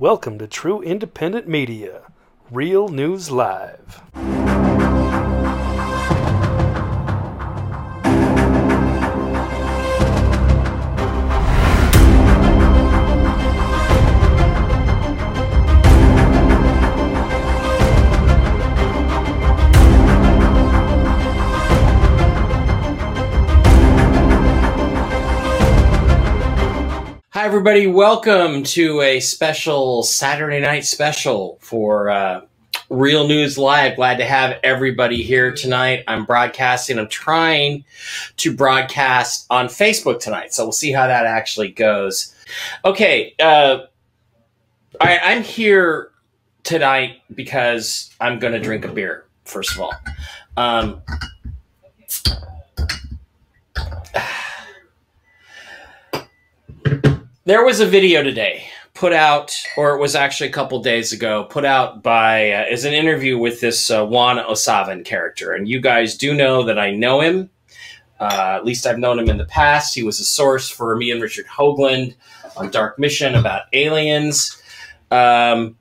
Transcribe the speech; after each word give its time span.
Welcome 0.00 0.38
to 0.38 0.46
True 0.46 0.80
Independent 0.80 1.46
Media, 1.46 2.04
Real 2.50 2.88
News 2.88 3.30
Live. 3.30 4.00
Everybody. 27.50 27.88
Welcome 27.88 28.62
to 28.62 29.00
a 29.00 29.18
special 29.18 30.04
Saturday 30.04 30.60
night 30.60 30.84
special 30.84 31.58
for 31.60 32.08
uh, 32.08 32.42
Real 32.90 33.26
News 33.26 33.58
Live. 33.58 33.96
Glad 33.96 34.18
to 34.18 34.24
have 34.24 34.60
everybody 34.62 35.24
here 35.24 35.52
tonight. 35.52 36.04
I'm 36.06 36.24
broadcasting. 36.24 36.96
I'm 36.96 37.08
trying 37.08 37.84
to 38.36 38.54
broadcast 38.54 39.46
on 39.50 39.66
Facebook 39.66 40.20
tonight, 40.20 40.54
so 40.54 40.64
we'll 40.64 40.70
see 40.70 40.92
how 40.92 41.08
that 41.08 41.26
actually 41.26 41.72
goes. 41.72 42.32
Okay, 42.84 43.34
uh, 43.40 43.78
I, 45.00 45.18
I'm 45.18 45.42
here 45.42 46.12
tonight 46.62 47.16
because 47.34 48.14
I'm 48.20 48.38
going 48.38 48.52
to 48.52 48.60
drink 48.60 48.84
a 48.84 48.92
beer, 48.92 49.24
first 49.44 49.74
of 49.74 49.80
all. 49.80 49.94
Um, 50.56 51.02
There 57.50 57.64
was 57.64 57.80
a 57.80 57.84
video 57.84 58.22
today 58.22 58.68
put 58.94 59.12
out, 59.12 59.52
or 59.76 59.96
it 59.96 60.00
was 60.00 60.14
actually 60.14 60.50
a 60.50 60.52
couple 60.52 60.80
days 60.80 61.12
ago, 61.12 61.42
put 61.50 61.64
out 61.64 62.00
by 62.00 62.52
uh, 62.52 62.66
as 62.70 62.84
an 62.84 62.92
interview 62.92 63.36
with 63.38 63.60
this 63.60 63.90
uh, 63.90 64.06
Juan 64.06 64.38
O'Savin 64.38 65.04
character, 65.04 65.52
and 65.52 65.68
you 65.68 65.80
guys 65.80 66.16
do 66.16 66.32
know 66.32 66.62
that 66.62 66.78
I 66.78 66.92
know 66.92 67.20
him. 67.20 67.50
Uh, 68.20 68.52
at 68.54 68.64
least 68.64 68.86
I've 68.86 69.00
known 69.00 69.18
him 69.18 69.28
in 69.28 69.36
the 69.36 69.46
past. 69.46 69.96
He 69.96 70.04
was 70.04 70.20
a 70.20 70.24
source 70.24 70.70
for 70.70 70.94
me 70.94 71.10
and 71.10 71.20
Richard 71.20 71.46
Hoagland 71.46 72.14
on 72.56 72.70
Dark 72.70 73.00
Mission 73.00 73.34
about 73.34 73.62
aliens. 73.72 74.62
Um, 75.10 75.76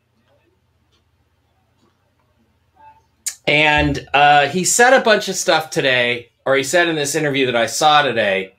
and 3.45 4.09
uh, 4.15 4.47
he 4.47 4.63
said 4.63 4.93
a 4.93 5.03
bunch 5.03 5.29
of 5.29 5.35
stuff 5.35 5.69
today, 5.69 6.31
or 6.47 6.55
he 6.55 6.63
said 6.63 6.87
in 6.87 6.95
this 6.95 7.13
interview 7.13 7.45
that 7.45 7.55
I 7.55 7.67
saw 7.67 8.01
today 8.01 8.55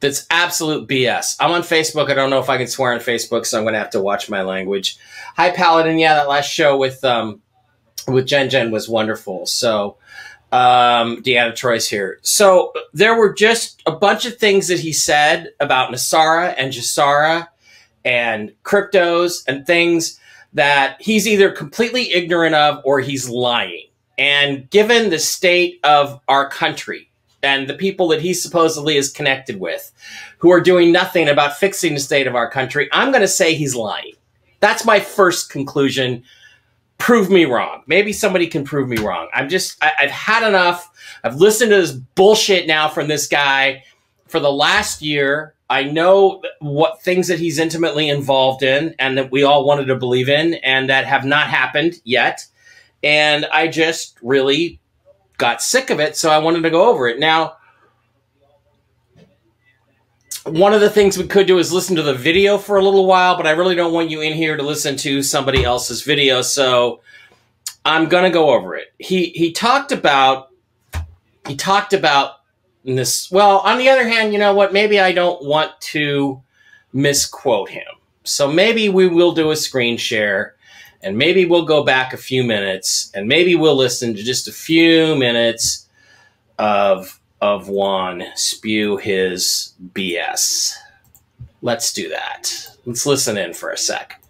that's 0.00 0.26
absolute 0.30 0.88
BS. 0.88 1.36
I'm 1.38 1.52
on 1.52 1.62
Facebook. 1.62 2.10
I 2.10 2.14
don't 2.14 2.30
know 2.30 2.40
if 2.40 2.48
I 2.48 2.56
can 2.56 2.66
swear 2.66 2.92
on 2.92 3.00
Facebook, 3.00 3.46
so 3.46 3.58
I'm 3.58 3.64
going 3.64 3.74
to 3.74 3.78
have 3.78 3.90
to 3.90 4.00
watch 4.00 4.28
my 4.28 4.42
language. 4.42 4.98
Hi, 5.36 5.50
Paladin. 5.50 5.98
Yeah, 5.98 6.14
that 6.14 6.28
last 6.28 6.50
show 6.50 6.76
with 6.76 7.04
um, 7.04 7.42
with 8.08 8.26
Jen 8.26 8.50
Jen 8.50 8.70
was 8.70 8.88
wonderful. 8.88 9.46
So, 9.46 9.98
um, 10.52 11.22
Deanna 11.22 11.54
Troy's 11.54 11.88
here. 11.88 12.18
So 12.22 12.72
there 12.92 13.16
were 13.16 13.32
just 13.32 13.82
a 13.86 13.92
bunch 13.92 14.24
of 14.24 14.36
things 14.36 14.68
that 14.68 14.80
he 14.80 14.92
said 14.92 15.50
about 15.60 15.92
NESARA 15.92 16.54
and 16.56 16.72
GESARA 16.72 17.48
and 18.04 18.52
cryptos 18.64 19.44
and 19.46 19.66
things 19.66 20.18
that 20.54 21.00
he's 21.00 21.28
either 21.28 21.50
completely 21.52 22.12
ignorant 22.12 22.54
of 22.54 22.80
or 22.84 23.00
he's 23.00 23.28
lying. 23.28 23.86
And 24.18 24.68
given 24.70 25.10
the 25.10 25.18
state 25.18 25.78
of 25.84 26.20
our 26.26 26.48
country, 26.48 27.09
and 27.42 27.68
the 27.68 27.74
people 27.74 28.08
that 28.08 28.20
he 28.20 28.34
supposedly 28.34 28.96
is 28.96 29.10
connected 29.10 29.60
with 29.60 29.92
who 30.38 30.50
are 30.50 30.60
doing 30.60 30.92
nothing 30.92 31.28
about 31.28 31.56
fixing 31.56 31.94
the 31.94 32.00
state 32.00 32.26
of 32.26 32.34
our 32.34 32.50
country, 32.50 32.88
I'm 32.92 33.10
going 33.10 33.22
to 33.22 33.28
say 33.28 33.54
he's 33.54 33.74
lying. 33.74 34.12
That's 34.60 34.84
my 34.84 35.00
first 35.00 35.50
conclusion. 35.50 36.22
Prove 36.98 37.30
me 37.30 37.46
wrong. 37.46 37.82
Maybe 37.86 38.12
somebody 38.12 38.46
can 38.46 38.64
prove 38.64 38.88
me 38.88 38.98
wrong. 38.98 39.28
I'm 39.32 39.48
just, 39.48 39.82
I, 39.82 39.92
have 39.98 40.10
had 40.10 40.46
enough. 40.46 40.90
I've 41.24 41.36
listened 41.36 41.70
to 41.70 41.76
this 41.78 41.92
bullshit 41.92 42.66
now 42.66 42.88
from 42.88 43.08
this 43.08 43.26
guy 43.26 43.84
for 44.28 44.38
the 44.38 44.52
last 44.52 45.00
year. 45.00 45.54
I 45.70 45.84
know 45.84 46.42
what 46.58 47.02
things 47.02 47.28
that 47.28 47.38
he's 47.38 47.58
intimately 47.58 48.08
involved 48.08 48.62
in 48.62 48.94
and 48.98 49.16
that 49.16 49.30
we 49.30 49.44
all 49.44 49.64
wanted 49.64 49.86
to 49.86 49.96
believe 49.96 50.28
in 50.28 50.54
and 50.54 50.90
that 50.90 51.06
have 51.06 51.24
not 51.24 51.48
happened 51.48 52.00
yet. 52.04 52.44
And 53.02 53.46
I 53.46 53.68
just 53.68 54.18
really 54.20 54.80
got 55.40 55.62
sick 55.62 55.90
of 55.90 55.98
it, 55.98 56.16
so 56.16 56.30
I 56.30 56.38
wanted 56.38 56.62
to 56.62 56.70
go 56.70 56.88
over 56.88 57.08
it. 57.08 57.18
Now, 57.18 57.56
one 60.44 60.72
of 60.72 60.80
the 60.80 60.90
things 60.90 61.18
we 61.18 61.26
could 61.26 61.46
do 61.46 61.58
is 61.58 61.72
listen 61.72 61.96
to 61.96 62.02
the 62.02 62.14
video 62.14 62.58
for 62.58 62.76
a 62.76 62.82
little 62.82 63.06
while, 63.06 63.36
but 63.36 63.46
I 63.46 63.52
really 63.52 63.74
don't 63.74 63.92
want 63.92 64.10
you 64.10 64.20
in 64.20 64.34
here 64.34 64.56
to 64.56 64.62
listen 64.62 64.96
to 64.98 65.22
somebody 65.22 65.64
else's 65.64 66.02
video, 66.02 66.42
so 66.42 67.00
I'm 67.84 68.08
going 68.08 68.24
to 68.24 68.30
go 68.30 68.50
over 68.50 68.76
it. 68.76 68.92
He 68.98 69.26
he 69.30 69.50
talked 69.50 69.90
about 69.90 70.50
he 71.48 71.56
talked 71.56 71.94
about 71.94 72.36
this 72.84 73.30
well, 73.30 73.58
on 73.58 73.78
the 73.78 73.88
other 73.88 74.06
hand, 74.06 74.32
you 74.32 74.38
know 74.38 74.54
what? 74.54 74.72
Maybe 74.72 75.00
I 75.00 75.12
don't 75.12 75.44
want 75.44 75.72
to 75.80 76.42
misquote 76.92 77.70
him. 77.70 77.88
So 78.24 78.50
maybe 78.50 78.88
we 78.88 79.08
will 79.08 79.32
do 79.32 79.50
a 79.50 79.56
screen 79.56 79.96
share 79.96 80.54
and 81.02 81.16
maybe 81.16 81.44
we'll 81.44 81.64
go 81.64 81.82
back 81.82 82.12
a 82.12 82.16
few 82.16 82.44
minutes 82.44 83.10
and 83.14 83.26
maybe 83.26 83.54
we'll 83.54 83.76
listen 83.76 84.14
to 84.14 84.22
just 84.22 84.48
a 84.48 84.52
few 84.52 85.16
minutes 85.16 85.88
of 86.58 87.20
of 87.40 87.68
Juan 87.68 88.22
spew 88.34 88.98
his 88.98 89.72
BS. 89.94 90.74
Let's 91.62 91.92
do 91.92 92.08
that. 92.10 92.52
Let's 92.84 93.06
listen 93.06 93.38
in 93.38 93.54
for 93.54 93.70
a 93.70 93.78
sec. 93.78 94.22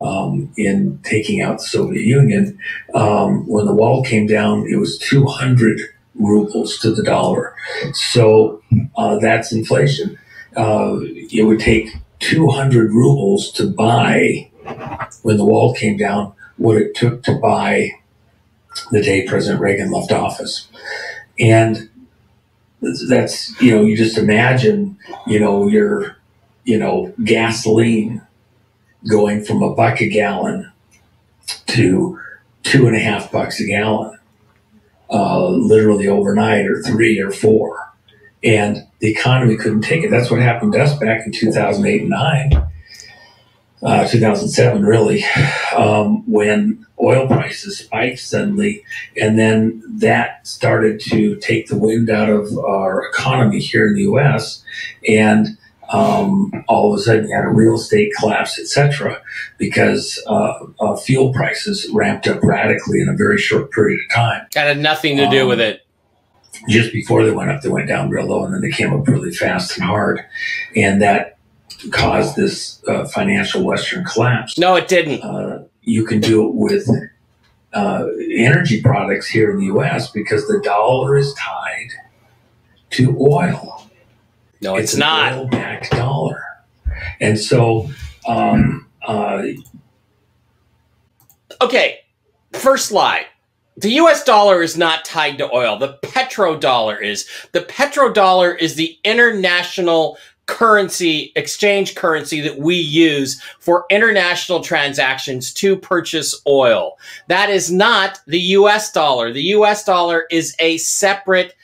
Um, 0.00 0.52
in 0.56 1.00
taking 1.02 1.40
out 1.40 1.58
the 1.58 1.64
Soviet 1.64 2.04
Union, 2.04 2.56
um, 2.94 3.48
when 3.48 3.66
the 3.66 3.74
wall 3.74 4.04
came 4.04 4.28
down, 4.28 4.68
it 4.70 4.76
was 4.76 4.96
200 4.98 5.80
rubles 6.14 6.78
to 6.78 6.94
the 6.94 7.02
dollar. 7.02 7.56
So 7.92 8.62
uh, 8.96 9.18
that's 9.18 9.52
inflation. 9.52 10.16
Uh, 10.56 10.98
it 11.02 11.44
would 11.44 11.58
take 11.58 11.88
200 12.20 12.92
rubles 12.92 13.50
to 13.52 13.66
buy 13.68 14.48
when 15.22 15.36
the 15.36 15.44
wall 15.44 15.74
came 15.74 15.96
down 15.96 16.32
what 16.56 16.76
it 16.76 16.94
took 16.94 17.22
to 17.22 17.34
buy 17.34 17.90
the 18.90 19.02
day 19.02 19.26
President 19.26 19.60
Reagan 19.60 19.90
left 19.90 20.12
office. 20.12 20.68
And 21.38 21.88
that's, 22.80 23.60
you 23.60 23.74
know, 23.74 23.82
you 23.82 23.96
just 23.96 24.18
imagine, 24.18 24.98
you 25.26 25.40
know, 25.40 25.68
your, 25.68 26.16
you 26.64 26.78
know, 26.78 27.12
gasoline 27.24 28.22
going 29.08 29.44
from 29.44 29.62
a 29.62 29.74
buck 29.74 30.00
a 30.00 30.08
gallon 30.08 30.70
to 31.66 32.20
two 32.62 32.86
and 32.86 32.96
a 32.96 33.00
half 33.00 33.30
bucks 33.32 33.60
a 33.60 33.66
gallon, 33.66 34.18
uh, 35.10 35.48
literally 35.48 36.08
overnight 36.08 36.66
or 36.66 36.82
three 36.82 37.20
or 37.20 37.30
four. 37.30 37.92
And 38.44 38.86
the 39.00 39.10
economy 39.10 39.56
couldn't 39.56 39.82
take 39.82 40.04
it. 40.04 40.10
That's 40.10 40.30
what 40.30 40.40
happened 40.40 40.72
to 40.74 40.82
us 40.82 40.96
back 40.98 41.26
in 41.26 41.32
2008 41.32 42.02
and 42.02 42.10
9 42.10 42.68
uh, 43.82 44.06
2007, 44.08 44.82
really, 44.84 45.24
um, 45.76 46.28
when 46.30 46.84
oil 47.00 47.26
prices 47.26 47.78
spiked 47.78 48.18
suddenly, 48.18 48.84
and 49.20 49.38
then 49.38 49.82
that 49.86 50.46
started 50.46 51.00
to 51.00 51.36
take 51.36 51.68
the 51.68 51.78
wind 51.78 52.10
out 52.10 52.28
of 52.28 52.56
our 52.58 53.06
economy 53.06 53.60
here 53.60 53.86
in 53.86 53.94
the 53.94 54.02
U.S. 54.02 54.64
and 55.08 55.56
um, 55.90 56.52
all 56.68 56.92
of 56.92 56.98
a 56.98 57.02
sudden 57.02 57.28
you 57.28 57.34
had 57.34 57.44
a 57.44 57.48
real 57.48 57.74
estate 57.74 58.12
collapse, 58.18 58.58
etc., 58.58 59.22
because 59.56 60.22
uh, 60.26 60.66
uh, 60.80 60.96
fuel 60.96 61.32
prices 61.32 61.88
ramped 61.92 62.26
up 62.26 62.42
radically 62.42 63.00
in 63.00 63.08
a 63.08 63.14
very 63.14 63.38
short 63.38 63.70
period 63.70 64.00
of 64.04 64.14
time. 64.14 64.46
That 64.52 64.66
had 64.66 64.78
nothing 64.78 65.16
to 65.16 65.28
do 65.30 65.42
um, 65.42 65.48
with 65.48 65.60
it. 65.60 65.86
Just 66.68 66.92
before 66.92 67.24
they 67.24 67.30
went 67.30 67.50
up, 67.50 67.62
they 67.62 67.68
went 67.68 67.88
down 67.88 68.10
real 68.10 68.26
low, 68.26 68.44
and 68.44 68.52
then 68.52 68.60
they 68.60 68.70
came 68.70 68.92
up 68.92 69.06
really 69.06 69.30
fast 69.30 69.76
and 69.76 69.86
hard, 69.86 70.24
and 70.76 71.00
that 71.00 71.37
caused 71.90 72.36
this 72.36 72.82
uh, 72.88 73.04
financial 73.06 73.64
Western 73.64 74.04
collapse. 74.04 74.58
No, 74.58 74.74
it 74.76 74.88
didn't. 74.88 75.22
Uh, 75.22 75.64
you 75.82 76.04
can 76.04 76.20
do 76.20 76.46
it 76.46 76.54
with 76.54 76.88
uh, 77.72 78.06
energy 78.32 78.82
products 78.82 79.28
here 79.28 79.50
in 79.50 79.58
the 79.58 79.66
U.S. 79.66 80.10
because 80.10 80.46
the 80.46 80.60
dollar 80.62 81.16
is 81.16 81.32
tied 81.34 81.90
to 82.90 83.16
oil. 83.20 83.88
No, 84.60 84.76
it's, 84.76 84.92
it's 84.92 84.98
not. 84.98 85.32
Oil-backed 85.34 85.90
dollar, 85.92 86.42
and 87.20 87.38
so. 87.38 87.88
Um, 88.26 88.86
uh, 89.06 89.42
okay, 91.62 92.00
first 92.52 92.92
lie. 92.92 93.26
The 93.76 93.90
US 93.92 94.24
dollar 94.24 94.60
is 94.60 94.76
not 94.76 95.04
tied 95.04 95.38
to 95.38 95.48
oil. 95.54 95.78
The 95.78 95.98
petrodollar 96.02 97.00
is. 97.00 97.28
The 97.52 97.60
petrodollar 97.60 98.58
is 98.58 98.74
the 98.74 98.98
international 99.04 100.18
currency, 100.48 101.30
exchange 101.36 101.94
currency 101.94 102.40
that 102.40 102.58
we 102.58 102.74
use 102.74 103.40
for 103.60 103.84
international 103.90 104.60
transactions 104.60 105.52
to 105.52 105.76
purchase 105.76 106.40
oil. 106.48 106.98
That 107.28 107.50
is 107.50 107.70
not 107.70 108.18
the 108.26 108.40
US 108.40 108.90
dollar. 108.90 109.32
The 109.32 109.42
US 109.42 109.84
dollar 109.84 110.24
is 110.30 110.56
a 110.58 110.78
separate 110.78 111.54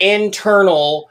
internal 0.00 1.08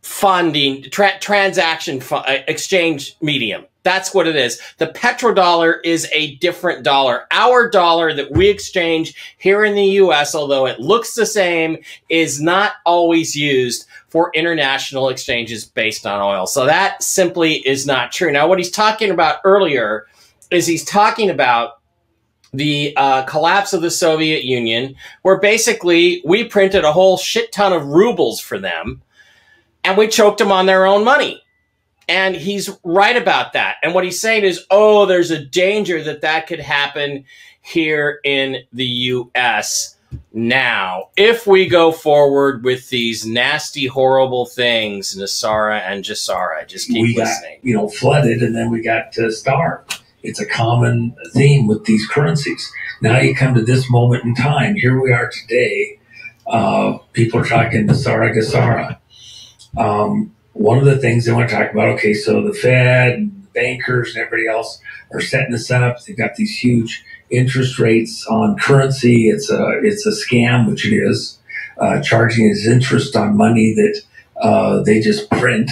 funding 0.00 0.82
tra- 0.90 1.18
transaction 1.20 2.00
fu- 2.00 2.16
uh, 2.16 2.38
exchange 2.48 3.14
medium. 3.20 3.64
That's 3.84 4.14
what 4.14 4.28
it 4.28 4.36
is. 4.36 4.60
The 4.78 4.86
petrodollar 4.86 5.80
is 5.84 6.08
a 6.12 6.36
different 6.36 6.84
dollar. 6.84 7.26
Our 7.32 7.68
dollar 7.68 8.14
that 8.14 8.30
we 8.30 8.48
exchange 8.48 9.14
here 9.38 9.64
in 9.64 9.74
the 9.74 9.84
US, 9.84 10.34
although 10.34 10.66
it 10.66 10.78
looks 10.78 11.14
the 11.14 11.26
same, 11.26 11.78
is 12.08 12.40
not 12.40 12.74
always 12.86 13.34
used 13.34 13.86
for 14.08 14.30
international 14.34 15.08
exchanges 15.08 15.64
based 15.64 16.06
on 16.06 16.20
oil. 16.20 16.46
So 16.46 16.66
that 16.66 17.02
simply 17.02 17.54
is 17.66 17.86
not 17.86 18.12
true. 18.12 18.30
Now, 18.30 18.46
what 18.46 18.58
he's 18.58 18.70
talking 18.70 19.10
about 19.10 19.40
earlier 19.44 20.06
is 20.50 20.66
he's 20.66 20.84
talking 20.84 21.30
about 21.30 21.80
the 22.52 22.92
uh, 22.96 23.22
collapse 23.24 23.72
of 23.72 23.80
the 23.80 23.90
Soviet 23.90 24.44
Union, 24.44 24.94
where 25.22 25.40
basically 25.40 26.22
we 26.24 26.44
printed 26.44 26.84
a 26.84 26.92
whole 26.92 27.16
shit 27.16 27.50
ton 27.50 27.72
of 27.72 27.86
rubles 27.86 28.40
for 28.40 28.58
them 28.58 29.02
and 29.84 29.96
we 29.96 30.06
choked 30.06 30.38
them 30.38 30.52
on 30.52 30.66
their 30.66 30.86
own 30.86 31.04
money. 31.04 31.41
And 32.12 32.36
he's 32.36 32.68
right 32.84 33.16
about 33.16 33.54
that. 33.54 33.76
And 33.82 33.94
what 33.94 34.04
he's 34.04 34.20
saying 34.20 34.44
is, 34.44 34.66
oh, 34.70 35.06
there's 35.06 35.30
a 35.30 35.42
danger 35.42 36.02
that 36.02 36.20
that 36.20 36.46
could 36.46 36.60
happen 36.60 37.24
here 37.62 38.20
in 38.22 38.58
the 38.70 38.84
US 38.84 39.96
now. 40.34 41.08
If 41.16 41.46
we 41.46 41.66
go 41.66 41.90
forward 41.90 42.64
with 42.64 42.90
these 42.90 43.24
nasty, 43.24 43.86
horrible 43.86 44.44
things, 44.44 45.16
NESARA 45.16 45.80
and 45.80 46.04
GESARA, 46.04 46.68
just 46.68 46.88
keep 46.88 47.00
we 47.00 47.16
listening. 47.16 47.56
got 47.56 47.64
you 47.64 47.74
know 47.74 47.88
flooded 47.88 48.42
and 48.42 48.54
then 48.54 48.70
we 48.70 48.82
got 48.82 49.16
uh, 49.16 49.30
starved 49.30 50.02
it's 50.22 50.38
a 50.38 50.46
common 50.46 51.16
theme 51.32 51.66
with 51.66 51.84
these 51.86 52.06
currencies 52.06 52.70
now 53.00 53.18
you 53.18 53.34
come 53.34 53.54
to 53.54 53.62
this 53.62 53.90
moment 53.90 54.22
in 54.24 54.34
time 54.34 54.74
here 54.74 55.00
we 55.00 55.12
are 55.12 55.30
today 55.30 55.98
uh, 56.46 56.98
people 57.12 57.40
are 57.40 57.44
talking 57.44 57.86
NESARA 57.86 58.34
GESARA 58.36 58.98
um, 59.78 60.34
one 60.62 60.78
of 60.78 60.84
the 60.84 60.98
things 60.98 61.24
they 61.24 61.32
want 61.32 61.48
to 61.48 61.54
talk 61.54 61.72
about 61.72 61.88
okay 61.88 62.14
so 62.14 62.42
the 62.42 62.54
fed 62.54 63.14
and 63.14 63.42
the 63.42 63.48
bankers 63.48 64.14
and 64.14 64.24
everybody 64.24 64.46
else 64.46 64.80
are 65.12 65.20
setting 65.20 65.52
this 65.52 65.70
up 65.70 66.02
they've 66.04 66.16
got 66.16 66.34
these 66.36 66.56
huge 66.58 67.04
interest 67.30 67.78
rates 67.78 68.26
on 68.26 68.56
currency 68.58 69.28
it's 69.28 69.50
a 69.50 69.80
it's 69.82 70.06
a 70.06 70.10
scam 70.10 70.68
which 70.68 70.86
it 70.86 70.94
is 70.94 71.38
uh, 71.78 72.00
charging 72.00 72.50
as 72.50 72.66
interest 72.66 73.16
on 73.16 73.36
money 73.36 73.74
that 73.74 74.02
uh, 74.40 74.82
they 74.82 75.00
just 75.00 75.28
print 75.30 75.70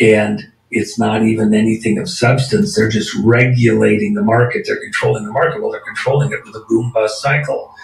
and 0.00 0.50
it's 0.70 0.98
not 0.98 1.22
even 1.22 1.52
anything 1.52 1.98
of 1.98 2.08
substance. 2.08 2.76
They're 2.76 2.88
just 2.88 3.14
regulating 3.24 4.14
the 4.14 4.22
market. 4.22 4.64
They're 4.66 4.80
controlling 4.80 5.24
the 5.24 5.32
market. 5.32 5.60
Well, 5.60 5.72
they're 5.72 5.80
controlling 5.80 6.32
it 6.32 6.44
with 6.44 6.54
a 6.54 6.64
boom 6.68 6.92
bust 6.92 7.20
cycle. 7.20 7.74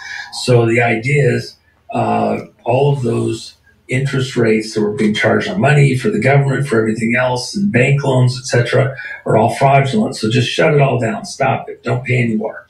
So 0.45 0.67
the 0.67 0.81
idea 0.81 1.35
is 1.35 1.57
uh, 1.93 2.41
all 2.65 2.93
of 2.93 3.03
those 3.03 3.57
interest 3.89 4.37
rates 4.37 4.75
that 4.75 4.81
were 4.81 4.93
being 4.93 5.15
charged 5.15 5.49
on 5.49 5.61
money 5.61 5.97
for 5.97 6.11
the 6.11 6.21
government, 6.21 6.67
for 6.67 6.79
everything 6.79 7.15
else, 7.17 7.55
and 7.55 7.71
bank 7.71 8.03
loans, 8.03 8.39
etc., 8.39 8.97
are 9.25 9.37
all 9.37 9.55
fraudulent. 9.55 10.17
So 10.17 10.31
just 10.31 10.49
shut 10.49 10.75
it 10.75 10.81
all 10.81 10.99
down. 10.99 11.25
Stop 11.25 11.69
it. 11.69 11.83
Don't 11.83 12.05
pay 12.05 12.23
anymore. 12.23 12.67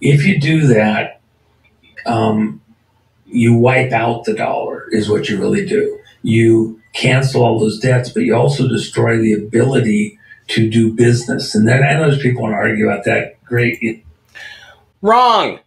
If 0.00 0.26
you 0.26 0.40
do 0.40 0.66
that, 0.68 1.20
um, 2.06 2.60
you 3.26 3.54
wipe 3.54 3.92
out 3.92 4.24
the 4.24 4.34
dollar, 4.34 4.86
is 4.90 5.08
what 5.08 5.28
you 5.28 5.38
really 5.38 5.64
do. 5.64 5.98
You 6.22 6.80
cancel 6.92 7.44
all 7.44 7.58
those 7.58 7.78
debts, 7.78 8.10
but 8.10 8.24
you 8.24 8.34
also 8.34 8.68
destroy 8.68 9.18
the 9.18 9.32
ability 9.32 10.18
to 10.48 10.68
do 10.68 10.92
business. 10.92 11.54
And 11.54 11.66
then 11.66 11.82
I 11.84 11.94
know 11.94 12.10
there's 12.10 12.22
people 12.22 12.42
want 12.42 12.52
to 12.52 12.56
argue 12.56 12.88
about 12.90 13.04
that. 13.04 13.42
Great. 13.44 14.04
Wrong. 15.00 15.60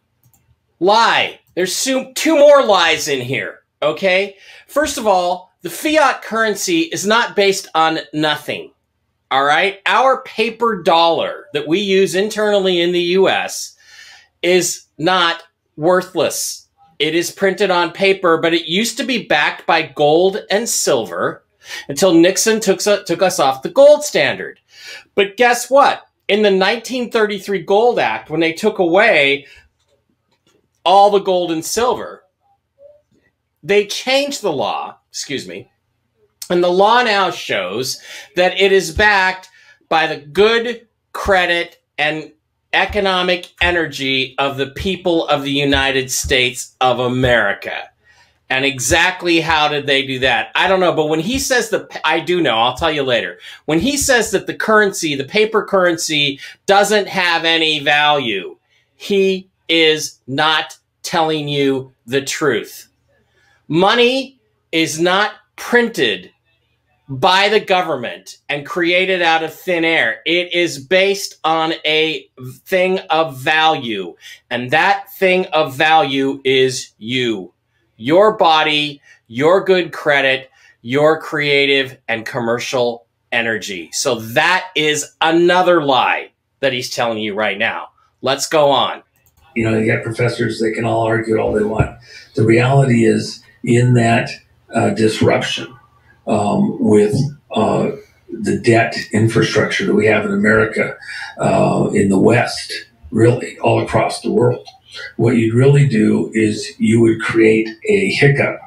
Lie. 0.79 1.39
There's 1.55 1.83
two 1.83 2.37
more 2.37 2.65
lies 2.65 3.07
in 3.07 3.21
here. 3.21 3.59
Okay. 3.81 4.35
First 4.73 4.97
of 4.97 5.05
all, 5.05 5.51
the 5.61 5.69
fiat 5.69 6.23
currency 6.23 6.79
is 6.79 7.05
not 7.05 7.35
based 7.35 7.67
on 7.75 7.99
nothing. 8.11 8.71
All 9.29 9.43
right. 9.43 9.77
Our 9.85 10.23
paper 10.23 10.81
dollar 10.81 11.45
that 11.53 11.67
we 11.67 11.77
use 11.77 12.15
internally 12.15 12.81
in 12.81 12.91
the 12.91 13.13
US 13.19 13.75
is 14.41 14.85
not 14.97 15.43
worthless. 15.77 16.69
It 16.97 17.13
is 17.13 17.29
printed 17.29 17.69
on 17.69 17.91
paper, 17.91 18.39
but 18.39 18.55
it 18.55 18.65
used 18.65 18.97
to 18.97 19.03
be 19.03 19.27
backed 19.27 19.67
by 19.67 19.83
gold 19.83 20.39
and 20.49 20.67
silver 20.67 21.45
until 21.87 22.15
Nixon 22.15 22.59
took, 22.59 22.79
took 22.79 23.21
us 23.21 23.39
off 23.39 23.61
the 23.61 23.69
gold 23.69 24.03
standard. 24.03 24.59
But 25.13 25.37
guess 25.37 25.69
what? 25.69 26.07
In 26.27 26.39
the 26.39 26.49
1933 26.49 27.61
Gold 27.61 27.99
Act, 27.99 28.31
when 28.31 28.39
they 28.39 28.53
took 28.53 28.79
away 28.79 29.45
all 30.83 31.11
the 31.11 31.19
gold 31.19 31.51
and 31.51 31.63
silver, 31.63 32.22
they 33.63 33.87
changed 33.87 34.41
the 34.41 34.51
law, 34.51 34.97
excuse 35.09 35.47
me, 35.47 35.71
and 36.49 36.63
the 36.63 36.69
law 36.69 37.01
now 37.03 37.31
shows 37.31 38.01
that 38.35 38.59
it 38.59 38.71
is 38.71 38.91
backed 38.91 39.49
by 39.89 40.07
the 40.07 40.17
good 40.17 40.87
credit 41.13 41.81
and 41.97 42.31
economic 42.73 43.51
energy 43.61 44.35
of 44.37 44.57
the 44.57 44.67
people 44.71 45.27
of 45.27 45.43
the 45.43 45.51
United 45.51 46.11
States 46.11 46.75
of 46.81 46.99
America. 46.99 47.89
And 48.49 48.65
exactly 48.65 49.39
how 49.39 49.67
did 49.67 49.87
they 49.87 50.05
do 50.05 50.19
that? 50.19 50.51
I 50.55 50.67
don't 50.67 50.79
know. 50.79 50.93
But 50.93 51.07
when 51.07 51.19
he 51.19 51.39
says 51.39 51.69
the, 51.69 51.87
I 52.03 52.19
do 52.19 52.41
know, 52.41 52.57
I'll 52.57 52.75
tell 52.75 52.91
you 52.91 53.03
later. 53.03 53.39
When 53.65 53.79
he 53.79 53.97
says 53.97 54.31
that 54.31 54.47
the 54.47 54.53
currency, 54.53 55.15
the 55.15 55.23
paper 55.23 55.63
currency 55.63 56.39
doesn't 56.65 57.07
have 57.07 57.45
any 57.45 57.79
value, 57.79 58.57
he 58.95 59.49
is 59.69 60.19
not 60.27 60.77
telling 61.03 61.47
you 61.47 61.93
the 62.05 62.21
truth. 62.21 62.89
Money 63.67 64.39
is 64.71 64.99
not 64.99 65.33
printed 65.55 66.31
by 67.09 67.49
the 67.49 67.59
government 67.59 68.37
and 68.49 68.65
created 68.65 69.21
out 69.21 69.43
of 69.43 69.53
thin 69.53 69.83
air. 69.83 70.21
It 70.25 70.53
is 70.53 70.79
based 70.79 71.37
on 71.43 71.73
a 71.85 72.27
thing 72.65 72.99
of 73.09 73.37
value. 73.37 74.15
And 74.49 74.71
that 74.71 75.11
thing 75.13 75.45
of 75.47 75.75
value 75.75 76.41
is 76.43 76.93
you, 76.97 77.53
your 77.97 78.37
body, 78.37 79.01
your 79.27 79.63
good 79.63 79.91
credit, 79.91 80.49
your 80.81 81.19
creative 81.19 81.97
and 82.07 82.25
commercial 82.25 83.05
energy. 83.31 83.89
So 83.91 84.15
that 84.19 84.69
is 84.75 85.13
another 85.21 85.83
lie 85.83 86.31
that 86.61 86.73
he's 86.73 86.89
telling 86.89 87.19
you 87.19 87.33
right 87.33 87.57
now. 87.57 87.89
Let's 88.21 88.47
go 88.47 88.69
on. 88.69 89.03
You 89.55 89.69
know, 89.69 89.77
you 89.77 89.91
got 89.91 90.03
professors, 90.03 90.59
they 90.59 90.71
can 90.71 90.85
all 90.85 91.03
argue 91.03 91.37
all 91.37 91.53
they 91.53 91.63
want. 91.63 91.97
The 92.35 92.43
reality 92.43 93.05
is, 93.05 93.42
in 93.63 93.93
that 93.93 94.29
uh, 94.73 94.89
disruption, 94.91 95.73
um, 96.27 96.77
with 96.79 97.15
uh, 97.51 97.91
the 98.29 98.57
debt 98.57 98.95
infrastructure 99.11 99.85
that 99.85 99.93
we 99.93 100.07
have 100.07 100.25
in 100.25 100.31
America, 100.31 100.97
uh, 101.37 101.89
in 101.93 102.09
the 102.09 102.19
West, 102.19 102.71
really 103.11 103.57
all 103.59 103.81
across 103.81 104.21
the 104.21 104.31
world. 104.31 104.67
What 105.17 105.37
you'd 105.37 105.53
really 105.53 105.87
do 105.87 106.31
is 106.33 106.73
you 106.79 107.01
would 107.01 107.21
create 107.21 107.69
a 107.87 108.09
hiccup 108.11 108.59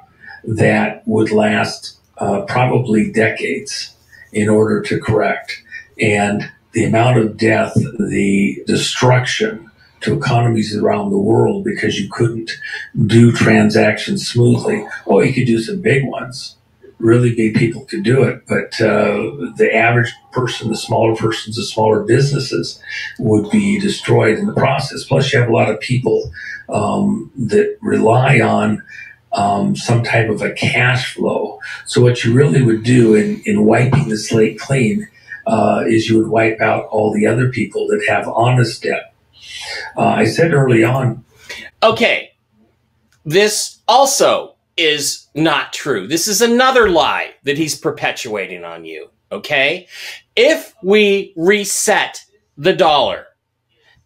that 0.45 1.07
would 1.07 1.31
last 1.31 1.99
uh, 2.19 2.43
probably 2.43 3.11
decades 3.11 3.95
in 4.33 4.49
order 4.49 4.81
to 4.83 5.01
correct. 5.01 5.63
And 6.01 6.51
the 6.73 6.85
amount 6.85 7.19
of 7.19 7.37
death, 7.37 7.75
the 7.75 8.63
destruction 8.67 9.71
to 10.07 10.17
economies 10.17 10.75
around 10.77 11.11
the 11.11 11.19
world 11.19 11.65
because 11.65 12.01
you 12.01 12.09
couldn't 12.11 12.53
do 13.07 13.33
transactions 13.33 14.27
smoothly. 14.27 14.87
Oh, 15.07 15.21
you 15.21 15.33
could 15.33 15.47
do 15.47 15.61
some 15.61 15.83
big 15.83 16.07
ones, 16.07 16.57
really 16.99 17.35
big 17.35 17.55
people 17.55 17.85
could 17.85 18.03
do 18.03 18.23
it, 18.23 18.47
but 18.47 18.81
uh, 18.81 19.53
the 19.57 19.71
average 19.75 20.13
person, 20.33 20.71
the 20.71 20.77
smaller 20.77 21.15
persons, 21.15 21.57
the 21.57 21.65
smaller 21.65 22.05
businesses 22.05 22.81
would 23.19 23.51
be 23.51 23.79
destroyed 23.79 24.39
in 24.39 24.47
the 24.47 24.55
process. 24.55 25.05
Plus, 25.05 25.33
you 25.33 25.41
have 25.41 25.49
a 25.49 25.53
lot 25.53 25.71
of 25.71 25.81
people 25.81 26.33
um, 26.69 27.31
that 27.37 27.77
rely 27.83 28.41
on 28.41 28.83
um, 29.33 29.77
some 29.77 30.03
type 30.03 30.31
of 30.31 30.41
a 30.41 30.53
cash 30.53 31.15
flow. 31.15 31.61
So, 31.85 32.01
what 32.01 32.25
you 32.25 32.33
really 32.33 32.63
would 32.63 32.83
do 32.83 33.15
in, 33.15 33.43
in 33.45 33.67
wiping 33.67 34.09
the 34.09 34.17
slate 34.17 34.59
clean 34.59 35.09
uh, 35.47 35.85
is 35.87 36.09
you 36.09 36.19
would 36.19 36.29
wipe 36.29 36.61
out 36.61 36.87
all 36.87 37.13
the 37.13 37.27
other 37.27 37.51
people 37.51 37.87
that 37.89 38.05
have 38.09 38.27
honest 38.29 38.83
debt. 38.83 39.13
Uh, 39.97 40.03
I 40.03 40.25
said 40.25 40.53
early 40.53 40.85
on. 40.85 41.25
Okay. 41.83 42.33
This 43.25 43.79
also 43.89 44.55
is 44.77 45.27
not 45.35 45.73
true. 45.73 46.07
This 46.07 46.29
is 46.29 46.43
another 46.43 46.89
lie 46.91 47.35
that 47.45 47.57
he's 47.59 47.77
perpetuating 47.79 48.65
on 48.65 48.85
you. 48.85 49.11
Okay. 49.33 49.87
If 50.37 50.75
we 50.83 51.33
reset 51.37 52.25
the 52.59 52.75
dollar, 52.75 53.26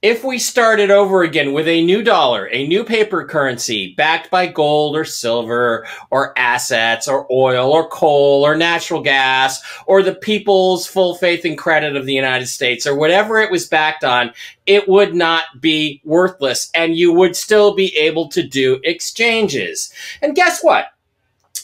if 0.02 0.25
we 0.25 0.38
started 0.38 0.90
over 0.90 1.23
again 1.23 1.52
with 1.52 1.69
a 1.69 1.85
new 1.85 2.02
dollar, 2.02 2.49
a 2.52 2.66
new 2.66 2.85
paper 2.85 3.23
currency 3.23 3.92
backed 3.97 4.30
by 4.30 4.47
gold 4.47 4.97
or 4.97 5.04
silver 5.04 5.87
or 6.11 6.33
assets 6.38 7.07
or 7.07 7.30
oil 7.30 7.71
or 7.71 7.87
coal 7.88 8.42
or 8.42 8.57
natural 8.57 9.02
gas 9.02 9.61
or 9.87 10.02
the 10.02 10.14
people's 10.14 10.87
full 10.87 11.14
faith 11.16 11.45
and 11.45 11.59
credit 11.59 11.97
of 11.97 12.07
the 12.07 12.14
United 12.14 12.47
States 12.47 12.87
or 12.87 12.97
whatever 12.97 13.38
it 13.38 13.50
was 13.50 13.66
backed 13.66 14.02
on, 14.02 14.33
it 14.64 14.88
would 14.88 15.14
not 15.14 15.45
be 15.61 16.00
worthless 16.04 16.71
and 16.75 16.97
you 16.97 17.12
would 17.12 17.37
still 17.37 17.75
be 17.75 17.95
able 17.95 18.26
to 18.28 18.42
do 18.42 18.80
exchanges. 18.85 19.92
And 20.23 20.35
guess 20.35 20.62
what? 20.62 20.87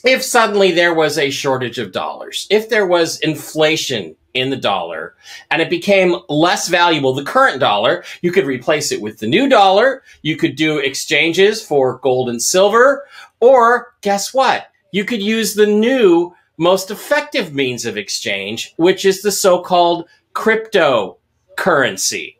If 0.05 0.23
suddenly 0.23 0.73
there 0.73 0.95
was 0.95 1.17
a 1.17 1.31
shortage 1.31 1.79
of 1.79 1.91
dollars, 1.91 2.47
if 2.51 2.69
there 2.69 2.87
was 2.87 3.19
inflation 3.21 4.15
in 4.37 4.51
the 4.51 4.57
dollar 4.57 5.15
and 5.51 5.63
it 5.63 5.71
became 5.71 6.17
less 6.29 6.69
valuable. 6.69 7.15
The 7.15 7.25
current 7.25 7.61
dollar, 7.61 8.05
you 8.23 8.33
could 8.33 8.47
replace 8.47 8.93
it 8.93 9.01
with 9.01 9.19
the 9.19 9.27
new 9.27 9.49
dollar. 9.49 10.03
You 10.23 10.37
could 10.37 10.57
do 10.57 10.79
exchanges 10.79 11.65
for 11.65 11.99
gold 11.99 12.29
and 12.29 12.43
silver. 12.43 13.07
Or 13.41 13.95
guess 14.03 14.33
what? 14.33 14.69
You 14.93 15.05
could 15.05 15.23
use 15.23 15.55
the 15.55 15.67
new 15.67 16.35
most 16.59 16.91
effective 16.91 17.55
means 17.55 17.85
of 17.85 17.97
exchange, 17.97 18.75
which 18.77 19.05
is 19.05 19.23
the 19.23 19.33
so-called 19.33 20.09
cryptocurrency. 20.35 22.37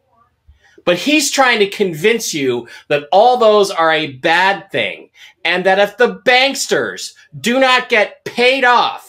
But 0.85 0.99
he's 0.99 1.31
trying 1.31 1.59
to 1.59 1.69
convince 1.69 2.33
you 2.33 2.69
that 2.89 3.09
all 3.11 3.37
those 3.37 3.71
are 3.71 3.93
a 3.93 4.13
bad 4.13 4.71
thing 4.71 5.11
and 5.45 5.67
that 5.67 5.79
if 5.79 5.97
the 5.97 6.21
banksters 6.25 7.15
do 7.41 7.59
not 7.59 7.89
get 7.89 8.25
paid 8.25 8.65
off 8.65 9.06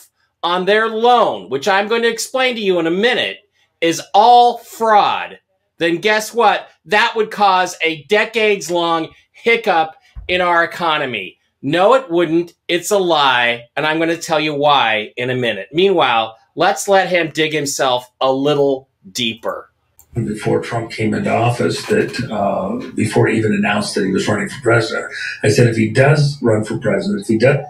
on 0.47 0.63
their 0.63 0.87
loan, 0.87 1.49
which 1.49 1.67
I'm 1.67 1.89
going 1.89 2.03
to 2.03 2.07
explain 2.07 2.55
to 2.55 2.61
you 2.61 2.79
in 2.79 2.87
a 2.87 2.91
minute, 2.91 3.39
is 3.81 4.01
all 4.13 4.59
fraud, 4.59 5.39
then 5.77 5.97
guess 5.97 6.33
what? 6.33 6.69
That 6.85 7.13
would 7.17 7.31
cause 7.31 7.75
a 7.83 8.03
decades 8.03 8.71
long 8.71 9.09
hiccup 9.33 9.95
in 10.29 10.39
our 10.39 10.63
economy. 10.63 11.37
No, 11.61 11.95
it 11.95 12.09
wouldn't. 12.09 12.53
It's 12.69 12.91
a 12.91 12.97
lie. 12.97 13.65
And 13.75 13.85
I'm 13.85 13.97
going 13.97 14.07
to 14.07 14.17
tell 14.17 14.39
you 14.39 14.53
why 14.53 15.11
in 15.17 15.29
a 15.29 15.35
minute. 15.35 15.67
Meanwhile, 15.73 16.37
let's 16.55 16.87
let 16.87 17.09
him 17.09 17.29
dig 17.29 17.51
himself 17.51 18.09
a 18.21 18.31
little 18.31 18.87
deeper 19.11 19.69
before 20.15 20.61
Trump 20.61 20.89
came 20.89 21.13
into 21.13 21.31
office 21.31 21.85
that 21.87 22.31
uh, 22.31 22.75
before 22.95 23.27
he 23.27 23.37
even 23.37 23.53
announced 23.53 23.93
that 23.93 24.03
he 24.03 24.11
was 24.11 24.27
running 24.27 24.49
for 24.49 24.59
president, 24.63 25.13
I 25.43 25.49
said 25.49 25.67
if 25.67 25.75
he 25.75 25.91
does 25.91 26.41
run 26.41 26.63
for 26.63 26.79
president, 26.79 27.21
if 27.21 27.27
he 27.27 27.37
does. 27.37 27.63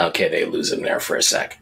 Okay, 0.00 0.28
they 0.28 0.44
lose 0.44 0.72
him 0.72 0.82
there 0.82 1.00
for 1.00 1.16
a 1.16 1.22
sec. 1.22 1.58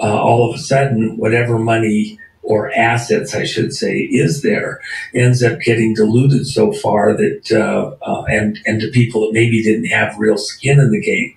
Uh, 0.00 0.22
all 0.22 0.48
of 0.48 0.54
a 0.54 0.58
sudden, 0.58 1.16
whatever 1.16 1.58
money 1.58 2.18
or 2.42 2.70
assets, 2.72 3.34
I 3.34 3.44
should 3.44 3.74
say, 3.74 3.98
is 3.98 4.42
there 4.42 4.80
ends 5.14 5.42
up 5.42 5.60
getting 5.60 5.94
diluted 5.94 6.46
so 6.46 6.72
far 6.72 7.14
that 7.16 7.50
uh, 7.52 7.96
uh, 8.02 8.24
and 8.24 8.58
and 8.64 8.80
to 8.80 8.88
people 8.88 9.22
that 9.22 9.32
maybe 9.32 9.62
didn't 9.62 9.86
have 9.86 10.18
real 10.18 10.38
skin 10.38 10.78
in 10.78 10.90
the 10.90 11.00
game. 11.00 11.36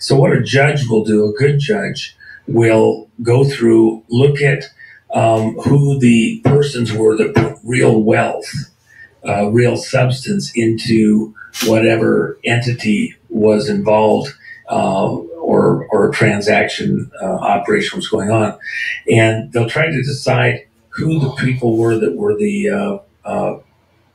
So 0.00 0.16
what 0.16 0.32
a 0.32 0.42
judge 0.42 0.88
will 0.88 1.04
do, 1.04 1.26
a 1.26 1.32
good 1.32 1.58
judge 1.58 2.16
will 2.46 3.08
go 3.22 3.44
through, 3.44 4.02
look 4.08 4.40
at 4.40 4.64
um, 5.14 5.54
who 5.58 5.98
the 5.98 6.40
persons 6.44 6.92
were 6.92 7.16
that 7.16 7.34
put 7.34 7.58
real 7.62 8.02
wealth, 8.02 8.50
uh, 9.26 9.48
real 9.50 9.76
substance 9.76 10.50
into 10.54 11.34
whatever 11.66 12.38
entity 12.44 13.14
was 13.28 13.68
involved 13.68 14.32
uh, 14.68 15.16
or 15.58 15.86
or 15.90 16.10
transaction 16.10 17.10
uh, 17.22 17.26
operation 17.26 17.98
was 17.98 18.08
going 18.08 18.30
on, 18.30 18.58
and 19.10 19.52
they'll 19.52 19.68
try 19.68 19.86
to 19.86 20.02
decide 20.02 20.66
who 20.90 21.18
the 21.20 21.32
people 21.32 21.76
were 21.76 21.98
that 21.98 22.16
were 22.16 22.36
the 22.36 22.70
uh, 22.70 22.98
uh, 23.24 23.58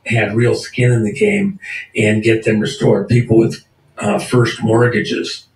had 0.06 0.34
real 0.34 0.54
skin 0.54 0.92
in 0.92 1.04
the 1.04 1.12
game 1.12 1.58
and 1.96 2.22
get 2.22 2.44
them 2.44 2.60
restored. 2.60 3.08
People 3.08 3.38
with 3.38 3.64
uh, 3.98 4.18
first 4.18 4.62
mortgages 4.62 5.46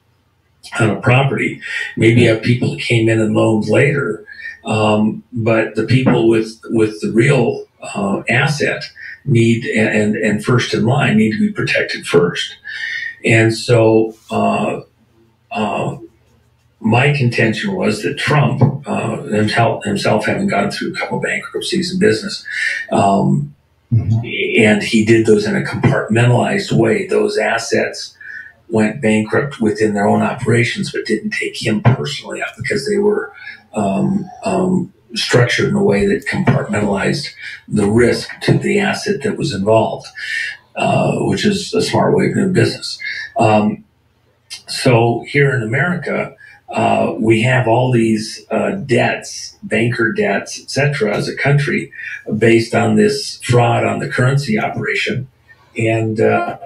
on 0.80 0.90
a 0.90 1.00
property, 1.00 1.61
maybe 1.97 2.25
have 2.25 2.42
people 2.42 2.73
that 2.73 2.80
came 2.80 3.09
in 3.09 3.21
and 3.21 3.35
loaned 3.35 3.68
later 3.68 4.26
um, 4.68 5.25
but 5.33 5.75
the 5.75 5.85
people 5.85 6.28
with 6.28 6.61
with 6.71 7.00
the 7.00 7.11
real 7.12 7.64
uh, 7.83 8.23
asset 8.28 8.85
need 9.25 9.64
and 9.64 10.16
and 10.16 10.45
first 10.45 10.75
in 10.75 10.85
line 10.85 11.16
need 11.16 11.33
to 11.33 11.38
be 11.38 11.52
protected 11.52 12.07
first. 12.07 12.57
And 13.25 13.54
so, 13.54 14.14
uh, 14.30 14.80
uh, 15.50 15.97
my 16.81 17.12
contention 17.12 17.75
was 17.75 18.02
that 18.02 18.19
Trump 18.19 18.62
uh, 18.87 19.23
himself, 19.23 19.85
himself 19.85 20.26
having 20.26 20.49
gone 20.49 20.71
through 20.71 20.93
a 20.93 20.97
couple 20.97 21.21
bankruptcies 21.21 21.93
in 21.93 21.99
business. 21.99 22.47
Um, 22.93 23.55
mm-hmm. 23.93 24.62
And 24.62 24.83
he 24.83 25.05
did 25.05 25.26
those 25.26 25.47
in 25.47 25.57
a 25.57 25.62
compartmentalized 25.62 26.73
way. 26.73 27.07
Those 27.07 27.37
assets 27.37 28.17
went 28.69 29.00
bankrupt 29.00 29.61
within 29.61 29.95
their 29.95 30.07
own 30.07 30.23
operations, 30.23 30.93
but 30.93 31.07
didn't 31.07 31.31
take 31.31 31.61
him 31.61 31.83
personally 31.83 32.43
up 32.43 32.50
because 32.57 32.88
they 32.88 32.99
were 32.99 33.33
um, 33.75 34.31
um, 34.45 34.93
structured 35.14 35.71
in 35.71 35.75
a 35.75 35.83
way 35.83 36.07
that 36.07 36.26
compartmentalized 36.26 37.28
the 37.67 37.87
risk 37.87 38.28
to 38.43 38.59
the 38.59 38.78
asset 38.78 39.23
that 39.23 39.37
was 39.37 39.52
involved, 39.52 40.07
uh, 40.76 41.17
which 41.21 41.45
is 41.45 41.75
a 41.75 41.83
smart 41.83 42.14
way 42.14 42.26
of 42.26 42.35
doing 42.35 42.52
business. 42.52 42.99
Um, 43.37 43.85
so 44.67 45.25
here 45.26 45.55
in 45.55 45.62
America, 45.62 46.35
uh, 46.71 47.14
we 47.19 47.43
have 47.43 47.67
all 47.67 47.90
these 47.90 48.45
uh, 48.50 48.73
debts, 48.73 49.57
banker 49.62 50.12
debts, 50.12 50.61
etc., 50.61 51.17
as 51.17 51.28
a 51.28 51.37
country, 51.37 51.93
based 52.37 52.75
on 52.75 52.97
this 52.97 53.40
fraud 53.43 53.85
on 53.85 54.00
the 54.00 54.09
currency 54.09 54.59
operation. 54.59 55.28
And 55.76 56.21
uh, 56.21 56.59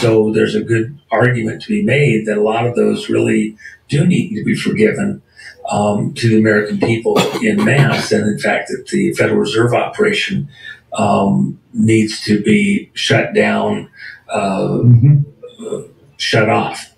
so 0.00 0.32
there's 0.32 0.54
a 0.54 0.62
good 0.62 0.98
argument 1.10 1.62
to 1.62 1.68
be 1.68 1.82
made 1.82 2.26
that 2.26 2.38
a 2.38 2.42
lot 2.42 2.66
of 2.66 2.74
those 2.74 3.08
really 3.08 3.56
do 3.88 4.06
need 4.06 4.34
to 4.34 4.44
be 4.44 4.54
forgiven 4.54 5.22
um, 5.70 6.14
to 6.14 6.28
the 6.28 6.38
American 6.38 6.80
people 6.80 7.18
in 7.42 7.64
mass. 7.64 8.10
And 8.12 8.26
in 8.26 8.38
fact, 8.38 8.68
that 8.68 8.88
the 8.90 9.12
Federal 9.14 9.38
Reserve 9.38 9.74
operation 9.74 10.48
um, 10.92 11.60
needs 11.72 12.20
to 12.22 12.42
be 12.42 12.90
shut 12.94 13.34
down, 13.34 13.90
uh, 14.28 14.80
mm-hmm. 14.82 15.18
uh, 15.66 15.82
shut 16.16 16.48
off. 16.48 16.95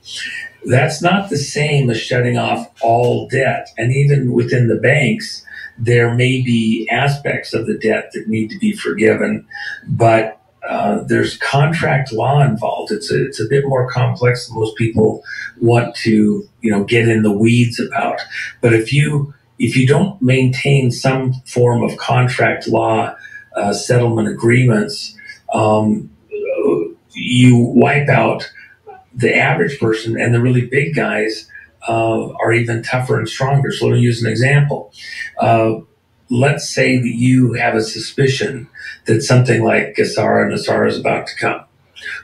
That's 0.64 1.00
not 1.02 1.30
the 1.30 1.36
same 1.36 1.90
as 1.90 2.00
shutting 2.00 2.36
off 2.36 2.68
all 2.82 3.28
debt. 3.28 3.68
And 3.78 3.92
even 3.92 4.32
within 4.32 4.68
the 4.68 4.76
banks, 4.76 5.44
there 5.78 6.14
may 6.14 6.42
be 6.42 6.88
aspects 6.90 7.54
of 7.54 7.66
the 7.66 7.78
debt 7.78 8.10
that 8.12 8.28
need 8.28 8.50
to 8.50 8.58
be 8.58 8.72
forgiven, 8.72 9.46
but 9.86 10.40
uh, 10.68 11.02
there's 11.04 11.38
contract 11.38 12.12
law 12.12 12.42
involved. 12.42 12.90
It's 12.92 13.10
a, 13.10 13.26
it's 13.26 13.40
a 13.40 13.48
bit 13.48 13.64
more 13.66 13.88
complex 13.88 14.46
than 14.46 14.58
most 14.58 14.76
people 14.76 15.22
want 15.60 15.94
to, 15.96 16.46
you 16.60 16.70
know, 16.70 16.84
get 16.84 17.08
in 17.08 17.22
the 17.22 17.32
weeds 17.32 17.80
about. 17.80 18.20
But 18.60 18.74
if 18.74 18.92
you 18.92 19.32
if 19.58 19.76
you 19.76 19.86
don't 19.86 20.20
maintain 20.20 20.90
some 20.90 21.32
form 21.46 21.82
of 21.82 21.96
contract 21.96 22.68
law 22.68 23.14
uh, 23.56 23.72
settlement 23.72 24.28
agreements, 24.28 25.16
um, 25.52 26.10
you 27.12 27.56
wipe 27.56 28.08
out 28.08 28.50
the 29.14 29.34
average 29.34 29.78
person, 29.78 30.20
and 30.20 30.34
the 30.34 30.40
really 30.40 30.66
big 30.66 30.94
guys 30.94 31.50
uh, 31.88 32.28
are 32.34 32.52
even 32.52 32.82
tougher 32.82 33.18
and 33.18 33.28
stronger. 33.28 33.70
So 33.72 33.86
let 33.86 33.94
me 33.94 34.00
use 34.00 34.22
an 34.22 34.30
example. 34.30 34.92
Uh, 35.38 35.76
let's 36.30 36.68
say 36.68 36.98
that 36.98 37.14
you 37.14 37.54
have 37.54 37.74
a 37.74 37.82
suspicion 37.82 38.68
that 39.06 39.22
something 39.22 39.64
like 39.64 39.96
GESARA 39.96 40.52
NESARA 40.52 40.88
is 40.88 40.98
about 40.98 41.26
to 41.28 41.36
come. 41.36 41.64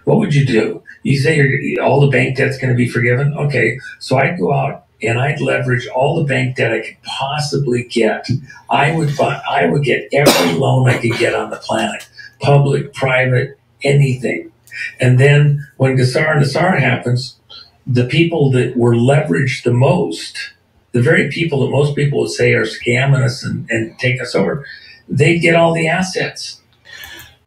What 0.04 0.18
would 0.18 0.34
you 0.34 0.46
do? 0.46 0.82
You 1.02 1.18
say 1.18 1.76
all 1.82 2.00
the 2.00 2.08
bank 2.08 2.36
debt's 2.36 2.58
going 2.58 2.72
to 2.72 2.76
be 2.76 2.88
forgiven? 2.88 3.34
Okay, 3.34 3.78
so 3.98 4.18
I'd 4.18 4.38
go 4.38 4.52
out 4.52 4.86
and 5.02 5.18
I'd 5.18 5.40
leverage 5.40 5.86
all 5.88 6.16
the 6.16 6.24
bank 6.24 6.56
debt 6.56 6.72
I 6.72 6.80
could 6.80 7.02
possibly 7.02 7.84
get. 7.84 8.28
I 8.70 8.94
would 8.94 9.16
buy, 9.16 9.40
I 9.48 9.66
would 9.66 9.84
get 9.84 10.08
every 10.12 10.54
loan 10.58 10.88
I 10.88 10.98
could 10.98 11.18
get 11.18 11.34
on 11.34 11.50
the 11.50 11.56
planet, 11.56 12.08
public, 12.40 12.94
private, 12.94 13.58
anything. 13.82 14.52
And 15.00 15.18
then 15.18 15.66
when 15.76 15.96
GESARA 15.96 16.40
NESARA 16.40 16.80
happens, 16.80 17.38
the 17.86 18.06
people 18.06 18.50
that 18.52 18.76
were 18.76 18.94
leveraged 18.94 19.64
the 19.64 19.72
most 19.72 20.54
the 20.94 21.02
very 21.02 21.28
people 21.28 21.60
that 21.60 21.70
most 21.70 21.96
people 21.96 22.20
would 22.20 22.30
say 22.30 22.54
are 22.54 22.64
scamming 22.64 23.20
us 23.20 23.42
and, 23.42 23.68
and 23.68 23.98
take 23.98 24.22
us 24.22 24.34
over, 24.34 24.64
they'd 25.08 25.40
get 25.40 25.56
all 25.56 25.74
the 25.74 25.88
assets. 25.88 26.60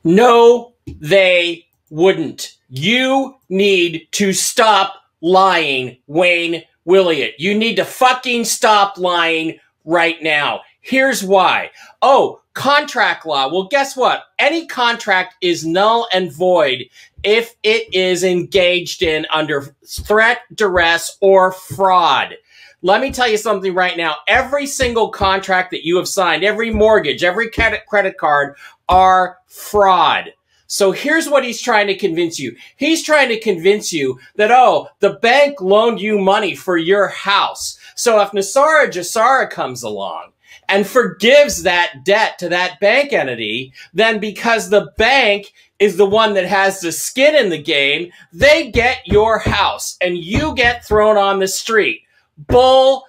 No, 0.03 0.73
they 0.85 1.65
wouldn't. 1.89 2.57
You 2.69 3.35
need 3.47 4.09
to 4.11 4.33
stop 4.33 4.95
lying, 5.21 5.97
Wayne 6.07 6.63
Willett. 6.83 7.35
You 7.39 7.57
need 7.57 7.77
to 7.77 7.85
fucking 7.85 8.43
stop 8.43 8.97
lying 8.97 9.57
right 9.85 10.21
now. 10.21 10.61
Here's 10.81 11.23
why. 11.23 11.71
Oh, 12.01 12.41
contract 12.57 13.23
law. 13.23 13.47
Well, 13.47 13.67
guess 13.69 13.95
what? 13.95 14.23
Any 14.39 14.65
contract 14.65 15.35
is 15.41 15.63
null 15.63 16.07
and 16.11 16.33
void 16.33 16.85
if 17.23 17.55
it 17.61 17.93
is 17.93 18.23
engaged 18.23 19.03
in 19.03 19.27
under 19.31 19.75
threat, 19.85 20.39
duress, 20.55 21.17
or 21.21 21.51
fraud. 21.51 22.33
Let 22.81 22.99
me 22.99 23.11
tell 23.11 23.27
you 23.27 23.37
something 23.37 23.75
right 23.75 23.95
now. 23.95 24.15
Every 24.27 24.65
single 24.65 25.09
contract 25.09 25.69
that 25.69 25.85
you 25.85 25.97
have 25.97 26.07
signed, 26.07 26.43
every 26.43 26.71
mortgage, 26.71 27.23
every 27.23 27.51
credit 27.51 28.17
card 28.17 28.55
are 28.89 29.37
fraud. 29.45 30.33
So 30.65 30.91
here's 30.91 31.29
what 31.29 31.45
he's 31.45 31.61
trying 31.61 31.87
to 31.87 31.95
convince 31.95 32.39
you. 32.39 32.55
He's 32.75 33.03
trying 33.03 33.29
to 33.29 33.39
convince 33.39 33.93
you 33.93 34.19
that, 34.35 34.51
oh, 34.51 34.89
the 34.99 35.13
bank 35.13 35.61
loaned 35.61 36.01
you 36.01 36.17
money 36.17 36.55
for 36.55 36.75
your 36.75 37.07
house. 37.07 37.77
So 37.95 38.19
if 38.19 38.31
NESARA 38.31 38.87
GESARA 38.87 39.51
comes 39.51 39.83
along 39.83 40.31
and 40.69 40.87
forgives 40.87 41.63
that 41.63 42.03
debt 42.03 42.37
to 42.39 42.49
that 42.49 42.79
bank 42.79 43.13
entity, 43.13 43.73
then 43.93 44.19
because 44.19 44.69
the 44.69 44.91
bank 44.97 45.53
is 45.79 45.97
the 45.97 46.05
one 46.05 46.33
that 46.33 46.45
has 46.45 46.81
the 46.81 46.91
skin 46.91 47.35
in 47.35 47.49
the 47.49 47.61
game, 47.61 48.11
they 48.33 48.71
get 48.71 49.05
your 49.05 49.39
house 49.39 49.97
and 50.01 50.17
you 50.17 50.55
get 50.55 50.85
thrown 50.85 51.17
on 51.17 51.39
the 51.39 51.47
street. 51.47 52.01
Bull 52.37 53.03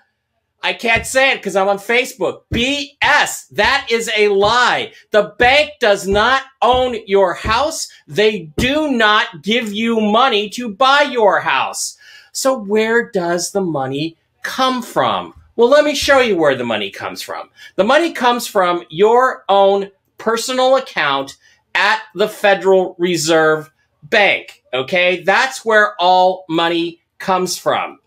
I 0.63 0.73
can't 0.73 1.07
say 1.07 1.31
it 1.31 1.37
because 1.37 1.55
I'm 1.55 1.69
on 1.69 1.79
Facebook. 1.79 2.43
BS. 2.53 3.49
That 3.51 3.87
is 3.91 4.11
a 4.17 4.29
lie. 4.29 4.93
The 5.13 5.35
bank 5.39 5.73
does 5.79 6.09
not 6.09 6.43
own 6.63 6.97
your 7.07 7.35
house. 7.35 7.89
They 8.09 8.51
do 8.57 8.91
not 8.91 9.43
give 9.43 9.73
you 9.73 10.01
money 10.01 10.49
to 10.51 10.69
buy 10.69 11.03
your 11.03 11.41
house. 11.41 11.97
So 12.33 12.59
where 12.59 13.11
does 13.11 13.53
the 13.53 13.61
money 13.61 14.17
come 14.43 14.83
from? 14.83 15.35
Well, 15.59 15.69
let 15.69 15.85
me 15.85 15.97
show 15.97 16.21
you 16.21 16.37
where 16.37 16.55
the 16.55 16.63
money 16.63 16.89
comes 16.89 17.21
from. 17.21 17.51
The 17.75 17.83
money 17.83 18.13
comes 18.13 18.47
from 18.47 18.85
your 18.91 19.45
own 19.49 19.91
personal 20.17 20.77
account 20.77 21.37
at 21.75 22.01
the 22.15 22.29
Federal 22.29 22.95
Reserve 22.97 23.69
Bank. 24.05 24.63
Okay. 24.73 25.25
That's 25.25 25.65
where 25.65 25.97
all 25.99 26.45
money 26.49 27.03
comes 27.19 27.59
from. 27.59 27.99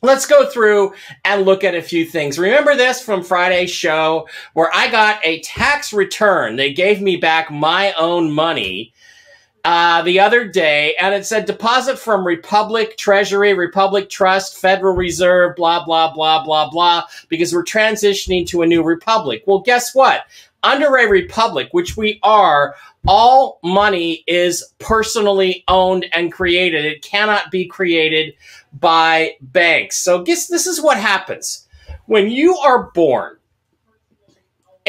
Let's 0.00 0.24
go 0.24 0.48
through 0.48 0.94
and 1.22 1.44
look 1.44 1.64
at 1.64 1.74
a 1.74 1.82
few 1.82 2.06
things. 2.06 2.38
Remember 2.38 2.74
this 2.74 3.02
from 3.02 3.22
Friday's 3.22 3.70
show 3.70 4.26
where 4.54 4.70
I 4.74 4.90
got 4.90 5.20
a 5.22 5.40
tax 5.40 5.92
return. 5.92 6.56
They 6.56 6.72
gave 6.72 7.02
me 7.02 7.16
back 7.16 7.50
my 7.50 7.92
own 7.98 8.32
money 8.32 8.94
uh, 9.64 10.02
the 10.02 10.20
other 10.20 10.48
day, 10.48 10.94
and 10.98 11.14
it 11.14 11.26
said 11.26 11.44
deposit 11.44 11.98
from 11.98 12.26
Republic 12.26 12.96
Treasury, 12.96 13.52
Republic 13.54 14.08
Trust, 14.08 14.58
Federal 14.58 14.96
Reserve, 14.96 15.56
blah, 15.56 15.84
blah, 15.84 16.12
blah, 16.12 16.42
blah, 16.42 16.70
blah, 16.70 17.04
because 17.28 17.52
we're 17.52 17.64
transitioning 17.64 18.46
to 18.46 18.62
a 18.62 18.66
new 18.66 18.82
republic. 18.82 19.42
Well, 19.46 19.60
guess 19.60 19.94
what? 19.94 20.22
Under 20.62 20.96
a 20.96 21.08
republic, 21.08 21.68
which 21.72 21.96
we 21.96 22.20
are, 22.22 22.74
all 23.06 23.60
money 23.62 24.24
is 24.26 24.72
personally 24.78 25.64
owned 25.68 26.06
and 26.12 26.32
created. 26.32 26.84
It 26.84 27.02
cannot 27.02 27.50
be 27.50 27.66
created 27.66 28.34
by 28.78 29.36
banks. 29.40 29.98
So 29.98 30.22
guess 30.22 30.46
this 30.46 30.66
is 30.66 30.82
what 30.82 30.98
happens. 30.98 31.66
When 32.06 32.30
you 32.30 32.56
are 32.56 32.90
born, 32.92 33.36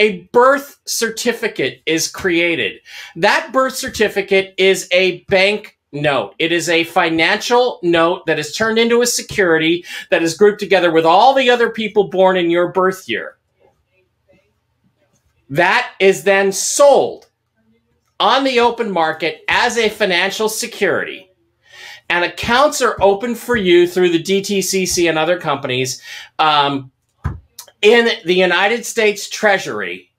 a 0.02 0.22
birth 0.34 0.80
certificate 0.86 1.84
is 1.86 2.08
created. 2.08 2.82
That 3.16 3.54
birth 3.54 3.76
certificate 3.76 4.56
is 4.58 4.88
a 4.92 5.24
bank 5.26 5.78
note. 5.92 6.34
It 6.40 6.52
is 6.52 6.70
a 6.70 6.86
financial 6.86 7.80
note 7.84 8.26
that 8.26 8.40
is 8.40 8.56
turned 8.56 8.80
into 8.80 9.04
a 9.04 9.06
security 9.06 9.86
that 10.10 10.24
is 10.24 10.36
grouped 10.36 10.60
together 10.60 10.92
with 10.92 11.06
all 11.06 11.36
the 11.36 11.52
other 11.52 11.70
people 11.70 12.10
born 12.10 12.36
in 12.36 12.50
your 12.50 12.72
birth 12.72 13.08
year. 13.08 13.38
That 15.52 15.92
is 16.00 16.24
then 16.24 16.52
sold 16.52 17.30
on 18.20 18.44
the 18.44 18.60
open 18.60 18.90
market 18.90 19.44
as 19.48 19.78
a 19.78 19.90
financial 19.90 20.50
security. 20.50 21.30
And 22.10 22.26
accounts 22.26 22.82
are 22.82 22.98
open 23.00 23.36
for 23.36 23.56
you 23.56 23.88
through 23.88 24.10
the 24.10 24.24
DTCC 24.24 25.08
and 25.08 25.20
other 25.20 25.40
companies 25.40 26.02
um, 26.40 26.92
in 27.82 28.10
the 28.26 28.36
United 28.36 28.86
States 28.86 29.30
Treasury 29.30 30.12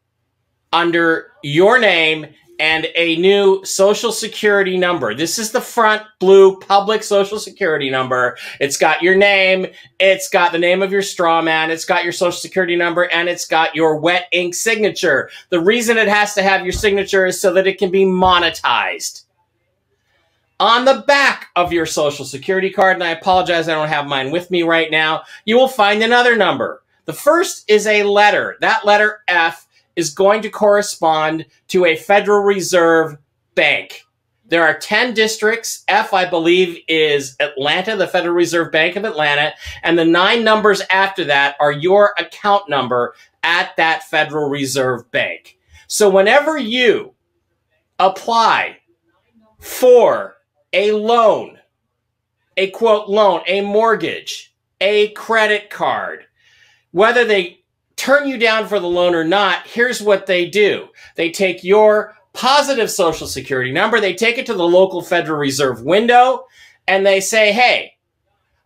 under 0.73 1.33
your 1.42 1.78
name 1.78 2.26
and 2.59 2.87
a 2.95 3.16
new 3.16 3.64
social 3.64 4.12
security 4.12 4.76
number. 4.76 5.14
This 5.14 5.38
is 5.38 5.50
the 5.50 5.61
front 5.61 6.02
blue 6.21 6.61
public 6.61 7.02
social 7.02 7.38
security 7.38 7.90
number. 7.90 8.37
It's 8.61 8.76
got 8.76 9.02
your 9.02 9.16
name, 9.16 9.66
it's 9.99 10.28
got 10.28 10.52
the 10.52 10.59
name 10.59 10.83
of 10.83 10.92
your 10.92 11.02
straw 11.02 11.42
man, 11.42 11.71
it's 11.71 11.85
got 11.85 12.04
your 12.04 12.12
social 12.12 12.38
security 12.38 12.76
number, 12.76 13.11
and 13.12 13.28
it's 13.28 13.47
got 13.47 13.75
your 13.75 13.97
wet 13.97 14.26
ink 14.33 14.54
signature. 14.54 15.31
The 15.49 15.61
reason 15.61 15.99
it 15.99 16.09
has 16.09 16.35
to 16.35 16.42
have 16.42 16.62
your 16.62 16.73
signature 16.73 17.26
is 17.26 17.40
so 17.40 17.52
that 17.54 17.66
it 17.66 17.78
can 17.78 17.90
be 17.90 18.04
monetized. 18.04 19.25
On 20.61 20.85
the 20.85 21.02
back 21.09 21.49
of 21.57 21.73
your 21.73 21.87
social 21.87 22.25
security 22.25 22.71
card, 22.71 22.95
and 22.95 23.02
I 23.02 23.11
apologize, 23.11 23.69
I 23.69 23.75
don't 23.75 23.88
have 23.88 24.07
mine 24.07 24.31
with 24.31 24.52
me 24.52 24.62
right 24.62 24.92
now, 24.92 25.23
you 25.45 25.57
will 25.57 25.66
find 25.66 26.00
another 26.02 26.37
number. 26.37 26.81
The 27.04 27.12
first 27.12 27.68
is 27.68 27.87
a 27.87 28.04
letter. 28.04 28.56
That 28.61 28.85
letter 28.85 29.21
F 29.28 29.66
is 29.97 30.11
going 30.11 30.42
to 30.42 30.50
correspond 30.50 31.47
to 31.68 31.85
a 31.85 31.97
Federal 31.97 32.42
Reserve 32.42 33.18
bank. 33.54 34.04
There 34.46 34.62
are 34.62 34.79
10 34.79 35.14
districts. 35.14 35.83
F, 35.88 36.12
I 36.12 36.29
believe, 36.29 36.79
is 36.87 37.37
Atlanta, 37.40 37.96
the 37.96 38.07
Federal 38.07 38.35
Reserve 38.35 38.70
Bank 38.70 38.96
of 38.96 39.05
Atlanta. 39.05 39.53
And 39.83 39.98
the 39.98 40.05
nine 40.05 40.44
numbers 40.44 40.83
after 40.90 41.24
that 41.24 41.57
are 41.59 41.72
your 41.72 42.12
account 42.18 42.68
number 42.68 43.14
at 43.42 43.74
that 43.76 44.05
Federal 44.05 44.48
Reserve 44.48 45.11
Bank. 45.11 45.59
So 45.87 46.09
whenever 46.09 46.59
you 46.59 47.14
apply 47.98 48.79
for 49.59 50.37
a 50.72 50.92
loan, 50.92 51.59
a 52.57 52.70
quote 52.70 53.09
loan, 53.09 53.42
a 53.46 53.62
mortgage, 53.62 54.55
a 54.81 55.09
credit 55.12 55.70
card, 55.70 56.26
whether 56.92 57.24
they 57.24 57.59
turn 57.96 58.28
you 58.28 58.38
down 58.38 58.66
for 58.66 58.81
the 58.81 58.88
loan 58.88 59.14
or 59.14 59.24
not, 59.24 59.66
here's 59.66 60.00
what 60.00 60.24
they 60.26 60.46
do. 60.46 60.88
They 61.16 61.31
take 61.31 61.62
your 61.64 62.16
positive 62.33 62.90
social 62.90 63.26
security 63.26 63.72
number, 63.72 64.00
they 64.00 64.14
take 64.14 64.38
it 64.38 64.46
to 64.46 64.55
the 64.55 64.66
local 64.66 65.02
Federal 65.02 65.38
Reserve 65.38 65.83
window, 65.83 66.46
and 66.87 67.05
they 67.05 67.20
say, 67.20 67.52
hey, 67.52 67.92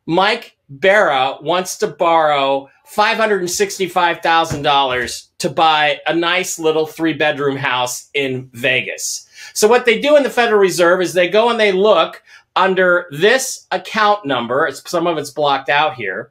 Mike 0.07 0.57
Bara 0.69 1.39
wants 1.41 1.79
to 1.79 1.89
borrow 1.89 2.69
$565,000 2.93 5.29
to 5.39 5.51
buy 5.51 6.01
a 6.07 6.15
nice 6.15 6.59
little 6.59 6.87
three 6.87 7.13
bedroom 7.13 7.57
house 7.57 8.09
in 8.15 8.49
Vegas. 8.53 9.29
So 9.53 9.69
what 9.69 9.85
they 9.85 10.01
do 10.01 10.17
in 10.17 10.23
the 10.23 10.31
Federal 10.31 10.61
Reserve 10.61 11.03
is 11.03 11.13
they 11.13 11.29
go 11.29 11.51
and 11.51 11.59
they 11.59 11.73
look 11.73 12.23
under 12.55 13.07
this 13.11 13.67
account 13.71 14.25
number. 14.25 14.71
Some 14.73 15.09
of 15.09 15.19
it's 15.19 15.31
blocked 15.31 15.69
out 15.69 15.95
here 15.95 16.31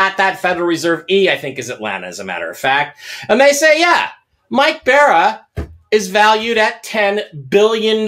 at 0.00 0.16
that 0.16 0.40
Federal 0.40 0.66
Reserve 0.66 1.04
E, 1.10 1.28
I 1.28 1.36
think 1.36 1.58
is 1.58 1.68
Atlanta, 1.68 2.06
as 2.06 2.18
a 2.18 2.24
matter 2.24 2.50
of 2.50 2.56
fact. 2.56 2.98
And 3.28 3.38
they 3.38 3.52
say, 3.52 3.78
yeah, 3.78 4.08
Mike 4.48 4.82
Bara 4.82 5.46
is 5.90 6.08
valued 6.08 6.56
at 6.56 6.82
$10 6.82 7.50
billion 7.50 8.06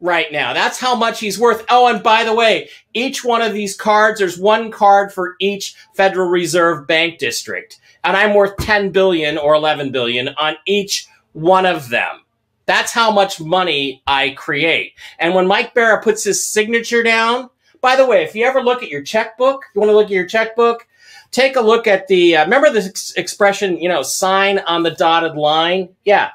right 0.00 0.30
now. 0.30 0.52
That's 0.52 0.78
how 0.78 0.94
much 0.94 1.18
he's 1.18 1.38
worth. 1.38 1.64
Oh, 1.70 1.86
and 1.86 2.02
by 2.02 2.24
the 2.24 2.34
way, 2.34 2.68
each 2.92 3.24
one 3.24 3.40
of 3.40 3.54
these 3.54 3.74
cards, 3.74 4.20
there's 4.20 4.38
one 4.38 4.70
card 4.70 5.12
for 5.14 5.34
each 5.40 5.74
Federal 5.94 6.28
Reserve 6.28 6.86
Bank 6.86 7.18
district. 7.18 7.80
And 8.04 8.14
I'm 8.14 8.34
worth 8.34 8.58
10 8.58 8.90
billion 8.90 9.38
or 9.38 9.54
11 9.54 9.92
billion 9.92 10.28
on 10.36 10.56
each 10.66 11.06
one 11.32 11.64
of 11.64 11.88
them. 11.88 12.20
That's 12.66 12.92
how 12.92 13.10
much 13.10 13.40
money 13.40 14.02
I 14.06 14.30
create. 14.30 14.92
And 15.18 15.34
when 15.34 15.46
Mike 15.46 15.72
Bara 15.72 16.02
puts 16.02 16.22
his 16.22 16.46
signature 16.46 17.02
down, 17.02 17.48
by 17.80 17.96
the 17.96 18.06
way, 18.06 18.22
if 18.22 18.34
you 18.34 18.44
ever 18.44 18.62
look 18.62 18.82
at 18.82 18.88
your 18.88 19.02
checkbook, 19.02 19.64
you 19.74 19.80
want 19.80 19.90
to 19.90 19.96
look 19.96 20.06
at 20.06 20.12
your 20.12 20.26
checkbook, 20.26 20.86
take 21.30 21.56
a 21.56 21.60
look 21.60 21.86
at 21.86 22.08
the, 22.08 22.36
uh, 22.36 22.44
remember 22.44 22.70
this 22.70 22.88
ex- 22.88 23.12
expression, 23.12 23.78
you 23.78 23.88
know, 23.88 24.02
sign 24.02 24.58
on 24.60 24.82
the 24.82 24.90
dotted 24.90 25.36
line? 25.36 25.88
Yeah. 26.04 26.30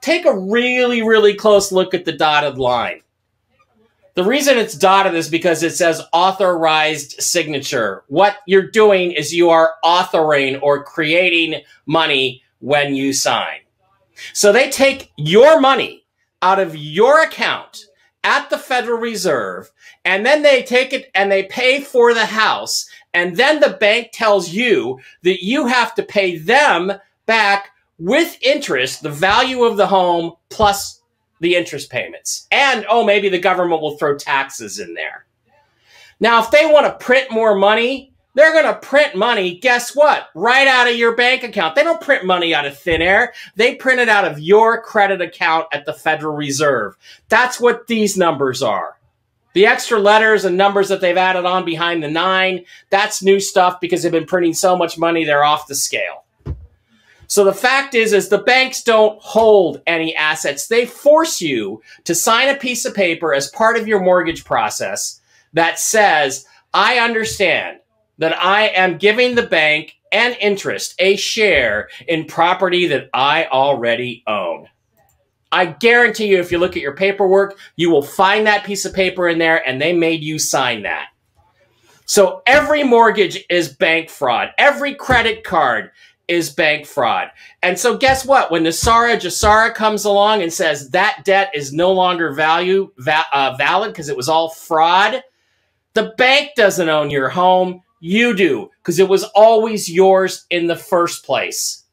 Take 0.00 0.24
a 0.24 0.38
really, 0.38 1.02
really 1.02 1.34
close 1.34 1.72
look 1.72 1.94
at 1.94 2.04
the 2.04 2.12
dotted 2.12 2.58
line. 2.58 3.02
The 4.14 4.24
reason 4.24 4.56
it's 4.56 4.74
dotted 4.74 5.14
is 5.14 5.28
because 5.28 5.62
it 5.62 5.74
says 5.74 6.02
authorized 6.12 7.20
signature. 7.20 8.02
What 8.08 8.38
you're 8.46 8.70
doing 8.70 9.12
is 9.12 9.34
you 9.34 9.50
are 9.50 9.74
authoring 9.84 10.58
or 10.62 10.82
creating 10.84 11.60
money 11.84 12.42
when 12.60 12.94
you 12.94 13.12
sign. 13.12 13.58
So 14.32 14.52
they 14.52 14.70
take 14.70 15.12
your 15.18 15.60
money 15.60 16.06
out 16.40 16.58
of 16.58 16.74
your 16.76 17.22
account 17.22 17.85
at 18.26 18.50
the 18.50 18.58
Federal 18.58 18.98
Reserve 18.98 19.70
and 20.04 20.26
then 20.26 20.42
they 20.42 20.64
take 20.64 20.92
it 20.92 21.10
and 21.14 21.30
they 21.30 21.44
pay 21.44 21.80
for 21.80 22.12
the 22.12 22.26
house. 22.26 22.90
And 23.14 23.36
then 23.36 23.60
the 23.60 23.78
bank 23.80 24.10
tells 24.12 24.50
you 24.50 24.98
that 25.22 25.44
you 25.44 25.66
have 25.66 25.94
to 25.94 26.02
pay 26.02 26.36
them 26.36 26.92
back 27.24 27.70
with 27.98 28.36
interest, 28.42 29.02
the 29.02 29.10
value 29.10 29.62
of 29.62 29.76
the 29.76 29.86
home 29.86 30.32
plus 30.50 31.00
the 31.40 31.54
interest 31.54 31.88
payments. 31.88 32.48
And 32.50 32.84
oh, 32.90 33.04
maybe 33.04 33.28
the 33.28 33.38
government 33.38 33.80
will 33.80 33.96
throw 33.96 34.16
taxes 34.18 34.80
in 34.80 34.94
there. 34.94 35.24
Now, 36.18 36.42
if 36.42 36.50
they 36.50 36.66
want 36.66 36.86
to 36.86 37.04
print 37.04 37.30
more 37.30 37.54
money, 37.54 38.12
they're 38.36 38.52
going 38.52 38.66
to 38.66 38.78
print 38.80 39.16
money, 39.16 39.58
guess 39.58 39.96
what? 39.96 40.28
Right 40.34 40.68
out 40.68 40.88
of 40.88 40.94
your 40.94 41.16
bank 41.16 41.42
account. 41.42 41.74
They 41.74 41.82
don't 41.82 42.02
print 42.02 42.26
money 42.26 42.54
out 42.54 42.66
of 42.66 42.78
thin 42.78 43.00
air. 43.00 43.32
They 43.56 43.76
print 43.76 43.98
it 43.98 44.10
out 44.10 44.26
of 44.26 44.38
your 44.38 44.82
credit 44.82 45.22
account 45.22 45.68
at 45.72 45.86
the 45.86 45.94
Federal 45.94 46.36
Reserve. 46.36 46.98
That's 47.30 47.58
what 47.58 47.86
these 47.86 48.18
numbers 48.18 48.62
are. 48.62 48.98
The 49.54 49.64
extra 49.64 49.98
letters 49.98 50.44
and 50.44 50.54
numbers 50.54 50.90
that 50.90 51.00
they've 51.00 51.16
added 51.16 51.46
on 51.46 51.64
behind 51.64 52.02
the 52.02 52.10
nine, 52.10 52.66
that's 52.90 53.22
new 53.22 53.40
stuff 53.40 53.80
because 53.80 54.02
they've 54.02 54.12
been 54.12 54.26
printing 54.26 54.52
so 54.52 54.76
much 54.76 54.98
money, 54.98 55.24
they're 55.24 55.42
off 55.42 55.66
the 55.66 55.74
scale. 55.74 56.24
So 57.28 57.42
the 57.42 57.54
fact 57.54 57.94
is, 57.94 58.12
is 58.12 58.28
the 58.28 58.36
banks 58.36 58.82
don't 58.82 59.18
hold 59.22 59.80
any 59.86 60.14
assets. 60.14 60.66
They 60.66 60.84
force 60.84 61.40
you 61.40 61.82
to 62.04 62.14
sign 62.14 62.50
a 62.50 62.58
piece 62.58 62.84
of 62.84 62.94
paper 62.94 63.32
as 63.32 63.48
part 63.48 63.78
of 63.78 63.88
your 63.88 64.00
mortgage 64.00 64.44
process 64.44 65.22
that 65.54 65.78
says, 65.78 66.44
I 66.74 66.98
understand 66.98 67.78
that 68.18 68.36
I 68.36 68.68
am 68.68 68.98
giving 68.98 69.34
the 69.34 69.46
bank 69.46 69.94
an 70.12 70.34
interest 70.40 70.94
a 70.98 71.16
share 71.16 71.88
in 72.06 72.24
property 72.24 72.86
that 72.88 73.10
I 73.12 73.46
already 73.46 74.22
own. 74.26 74.68
I 75.52 75.66
guarantee 75.66 76.26
you, 76.26 76.38
if 76.38 76.50
you 76.50 76.58
look 76.58 76.76
at 76.76 76.82
your 76.82 76.96
paperwork, 76.96 77.58
you 77.76 77.90
will 77.90 78.02
find 78.02 78.46
that 78.46 78.64
piece 78.64 78.84
of 78.84 78.94
paper 78.94 79.28
in 79.28 79.38
there 79.38 79.66
and 79.66 79.80
they 79.80 79.92
made 79.92 80.22
you 80.22 80.38
sign 80.38 80.82
that. 80.82 81.08
So 82.04 82.42
every 82.46 82.84
mortgage 82.84 83.44
is 83.50 83.68
bank 83.68 84.10
fraud. 84.10 84.50
Every 84.58 84.94
credit 84.94 85.44
card 85.44 85.90
is 86.28 86.50
bank 86.50 86.86
fraud. 86.86 87.30
And 87.62 87.78
so 87.78 87.96
guess 87.96 88.24
what? 88.24 88.50
When 88.50 88.64
NESARA 88.64 89.16
GESARA 89.16 89.74
comes 89.74 90.04
along 90.04 90.42
and 90.42 90.52
says 90.52 90.90
that 90.90 91.24
debt 91.24 91.50
is 91.54 91.72
no 91.72 91.92
longer 91.92 92.32
value 92.32 92.92
va- 92.98 93.26
uh, 93.32 93.54
valid 93.56 93.92
because 93.92 94.08
it 94.08 94.16
was 94.16 94.28
all 94.28 94.50
fraud, 94.50 95.22
the 95.94 96.14
bank 96.16 96.50
doesn't 96.56 96.88
own 96.88 97.10
your 97.10 97.28
home. 97.28 97.82
You 98.00 98.34
do 98.34 98.70
because 98.78 98.98
it 98.98 99.08
was 99.08 99.24
always 99.34 99.90
yours 99.90 100.46
in 100.50 100.66
the 100.66 100.76
first 100.76 101.24
place. 101.24 101.84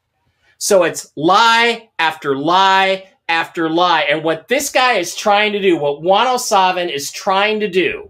So 0.58 0.84
it's 0.84 1.12
lie 1.16 1.90
after 2.00 2.38
lie 2.38 3.10
after 3.30 3.70
lie. 3.70 4.02
And 4.04 4.24
what 4.24 4.48
this 4.48 4.70
guy 4.70 4.94
is 4.94 5.16
trying 5.16 5.54
to 5.54 5.62
do, 5.62 5.78
what 5.78 6.02
Juan 6.02 6.28
O'Savin 6.28 6.90
is 6.90 7.12
trying 7.12 7.60
to 7.62 7.70
do, 7.70 8.10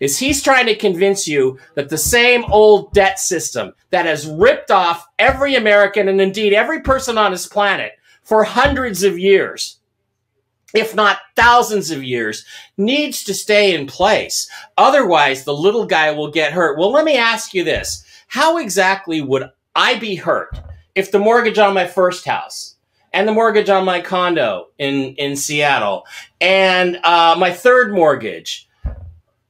is 0.00 0.18
he's 0.18 0.42
trying 0.42 0.66
to 0.66 0.76
convince 0.76 1.26
you 1.26 1.58
that 1.74 1.88
the 1.88 1.98
same 1.98 2.44
old 2.44 2.92
debt 2.92 3.18
system 3.18 3.72
that 3.90 4.06
has 4.06 4.26
ripped 4.26 4.70
off 4.70 5.06
every 5.18 5.54
American 5.54 6.08
and 6.08 6.20
indeed 6.20 6.52
every 6.52 6.80
person 6.80 7.18
on 7.18 7.32
this 7.32 7.46
planet 7.46 7.92
for 8.22 8.44
hundreds 8.44 9.02
of 9.02 9.18
years, 9.18 9.77
if 10.74 10.94
not 10.94 11.18
thousands 11.36 11.90
of 11.90 12.04
years, 12.04 12.44
needs 12.76 13.24
to 13.24 13.34
stay 13.34 13.74
in 13.74 13.86
place. 13.86 14.48
Otherwise, 14.76 15.44
the 15.44 15.54
little 15.54 15.86
guy 15.86 16.10
will 16.10 16.30
get 16.30 16.52
hurt. 16.52 16.78
Well, 16.78 16.92
let 16.92 17.04
me 17.04 17.16
ask 17.16 17.54
you 17.54 17.64
this. 17.64 18.04
How 18.28 18.58
exactly 18.58 19.22
would 19.22 19.50
I 19.74 19.98
be 19.98 20.16
hurt 20.16 20.58
if 20.94 21.10
the 21.10 21.18
mortgage 21.18 21.58
on 21.58 21.74
my 21.74 21.86
first 21.86 22.24
house 22.24 22.74
and 23.12 23.26
the 23.26 23.32
mortgage 23.32 23.70
on 23.70 23.84
my 23.84 24.00
condo 24.00 24.66
in, 24.78 25.14
in 25.14 25.36
Seattle 25.36 26.04
and 26.40 26.96
uh, 27.04 27.34
my 27.38 27.52
third 27.52 27.92
mortgage 27.92 28.68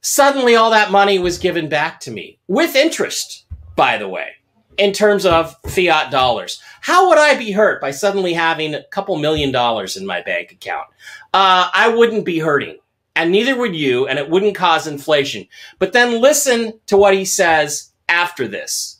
suddenly 0.01 0.55
all 0.55 0.71
that 0.71 0.91
money 0.91 1.19
was 1.19 1.37
given 1.37 1.67
back 1.67 1.99
to 2.01 2.11
me 2.11 2.39
with 2.47 2.75
interest, 2.75 3.45
by 3.75 3.97
the 3.97 4.07
way, 4.07 4.29
in 4.77 4.93
terms 4.93 5.25
of 5.25 5.55
fiat 5.67 6.11
dollars. 6.11 6.61
How 6.81 7.09
would 7.09 7.17
I 7.17 7.37
be 7.37 7.51
hurt 7.51 7.81
by 7.81 7.91
suddenly 7.91 8.33
having 8.33 8.73
a 8.73 8.83
couple 8.83 9.17
million 9.17 9.51
dollars 9.51 9.97
in 9.97 10.05
my 10.05 10.21
bank 10.21 10.51
account? 10.51 10.87
Uh, 11.33 11.69
I 11.73 11.89
wouldn't 11.89 12.25
be 12.25 12.39
hurting, 12.39 12.77
and 13.15 13.31
neither 13.31 13.57
would 13.57 13.75
you, 13.75 14.07
and 14.07 14.17
it 14.17 14.29
wouldn't 14.29 14.55
cause 14.55 14.87
inflation. 14.87 15.47
But 15.77 15.93
then 15.93 16.21
listen 16.21 16.79
to 16.87 16.97
what 16.97 17.13
he 17.13 17.25
says 17.25 17.91
after 18.07 18.47
this. 18.47 18.99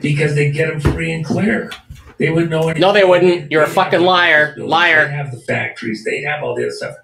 Because 0.00 0.34
they 0.34 0.50
get 0.50 0.68
them 0.68 0.80
free 0.80 1.12
and 1.12 1.24
clear. 1.24 1.70
They 2.18 2.30
would 2.30 2.50
know 2.50 2.64
anything. 2.64 2.80
No, 2.80 2.92
they 2.92 3.04
wouldn't. 3.04 3.50
You're 3.50 3.62
a 3.62 3.68
fucking 3.68 4.02
liar. 4.02 4.54
Liar. 4.56 5.06
They 5.06 5.12
have 5.12 5.30
the 5.32 5.40
factories. 5.40 6.04
They 6.04 6.22
have 6.22 6.42
all 6.42 6.54
the 6.54 6.62
other 6.62 6.72
stuff. 6.72 6.96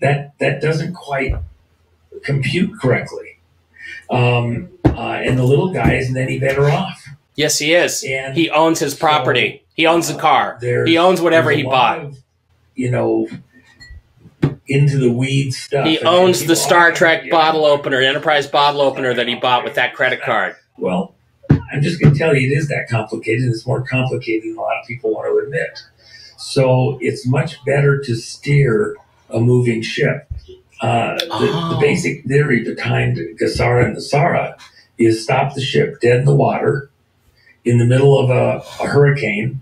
That 0.00 0.38
that 0.38 0.60
doesn't 0.60 0.94
quite 0.94 1.34
compute 2.22 2.78
correctly. 2.80 3.38
Um, 4.10 4.70
uh, 4.84 5.20
and 5.24 5.38
the 5.38 5.44
little 5.44 5.72
guy 5.72 5.94
isn't 5.94 6.16
any 6.16 6.38
better 6.38 6.70
off. 6.70 7.03
Yes, 7.34 7.58
he 7.58 7.74
is. 7.74 8.04
And 8.04 8.36
he 8.36 8.50
owns 8.50 8.78
his 8.78 8.94
property. 8.94 9.62
so, 9.64 9.72
he 9.74 9.86
owns 9.86 10.08
the 10.12 10.18
car. 10.18 10.58
There's- 10.60 10.88
He 10.88 10.98
owns 10.98 11.20
whatever 11.20 11.50
he 11.50 11.62
bought. 11.64 11.98
of, 12.00 12.18
you 12.74 12.90
know, 12.90 13.28
into 14.66 14.98
the 14.98 15.10
weeds 15.12 15.58
stuff. 15.58 15.86
He 15.86 15.98
owns 16.00 16.40
people 16.40 16.54
the 16.54 16.60
Star 16.60 16.92
Trek 16.92 17.24
yeah. 17.24 17.30
bottle 17.30 17.64
opener, 17.64 18.00
Enterprise 18.00 18.46
bottle 18.46 18.80
opener 18.80 19.12
that 19.14 19.28
he 19.28 19.34
bought 19.34 19.64
with 19.64 19.74
that 19.74 19.94
credit 19.94 20.22
card. 20.22 20.56
Well, 20.78 21.14
I'm 21.50 21.82
just 21.82 22.00
going 22.00 22.12
to 22.12 22.18
tell 22.18 22.34
you, 22.34 22.50
it 22.50 22.56
is 22.56 22.68
that 22.68 22.88
complicated. 22.88 23.44
It's 23.48 23.66
more 23.66 23.82
complicated 23.82 24.44
than 24.50 24.56
a 24.56 24.60
lot 24.60 24.80
of 24.80 24.86
people 24.86 25.12
want 25.12 25.26
to 25.28 25.44
admit. 25.44 25.78
So 26.38 26.98
it's 27.00 27.26
much 27.26 27.62
better 27.64 28.00
to 28.02 28.14
steer 28.14 28.96
a 29.30 29.40
moving 29.40 29.82
ship. 29.82 30.28
Uh, 30.80 31.16
the, 31.16 31.28
Oh. 31.30 31.74
the 31.74 31.80
basic 31.80 32.24
theory 32.24 32.62
behind 32.64 33.16
GESARA 33.40 33.86
and 33.86 33.96
NESARA 33.96 34.58
is 34.98 35.22
stop 35.22 35.54
the 35.54 35.60
ship 35.62 36.00
dead 36.00 36.20
in 36.20 36.24
the 36.24 36.34
water 36.34 36.90
in 37.64 37.78
the 37.78 37.86
middle 37.86 38.18
of 38.18 38.30
a, 38.30 38.62
a 38.82 38.86
hurricane 38.88 39.60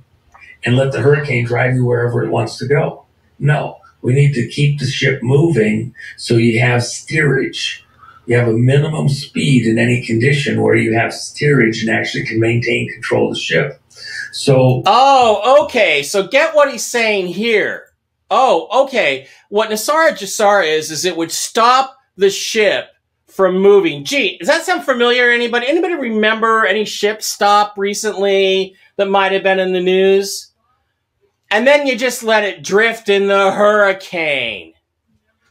and 0.64 0.76
let 0.76 0.92
the 0.92 1.00
hurricane 1.00 1.44
drive 1.44 1.74
you 1.74 1.84
wherever 1.84 2.22
it 2.24 2.30
wants 2.30 2.58
to 2.58 2.66
go. 2.66 3.04
No, 3.38 3.78
we 4.02 4.12
need 4.14 4.34
to 4.34 4.48
keep 4.48 4.78
the 4.78 4.86
ship 4.86 5.22
moving 5.22 5.94
so 6.16 6.34
you 6.34 6.60
have 6.60 6.84
steerage. 6.84 7.84
You 8.26 8.36
have 8.36 8.48
a 8.48 8.52
minimum 8.52 9.08
speed 9.08 9.66
in 9.66 9.78
any 9.78 10.04
condition 10.04 10.62
where 10.62 10.76
you 10.76 10.94
have 10.94 11.12
steerage 11.12 11.82
and 11.82 11.90
actually 11.90 12.24
can 12.24 12.38
maintain 12.38 12.88
control 12.92 13.28
of 13.28 13.34
the 13.34 13.40
ship. 13.40 13.80
So 14.32 14.82
Oh, 14.86 15.64
okay. 15.64 16.02
So 16.02 16.26
get 16.26 16.54
what 16.54 16.70
he's 16.70 16.86
saying 16.86 17.28
here. 17.28 17.86
Oh, 18.30 18.84
okay. 18.84 19.26
What 19.50 19.70
NESARA 19.70 20.12
GESARA 20.12 20.66
is, 20.66 20.90
is 20.90 21.04
it 21.04 21.16
would 21.16 21.32
stop 21.32 21.98
the 22.16 22.30
ship 22.30 22.86
from 23.32 23.58
moving. 23.58 24.04
Gee, 24.04 24.36
does 24.36 24.48
that 24.48 24.64
sound 24.64 24.84
familiar? 24.84 25.30
Anybody? 25.30 25.66
Anybody 25.66 25.94
remember 25.94 26.66
any 26.66 26.84
ship 26.84 27.22
stop 27.22 27.74
recently 27.78 28.76
that 28.96 29.08
might 29.08 29.32
have 29.32 29.42
been 29.42 29.58
in 29.58 29.72
the 29.72 29.80
news? 29.80 30.52
And 31.50 31.66
then 31.66 31.86
you 31.86 31.96
just 31.96 32.22
let 32.22 32.44
it 32.44 32.62
drift 32.62 33.08
in 33.08 33.28
the 33.28 33.50
hurricane. 33.52 34.74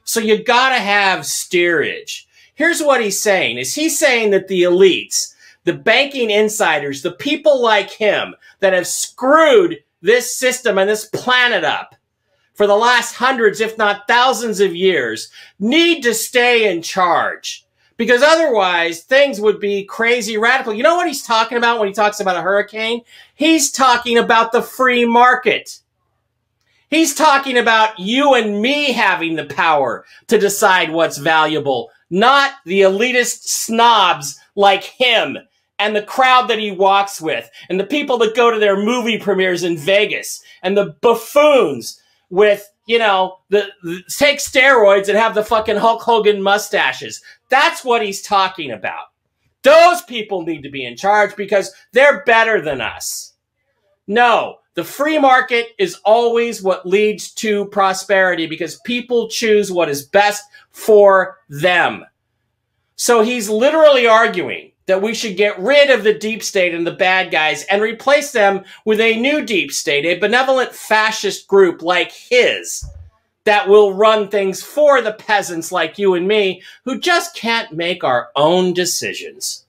So 0.03 0.19
you 0.19 0.43
gotta 0.43 0.79
have 0.79 1.25
steerage. 1.25 2.27
Here's 2.53 2.83
what 2.83 3.01
he's 3.01 3.21
saying 3.21 3.57
is 3.57 3.73
he's 3.73 3.97
saying 3.97 4.29
that 4.31 4.47
the 4.47 4.63
elites, 4.63 5.33
the 5.63 5.73
banking 5.73 6.29
insiders, 6.29 7.01
the 7.01 7.11
people 7.11 7.61
like 7.61 7.89
him 7.89 8.35
that 8.59 8.73
have 8.73 8.87
screwed 8.87 9.77
this 10.01 10.35
system 10.35 10.77
and 10.77 10.89
this 10.89 11.05
planet 11.05 11.63
up 11.63 11.95
for 12.53 12.67
the 12.67 12.75
last 12.75 13.15
hundreds, 13.15 13.59
if 13.59 13.77
not 13.77 14.07
thousands 14.07 14.59
of 14.59 14.75
years, 14.75 15.31
need 15.59 16.03
to 16.03 16.13
stay 16.13 16.71
in 16.71 16.83
charge. 16.83 17.65
Because 18.01 18.23
otherwise, 18.23 19.03
things 19.03 19.39
would 19.39 19.59
be 19.59 19.83
crazy 19.83 20.35
radical. 20.35 20.73
You 20.73 20.81
know 20.81 20.95
what 20.95 21.05
he's 21.05 21.21
talking 21.21 21.59
about 21.59 21.77
when 21.77 21.87
he 21.87 21.93
talks 21.93 22.19
about 22.19 22.35
a 22.35 22.41
hurricane? 22.41 23.03
He's 23.35 23.71
talking 23.71 24.17
about 24.17 24.51
the 24.51 24.63
free 24.63 25.05
market. 25.05 25.77
He's 26.89 27.13
talking 27.13 27.59
about 27.59 27.99
you 27.99 28.33
and 28.33 28.59
me 28.59 28.91
having 28.91 29.35
the 29.35 29.45
power 29.45 30.03
to 30.29 30.39
decide 30.39 30.91
what's 30.91 31.19
valuable, 31.19 31.91
not 32.09 32.53
the 32.65 32.81
elitist 32.81 33.43
snobs 33.43 34.39
like 34.55 34.83
him 34.83 35.37
and 35.77 35.95
the 35.95 36.01
crowd 36.01 36.47
that 36.47 36.57
he 36.57 36.71
walks 36.71 37.21
with 37.21 37.51
and 37.69 37.79
the 37.79 37.85
people 37.85 38.17
that 38.17 38.35
go 38.35 38.49
to 38.49 38.57
their 38.57 38.83
movie 38.83 39.19
premieres 39.19 39.61
in 39.61 39.77
Vegas 39.77 40.41
and 40.63 40.75
the 40.75 40.95
buffoons 41.01 42.01
with, 42.31 42.67
you 42.87 42.97
know, 42.97 43.37
the, 43.49 43.67
the 43.83 44.01
take 44.09 44.39
steroids 44.39 45.07
and 45.07 45.19
have 45.19 45.35
the 45.35 45.45
fucking 45.45 45.77
Hulk 45.77 46.01
Hogan 46.01 46.41
mustaches. 46.41 47.21
That's 47.51 47.85
what 47.85 48.01
he's 48.01 48.23
talking 48.23 48.71
about. 48.71 49.07
Those 49.61 50.01
people 50.03 50.41
need 50.41 50.63
to 50.63 50.71
be 50.71 50.85
in 50.85 50.97
charge 50.97 51.35
because 51.35 51.71
they're 51.91 52.23
better 52.23 52.61
than 52.61 52.81
us. 52.81 53.33
No, 54.07 54.57
the 54.73 54.83
free 54.85 55.19
market 55.19 55.67
is 55.77 55.99
always 56.05 56.63
what 56.63 56.87
leads 56.87 57.31
to 57.33 57.65
prosperity 57.65 58.47
because 58.47 58.79
people 58.85 59.27
choose 59.29 59.71
what 59.71 59.89
is 59.89 60.03
best 60.03 60.43
for 60.71 61.39
them. 61.49 62.05
So 62.95 63.21
he's 63.21 63.49
literally 63.49 64.07
arguing 64.07 64.71
that 64.85 65.01
we 65.01 65.13
should 65.13 65.35
get 65.35 65.59
rid 65.59 65.89
of 65.89 66.03
the 66.03 66.13
deep 66.13 66.41
state 66.41 66.73
and 66.73 66.87
the 66.87 66.91
bad 66.91 67.31
guys 67.31 67.63
and 67.65 67.81
replace 67.81 68.31
them 68.31 68.63
with 68.85 69.01
a 69.01 69.19
new 69.19 69.45
deep 69.45 69.71
state, 69.73 70.05
a 70.05 70.19
benevolent 70.19 70.71
fascist 70.73 71.47
group 71.47 71.81
like 71.81 72.11
his 72.11 72.85
that 73.45 73.67
will 73.67 73.93
run 73.93 74.27
things 74.27 74.61
for 74.61 75.01
the 75.01 75.13
peasants 75.13 75.71
like 75.71 75.97
you 75.97 76.13
and 76.13 76.27
me 76.27 76.61
who 76.85 76.99
just 76.99 77.35
can't 77.35 77.71
make 77.71 78.03
our 78.03 78.29
own 78.35 78.73
decisions. 78.73 79.65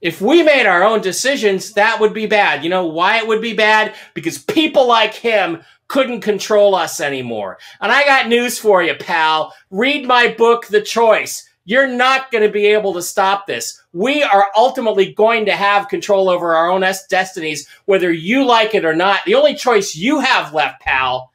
If 0.00 0.20
we 0.20 0.42
made 0.42 0.66
our 0.66 0.82
own 0.82 1.02
decisions, 1.02 1.72
that 1.74 2.00
would 2.00 2.14
be 2.14 2.26
bad. 2.26 2.64
You 2.64 2.70
know 2.70 2.86
why 2.86 3.18
it 3.18 3.26
would 3.26 3.42
be 3.42 3.52
bad? 3.52 3.94
Because 4.14 4.38
people 4.38 4.88
like 4.88 5.14
him 5.14 5.62
couldn't 5.88 6.22
control 6.22 6.74
us 6.74 7.00
anymore. 7.00 7.58
And 7.80 7.92
I 7.92 8.04
got 8.04 8.28
news 8.28 8.58
for 8.58 8.82
you, 8.82 8.94
pal. 8.94 9.52
Read 9.70 10.06
my 10.06 10.28
book, 10.28 10.66
The 10.68 10.80
Choice. 10.80 11.46
You're 11.66 11.86
not 11.86 12.30
going 12.30 12.42
to 12.42 12.50
be 12.50 12.66
able 12.66 12.94
to 12.94 13.02
stop 13.02 13.46
this. 13.46 13.80
We 13.92 14.22
are 14.22 14.46
ultimately 14.56 15.12
going 15.12 15.44
to 15.46 15.52
have 15.52 15.88
control 15.88 16.30
over 16.30 16.54
our 16.54 16.70
own 16.70 16.80
destinies, 17.10 17.68
whether 17.84 18.10
you 18.10 18.46
like 18.46 18.74
it 18.74 18.84
or 18.84 18.94
not. 18.94 19.20
The 19.26 19.34
only 19.34 19.54
choice 19.54 19.94
you 19.94 20.20
have 20.20 20.54
left, 20.54 20.80
pal, 20.80 21.30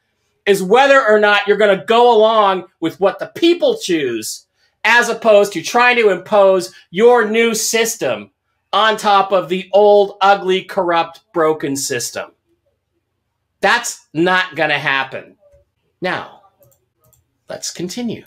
is 0.46 0.62
whether 0.62 1.04
or 1.04 1.18
not 1.18 1.46
you're 1.46 1.56
going 1.56 1.76
to 1.78 1.84
go 1.84 2.16
along 2.16 2.64
with 2.80 3.00
what 3.00 3.18
the 3.18 3.26
people 3.34 3.76
choose, 3.78 4.46
as 4.84 5.08
opposed 5.08 5.52
to 5.52 5.62
trying 5.62 5.96
to 5.96 6.10
impose 6.10 6.72
your 6.90 7.28
new 7.28 7.54
system 7.54 8.30
on 8.72 8.96
top 8.96 9.32
of 9.32 9.48
the 9.48 9.68
old, 9.72 10.16
ugly, 10.20 10.62
corrupt, 10.62 11.20
broken 11.32 11.74
system. 11.76 12.30
That's 13.60 14.06
not 14.12 14.54
going 14.54 14.68
to 14.70 14.78
happen. 14.78 15.36
Now, 16.00 16.42
let's 17.48 17.70
continue. 17.70 18.24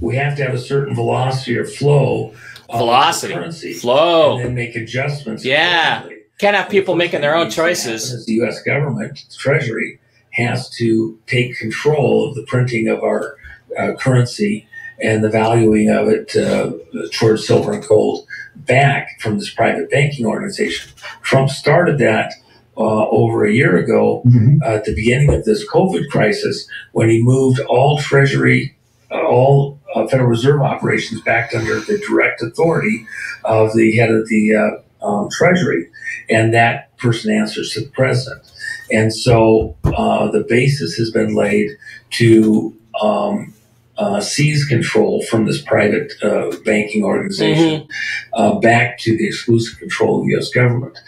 we 0.00 0.16
have 0.16 0.36
to 0.38 0.44
have 0.44 0.54
a 0.54 0.58
certain 0.58 0.94
velocity 0.94 1.56
or 1.56 1.64
flow. 1.64 2.34
of 2.68 2.78
Velocity, 2.78 3.34
currency, 3.34 3.72
flow. 3.74 4.36
and 4.36 4.46
then 4.46 4.54
make 4.54 4.74
adjustments. 4.74 5.44
Yeah. 5.44 5.98
accordingly. 5.98 6.22
Can't 6.38 6.56
have 6.56 6.68
people 6.68 6.96
making 6.96 7.20
their 7.20 7.36
own 7.36 7.50
choices. 7.50 8.26
the 8.26 8.32
U.S. 8.34 8.62
government, 8.62 9.24
Treasury, 9.38 10.00
has 10.36 10.68
to 10.70 11.18
take 11.26 11.56
control 11.58 12.28
of 12.28 12.34
the 12.34 12.44
printing 12.44 12.88
of 12.88 13.02
our 13.02 13.36
uh, 13.78 13.92
currency 13.98 14.66
and 15.02 15.24
the 15.24 15.28
valuing 15.28 15.90
of 15.90 16.08
it 16.08 16.36
uh, 16.36 16.72
towards 17.12 17.46
silver 17.46 17.72
and 17.72 17.86
gold 17.86 18.26
back 18.54 19.20
from 19.20 19.38
this 19.38 19.50
private 19.52 19.90
banking 19.90 20.24
organization. 20.26 20.92
Trump 21.22 21.50
started 21.50 21.98
that 21.98 22.32
uh, 22.76 23.08
over 23.08 23.44
a 23.44 23.52
year 23.52 23.76
ago 23.76 24.22
Mhm. 24.26 24.60
uh, 24.62 24.74
at 24.76 24.84
the 24.84 24.94
beginning 24.94 25.32
of 25.32 25.44
this 25.44 25.66
COVID 25.68 26.08
crisis 26.10 26.66
when 26.92 27.08
he 27.08 27.22
moved 27.22 27.60
all 27.60 27.98
Treasury, 27.98 28.76
uh, 29.10 29.22
all 29.26 29.80
uh, 29.94 30.06
Federal 30.08 30.28
Reserve 30.28 30.60
operations 30.60 31.20
back 31.20 31.54
under 31.54 31.78
the 31.80 31.98
direct 32.08 32.42
authority 32.42 33.06
of 33.44 33.74
the 33.76 33.92
head 33.96 34.10
of 34.10 34.28
the 34.28 34.54
uh, 34.56 35.06
um, 35.06 35.28
Treasury. 35.30 35.88
And 36.28 36.52
that 36.54 36.96
person 36.98 37.32
answers 37.32 37.70
to 37.72 37.80
the 37.80 37.90
president. 37.90 38.42
And 38.90 39.14
so 39.14 39.76
uh, 39.84 40.30
the 40.30 40.44
basis 40.48 40.96
has 40.96 41.10
been 41.10 41.34
laid 41.34 41.70
to 42.12 42.76
um, 43.00 43.54
uh, 43.96 44.20
seize 44.20 44.64
control 44.64 45.22
from 45.24 45.46
this 45.46 45.60
private 45.60 46.12
uh, 46.22 46.50
banking 46.64 47.04
organization 47.04 47.86
uh, 48.34 48.58
back 48.58 48.98
to 48.98 49.16
the 49.16 49.26
exclusive 49.26 49.78
control 49.78 50.20
of 50.20 50.26
the 50.26 50.32
U.S. 50.32 50.50
government. 50.50 50.98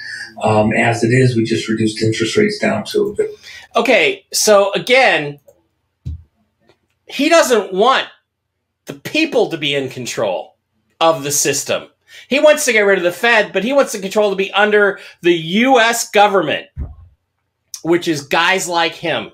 Um, 0.42 0.72
as 0.72 1.02
it 1.02 1.08
is, 1.08 1.36
we 1.36 1.44
just 1.44 1.68
reduced 1.68 2.02
interest 2.02 2.36
rates 2.36 2.58
down 2.58 2.84
to 2.84 3.16
Okay, 3.74 4.24
so 4.32 4.72
again, 4.72 5.38
he 7.06 7.28
doesn't 7.28 7.72
want 7.72 8.06
the 8.86 8.94
people 8.94 9.50
to 9.50 9.58
be 9.58 9.74
in 9.74 9.88
control 9.88 10.56
of 11.00 11.24
the 11.24 11.32
system. 11.32 11.88
He 12.28 12.40
wants 12.40 12.64
to 12.64 12.72
get 12.72 12.80
rid 12.80 12.98
of 12.98 13.04
the 13.04 13.12
Fed, 13.12 13.52
but 13.52 13.64
he 13.64 13.72
wants 13.72 13.92
the 13.92 13.98
control 13.98 14.30
to 14.30 14.36
be 14.36 14.52
under 14.52 14.98
the 15.22 15.34
US 15.34 16.10
government, 16.10 16.66
which 17.82 18.08
is 18.08 18.22
guys 18.26 18.68
like 18.68 18.94
him. 18.94 19.32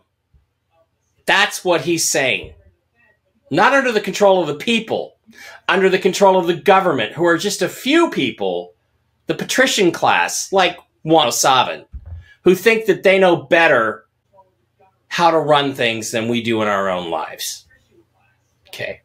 That's 1.27 1.65
what 1.65 1.83
he's 1.83 2.07
saying. 2.07 2.55
Not 3.51 3.75
under 3.75 3.93
the 3.93 4.01
control 4.01 4.41
of 4.41 4.49
the 4.49 4.55
people, 4.55 5.17
under 5.69 5.89
the 5.89 5.99
control 5.99 6.39
of 6.39 6.47
the 6.47 6.55
government, 6.55 7.13
who 7.13 7.25
are 7.25 7.39
just 7.39 7.63
a 7.63 7.69
few 7.69 8.11
people, 8.11 8.73
the 9.27 9.35
patrician 9.35 9.93
class, 9.93 10.53
like 10.53 10.79
Juan 11.03 11.31
Savin, 11.31 11.85
who 12.43 12.55
think 12.55 12.87
that 12.87 13.03
they 13.03 13.19
know 13.19 13.37
better 13.37 14.07
how 15.09 15.31
to 15.31 15.39
run 15.39 15.75
things 15.75 16.11
than 16.11 16.29
we 16.29 16.43
do 16.43 16.63
in 16.63 16.69
our 16.69 16.89
own 16.89 17.11
lives. 17.11 17.67
Okay. 18.69 19.03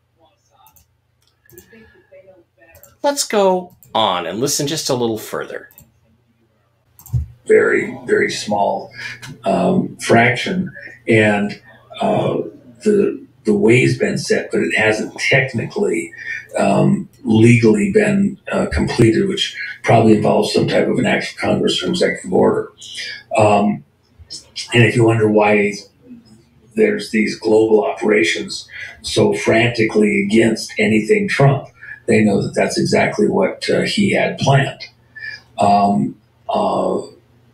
Let's 3.04 3.28
go 3.28 3.76
on 3.94 4.26
and 4.26 4.40
listen 4.40 4.68
just 4.68 4.90
a 4.90 4.96
little 4.96 5.18
further. 5.18 5.70
Very, 7.48 7.98
very 8.06 8.30
small 8.30 8.92
um, 9.46 9.96
fraction, 9.98 10.72
and 11.08 11.62
uh, 12.02 12.42
the 12.84 13.26
the 13.46 13.54
way's 13.54 13.98
been 13.98 14.18
set, 14.18 14.52
but 14.52 14.60
it 14.60 14.76
hasn't 14.76 15.18
technically 15.20 16.14
um, 16.60 17.08
legally 17.24 17.92
been 17.94 18.38
uh, 18.52 18.68
completed, 18.68 19.28
which 19.28 19.56
probably 19.84 20.16
involves 20.16 20.54
some 20.54 20.68
type 20.68 20.88
of 20.88 20.98
an 20.98 21.06
act 21.06 21.32
of 21.32 21.38
Congress 21.38 21.82
or 21.82 21.88
executive 21.88 22.34
order. 22.34 22.72
Um, 23.38 23.86
and 24.74 24.84
if 24.84 24.96
you 24.96 25.06
wonder 25.06 25.30
why 25.30 25.74
there's 26.76 27.12
these 27.12 27.40
global 27.40 27.86
operations 27.86 28.68
so 29.02 29.34
frantically 29.34 30.24
against 30.24 30.74
anything 30.78 31.28
Trump, 31.28 31.70
they 32.06 32.24
know 32.24 32.42
that 32.42 32.54
that's 32.54 32.78
exactly 32.78 33.28
what 33.28 33.70
uh, 33.70 33.82
he 33.82 34.12
had 34.12 34.38
planned. 34.38 34.82
Um, 35.58 36.16
uh, 36.50 37.02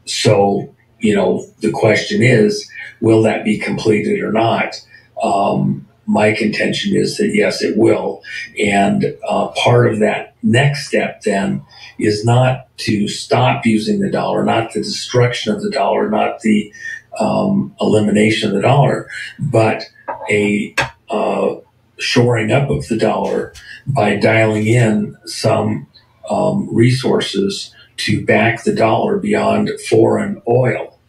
so, 0.05 0.73
you 0.99 1.15
know, 1.15 1.45
the 1.59 1.71
question 1.71 2.21
is, 2.21 2.69
will 3.01 3.21
that 3.23 3.43
be 3.43 3.57
completed 3.57 4.21
or 4.21 4.31
not? 4.31 4.75
Um, 5.21 5.87
my 6.05 6.33
contention 6.33 6.95
is 6.95 7.17
that 7.17 7.31
yes, 7.33 7.61
it 7.61 7.77
will. 7.77 8.21
And 8.59 9.17
uh, 9.27 9.47
part 9.49 9.91
of 9.91 9.99
that 9.99 10.35
next 10.43 10.87
step 10.87 11.21
then 11.21 11.63
is 11.97 12.25
not 12.25 12.67
to 12.77 13.07
stop 13.07 13.65
using 13.65 13.99
the 13.99 14.11
dollar, 14.11 14.43
not 14.43 14.73
the 14.73 14.81
destruction 14.81 15.53
of 15.53 15.61
the 15.61 15.69
dollar, 15.69 16.09
not 16.09 16.41
the 16.41 16.73
um, 17.19 17.75
elimination 17.79 18.49
of 18.49 18.55
the 18.55 18.61
dollar, 18.61 19.09
but 19.39 19.83
a 20.29 20.75
uh, 21.09 21.55
shoring 21.99 22.51
up 22.51 22.69
of 22.69 22.87
the 22.87 22.97
dollar 22.97 23.53
by 23.87 24.15
dialing 24.15 24.67
in 24.67 25.15
some 25.25 25.87
um, 26.29 26.67
resources 26.73 27.73
to 27.97 28.25
back 28.25 28.63
the 28.63 28.73
dollar 28.73 29.17
beyond 29.17 29.69
foreign 29.89 30.41
oil, 30.47 30.99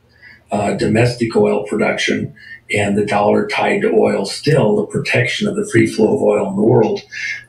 uh, 0.50 0.74
domestic 0.74 1.34
oil 1.36 1.66
production, 1.66 2.34
and 2.74 2.96
the 2.96 3.04
dollar 3.04 3.46
tied 3.46 3.82
to 3.82 3.90
oil 3.92 4.24
still, 4.24 4.76
the 4.76 4.86
protection 4.86 5.48
of 5.48 5.56
the 5.56 5.68
free 5.70 5.86
flow 5.86 6.16
of 6.16 6.22
oil 6.22 6.48
in 6.48 6.56
the 6.56 6.62
world 6.62 7.02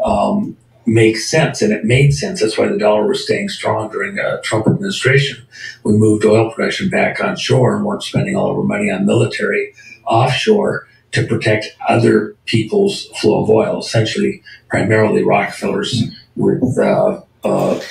um, 0.03 0.57
makes 0.85 1.29
sense. 1.29 1.61
And 1.61 1.71
it 1.71 1.85
made 1.85 2.13
sense. 2.13 2.41
That's 2.41 2.57
why 2.57 2.67
the 2.67 2.77
dollar 2.77 3.07
was 3.07 3.23
staying 3.23 3.49
strong 3.49 3.89
during 3.91 4.15
the 4.15 4.41
Trump 4.43 4.67
administration. 4.67 5.45
We 5.83 5.93
moved 5.93 6.25
oil 6.25 6.51
production 6.51 6.89
back 6.89 7.23
on 7.23 7.37
shore 7.37 7.75
and 7.75 7.85
weren't 7.85 8.03
spending 8.03 8.35
all 8.35 8.51
of 8.51 8.57
our 8.57 8.63
money 8.63 8.91
on 8.91 9.05
military 9.05 9.73
offshore 10.05 10.87
to 11.11 11.25
protect 11.25 11.67
other 11.87 12.35
people's 12.45 13.05
flow 13.19 13.43
of 13.43 13.49
oil, 13.49 13.79
essentially, 13.79 14.43
primarily 14.69 15.23
Rockefellers 15.23 16.03
with. 16.35 16.77
Uh, 16.77 17.21
uh, 17.43 17.81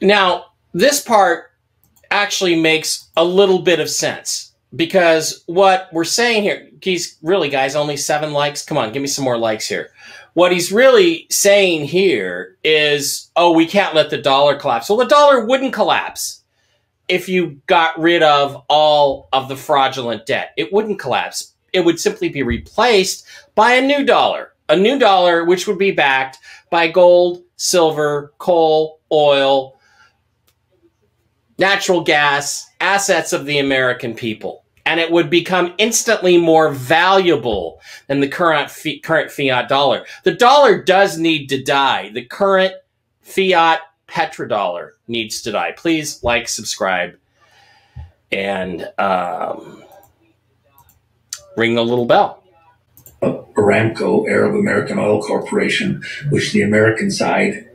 Now, 0.00 0.46
this 0.78 1.00
part 1.02 1.50
actually 2.10 2.54
makes 2.54 3.08
a 3.16 3.24
little 3.24 3.58
bit 3.58 3.80
of 3.80 3.90
sense 3.90 4.52
because 4.76 5.42
what 5.46 5.88
we're 5.92 6.04
saying 6.04 6.44
here, 6.44 6.68
he's 6.80 7.18
really, 7.22 7.48
guys, 7.48 7.74
only 7.74 7.96
seven 7.96 8.32
likes. 8.32 8.64
Come 8.64 8.78
on, 8.78 8.92
give 8.92 9.02
me 9.02 9.08
some 9.08 9.24
more 9.24 9.38
likes 9.38 9.66
here. 9.66 9.90
What 10.34 10.52
he's 10.52 10.70
really 10.70 11.26
saying 11.30 11.86
here 11.86 12.56
is, 12.62 13.30
oh, 13.34 13.52
we 13.52 13.66
can't 13.66 13.94
let 13.94 14.10
the 14.10 14.18
dollar 14.18 14.54
collapse. 14.54 14.88
Well, 14.88 14.98
the 14.98 15.06
dollar 15.06 15.44
wouldn't 15.44 15.72
collapse 15.72 16.44
if 17.08 17.28
you 17.28 17.60
got 17.66 17.98
rid 17.98 18.22
of 18.22 18.62
all 18.68 19.28
of 19.32 19.48
the 19.48 19.56
fraudulent 19.56 20.26
debt. 20.26 20.52
It 20.56 20.72
wouldn't 20.72 21.00
collapse. 21.00 21.54
It 21.72 21.84
would 21.84 21.98
simply 21.98 22.28
be 22.28 22.42
replaced 22.42 23.26
by 23.56 23.72
a 23.72 23.86
new 23.86 24.04
dollar, 24.04 24.52
a 24.68 24.76
new 24.76 24.98
dollar 24.98 25.44
which 25.44 25.66
would 25.66 25.78
be 25.78 25.90
backed 25.90 26.38
by 26.70 26.88
gold, 26.88 27.42
silver, 27.56 28.32
coal, 28.38 29.00
oil, 29.10 29.77
natural 31.58 32.02
gas, 32.02 32.68
assets 32.80 33.32
of 33.32 33.46
the 33.46 33.58
American 33.58 34.14
people. 34.14 34.64
And 34.86 35.00
it 35.00 35.10
would 35.10 35.28
become 35.28 35.74
instantly 35.76 36.38
more 36.38 36.70
valuable 36.70 37.80
than 38.06 38.20
the 38.20 38.28
current 38.28 38.70
fi- 38.70 39.00
current 39.00 39.30
fiat 39.30 39.68
dollar. 39.68 40.06
The 40.24 40.32
dollar 40.32 40.82
does 40.82 41.18
need 41.18 41.48
to 41.48 41.62
die. 41.62 42.10
The 42.10 42.24
current 42.24 42.74
fiat 43.20 43.80
petrodollar 44.08 44.92
needs 45.06 45.42
to 45.42 45.52
die. 45.52 45.72
Please 45.72 46.22
like, 46.24 46.48
subscribe, 46.48 47.18
and 48.32 48.90
um, 48.96 49.84
ring 51.56 51.74
the 51.74 51.84
little 51.84 52.06
bell. 52.06 52.42
Aramco, 53.22 54.28
Arab 54.28 54.54
American 54.54 54.98
Oil 54.98 55.20
Corporation, 55.20 56.02
which 56.30 56.52
the 56.52 56.62
American 56.62 57.10
side 57.10 57.68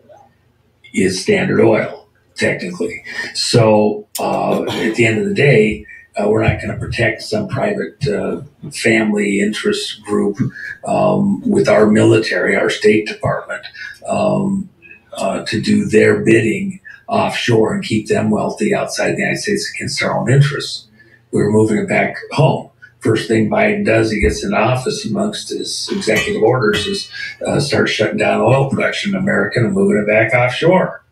is 0.94 1.22
Standard 1.22 1.60
Oil, 1.60 2.03
technically. 2.44 3.04
So 3.34 4.08
uh, 4.20 4.64
at 4.64 4.96
the 4.96 5.06
end 5.06 5.20
of 5.20 5.28
the 5.28 5.34
day, 5.34 5.86
uh, 6.16 6.30
we're 6.30 6.44
not 6.44 6.62
going 6.62 6.72
to 6.72 6.78
protect 6.78 7.24
some 7.24 7.48
private 7.48 8.08
uh, 8.08 8.42
family 8.72 9.40
interest 9.40 10.04
group 10.04 10.38
um, 10.86 11.42
with 11.50 11.68
our 11.68 11.88
military, 11.88 12.56
our 12.56 12.70
State 12.70 13.08
Department, 13.08 13.66
um, 14.08 14.70
uh, 15.14 15.44
to 15.46 15.62
do 15.62 15.86
their 15.86 16.20
bidding 16.20 16.80
offshore 17.08 17.74
and 17.74 17.84
keep 17.84 18.08
them 18.08 18.30
wealthy 18.30 18.76
outside 18.76 19.14
the 19.14 19.20
United 19.20 19.40
States 19.40 19.72
against 19.76 20.04
our 20.04 20.20
own 20.20 20.32
interests. 20.32 20.88
We're 21.32 21.52
moving 21.52 21.80
it 21.80 21.90
back 21.90 22.16
home 22.32 22.70
first 23.04 23.28
thing 23.28 23.50
Biden 23.50 23.86
does, 23.86 24.10
he 24.10 24.22
gets 24.22 24.44
in 24.44 24.54
office 24.54 25.06
amongst 25.06 25.50
his 25.50 25.90
executive 25.92 26.42
orders 26.42 26.88
is 26.88 27.12
uh, 27.46 27.60
start 27.60 27.90
shutting 27.90 28.18
down 28.18 28.40
oil 28.40 28.70
production 28.70 29.14
in 29.14 29.22
America 29.22 29.60
and 29.60 29.74
moving 29.74 29.98
it 29.98 30.08
back 30.08 30.34
offshore. 30.34 31.03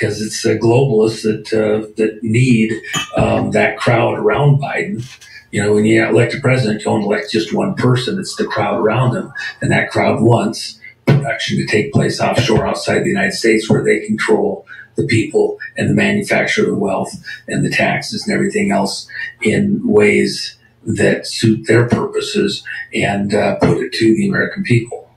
Because 0.00 0.22
it's 0.22 0.42
the 0.42 0.58
globalists 0.58 1.22
that 1.24 1.52
uh, 1.52 1.86
that 1.96 2.22
need 2.22 2.72
um, 3.16 3.50
that 3.50 3.76
crowd 3.76 4.18
around 4.18 4.58
Biden. 4.58 5.06
You 5.50 5.62
know, 5.62 5.74
when 5.74 5.84
you 5.84 6.02
elect 6.02 6.32
a 6.32 6.40
president, 6.40 6.80
you 6.80 6.86
don't 6.86 7.02
elect 7.02 7.30
just 7.30 7.52
one 7.52 7.74
person; 7.74 8.18
it's 8.18 8.36
the 8.36 8.46
crowd 8.46 8.80
around 8.80 9.14
him, 9.14 9.30
and 9.60 9.70
that 9.70 9.90
crowd 9.90 10.22
wants 10.22 10.80
production 11.06 11.58
to 11.58 11.66
take 11.66 11.92
place 11.92 12.20
offshore, 12.20 12.66
outside 12.66 13.00
the 13.00 13.10
United 13.10 13.32
States, 13.32 13.68
where 13.68 13.84
they 13.84 14.00
control 14.00 14.66
the 14.96 15.06
people 15.06 15.58
and 15.76 15.90
the 15.90 15.94
manufacture 15.94 16.62
of 16.62 16.68
the 16.68 16.74
wealth 16.76 17.12
and 17.48 17.64
the 17.64 17.70
taxes 17.70 18.26
and 18.26 18.34
everything 18.34 18.70
else 18.70 19.06
in 19.42 19.86
ways 19.86 20.56
that 20.84 21.26
suit 21.26 21.66
their 21.66 21.86
purposes 21.88 22.64
and 22.94 23.34
uh, 23.34 23.56
put 23.56 23.78
it 23.78 23.92
to 23.92 24.14
the 24.14 24.28
American 24.28 24.62
people. 24.62 25.10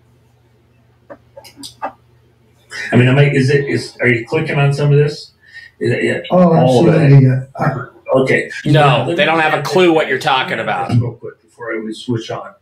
I 2.91 2.95
mean, 2.95 3.07
am 3.07 3.17
I, 3.17 3.29
is 3.29 3.49
it 3.49 3.65
is 3.67 3.97
are 4.01 4.07
you 4.07 4.25
clicking 4.27 4.57
on 4.57 4.73
some 4.73 4.91
of 4.91 4.97
this? 4.97 5.31
Is 5.79 5.91
it, 5.91 6.03
yeah, 6.03 6.19
Oh, 6.31 6.55
all 6.55 6.87
of 6.87 6.93
it. 6.93 6.99
absolutely. 7.01 7.27
yeah. 7.27 7.43
I- 7.57 7.87
Okay. 8.15 8.51
No, 8.65 9.15
they 9.15 9.25
don't 9.25 9.39
have 9.39 9.57
a 9.57 9.63
clue 9.63 9.91
what 9.91 10.07
you're 10.07 10.19
talking 10.19 10.59
about. 10.59 10.91
Real 10.91 11.13
quick 11.13 11.41
before 11.41 11.73
I 11.75 11.79
would 11.79 11.95
switch 11.95 12.29
on 12.29 12.53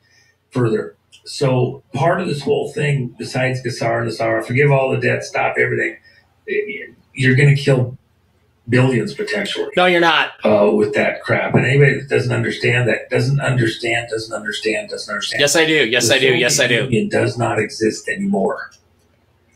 further. 0.51 0.95
so 1.25 1.83
part 1.93 2.21
of 2.21 2.27
this 2.27 2.41
whole 2.41 2.71
thing, 2.71 3.13
besides 3.17 3.61
Gasar 3.61 4.01
and 4.01 4.09
NESARA, 4.09 4.45
forgive 4.45 4.71
all 4.71 4.91
the 4.91 4.97
debt, 4.97 5.25
stop 5.25 5.55
everything. 5.57 5.97
You're 7.13 7.35
going 7.35 7.53
to 7.53 7.61
kill 7.61 7.97
billions 8.69 9.13
potentially. 9.13 9.69
No, 9.75 9.87
you're 9.87 9.99
not. 9.99 10.31
Uh, 10.45 10.71
with 10.73 10.93
that 10.93 11.21
crap, 11.21 11.53
and 11.53 11.65
anybody 11.65 11.99
that 11.99 12.07
doesn't 12.07 12.31
understand 12.31 12.87
that 12.87 13.09
doesn't 13.09 13.41
understand, 13.41 14.07
doesn't 14.09 14.33
understand, 14.33 14.89
doesn't 14.89 15.11
understand. 15.13 15.41
Yes, 15.41 15.55
I 15.57 15.65
do. 15.65 15.73
Yes, 15.85 16.07
The 16.07 16.15
I 16.15 16.19
do. 16.19 16.33
Yes, 16.35 16.59
I 16.61 16.67
do. 16.67 16.87
It 16.89 17.11
does 17.11 17.37
not 17.37 17.59
exist 17.59 18.07
anymore. 18.07 18.71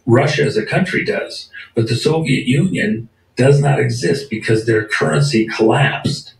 Russia 0.05 0.43
as 0.43 0.57
a 0.57 0.65
country 0.65 1.03
does, 1.03 1.49
but 1.73 1.87
the 1.87 1.95
Soviet 1.95 2.47
Union 2.47 3.09
does 3.35 3.59
not 3.59 3.79
exist 3.79 4.29
because 4.29 4.65
their 4.65 4.85
currency 4.87 5.45
collapsed 5.47 6.33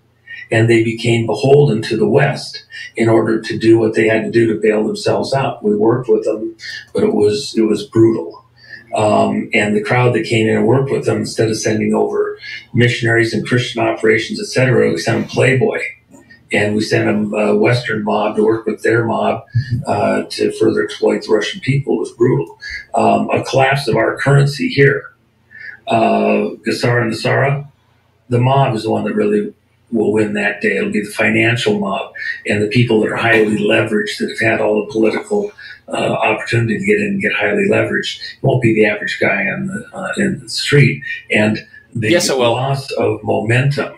and 0.51 0.69
they 0.69 0.84
became 0.84 1.25
beholden 1.25 1.82
to 1.82 1.97
the 1.97 2.08
West 2.08 2.65
in 2.95 3.10
order 3.10 3.41
to 3.41 3.58
do 3.58 3.78
what 3.80 3.95
they 3.95 4.08
had 4.08 4.23
to 4.23 4.32
do 4.32 4.47
to 4.47 4.60
bail 4.62 4.86
themselves 4.86 5.34
out. 5.34 5.63
We 5.63 5.75
worked 5.75 6.08
with 6.08 6.23
them, 6.23 6.56
but 6.93 7.04
it 7.04 7.13
was 7.13 7.56
it 7.58 7.63
was 7.63 7.86
brutal. 7.88 8.45
Um, 8.95 9.49
and 9.54 9.75
the 9.75 9.84
crowd 9.84 10.13
that 10.15 10.25
came 10.25 10.47
in 10.47 10.56
and 10.56 10.67
worked 10.67 10.89
with 10.89 11.06
them, 11.06 11.17
instead 11.17 11.49
of 11.49 11.58
sending 11.58 11.93
over 11.93 12.38
missionaries 12.73 13.34
and 13.34 13.45
Christian 13.45 13.82
operations, 13.84 14.39
et 14.39 14.43
etc., 14.43 14.89
we 14.89 14.97
sent 14.97 15.30
Playboy, 15.30 15.80
and 16.51 16.75
we 16.75 16.81
sent 16.81 17.34
a 17.34 17.55
Western 17.55 18.03
mob 18.03 18.36
to 18.36 18.43
work 18.43 18.65
with 18.65 18.84
their 18.84 19.05
mob 19.05 19.45
uh, 19.88 20.23
to 20.29 20.51
further 20.53 20.84
exploit 20.84 21.23
the 21.23 21.34
Russian 21.34 21.60
people. 21.62 21.95
It 21.95 21.99
was 21.99 22.12
brutal. 22.12 22.60
Um, 22.93 23.29
a 23.31 23.43
collapse 23.43 23.88
of 23.88 23.95
our 23.95 24.17
currency 24.17 24.69
here, 24.69 25.12
uh, 25.88 26.55
GESARA 26.65 27.03
and 27.03 27.13
NESARA, 27.13 27.67
the 28.29 28.39
mob 28.39 28.75
is 28.75 28.84
the 28.84 28.91
one 28.91 29.03
that 29.05 29.13
really 29.13 29.53
will 29.91 30.12
win 30.12 30.34
that 30.34 30.62
day. 30.62 30.77
It'll 30.77 30.91
be 30.91 31.03
the 31.03 31.12
financial 31.12 31.79
mob 31.79 32.13
and 32.47 32.62
the 32.62 32.67
people 32.67 32.99
that 33.01 33.12
are 33.12 33.15
highly 33.15 33.58
leveraged 33.58 34.17
that 34.19 34.29
have 34.29 34.39
had 34.39 34.62
all 34.62 34.86
the 34.86 34.91
political 34.91 35.51
uh, 35.88 36.13
opportunity 36.13 36.79
to 36.79 36.86
get 36.86 36.97
in 36.97 37.08
and 37.08 37.21
get 37.21 37.34
highly 37.34 37.67
leveraged. 37.69 38.19
It 38.19 38.43
won't 38.43 38.62
be 38.62 38.73
the 38.73 38.86
average 38.86 39.19
guy 39.19 39.45
on 39.47 39.67
the 39.67 39.88
uh, 39.93 40.13
in 40.17 40.39
the 40.39 40.49
street. 40.49 41.03
And 41.29 41.60
the 41.93 42.10
Yes, 42.10 42.29
loss 42.29 42.91
of 42.91 43.23
momentum 43.23 43.95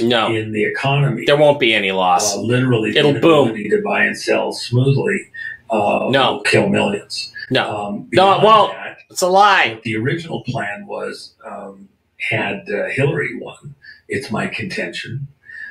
No, 0.00 0.34
in 0.34 0.52
the 0.52 0.64
economy, 0.64 1.24
there 1.26 1.36
won't 1.36 1.60
be 1.60 1.72
any 1.72 1.92
loss. 1.92 2.34
uh, 2.36 2.40
literally, 2.40 2.96
It'll 2.96 3.12
boom. 3.20 3.54
to 3.54 3.82
buy 3.84 4.04
and 4.04 4.16
sell 4.16 4.52
smoothly, 4.52 5.28
uh, 5.70 6.08
No. 6.10 6.40
kill 6.44 6.68
millions. 6.68 7.32
No, 7.50 7.70
Um, 7.86 8.08
No, 8.12 8.32
it 8.36 8.42
won't. 8.42 8.72
that, 8.72 8.98
it's 9.10 9.22
a 9.22 9.28
lie. 9.28 9.78
the 9.84 9.96
original 9.96 10.42
plan 10.44 10.86
was 10.86 11.34
um, 11.46 11.88
had 12.18 12.64
uh, 12.68 12.88
Hillary 12.88 13.36
won. 13.38 13.74
It's 14.08 14.30
my 14.30 14.46
contention 14.48 15.28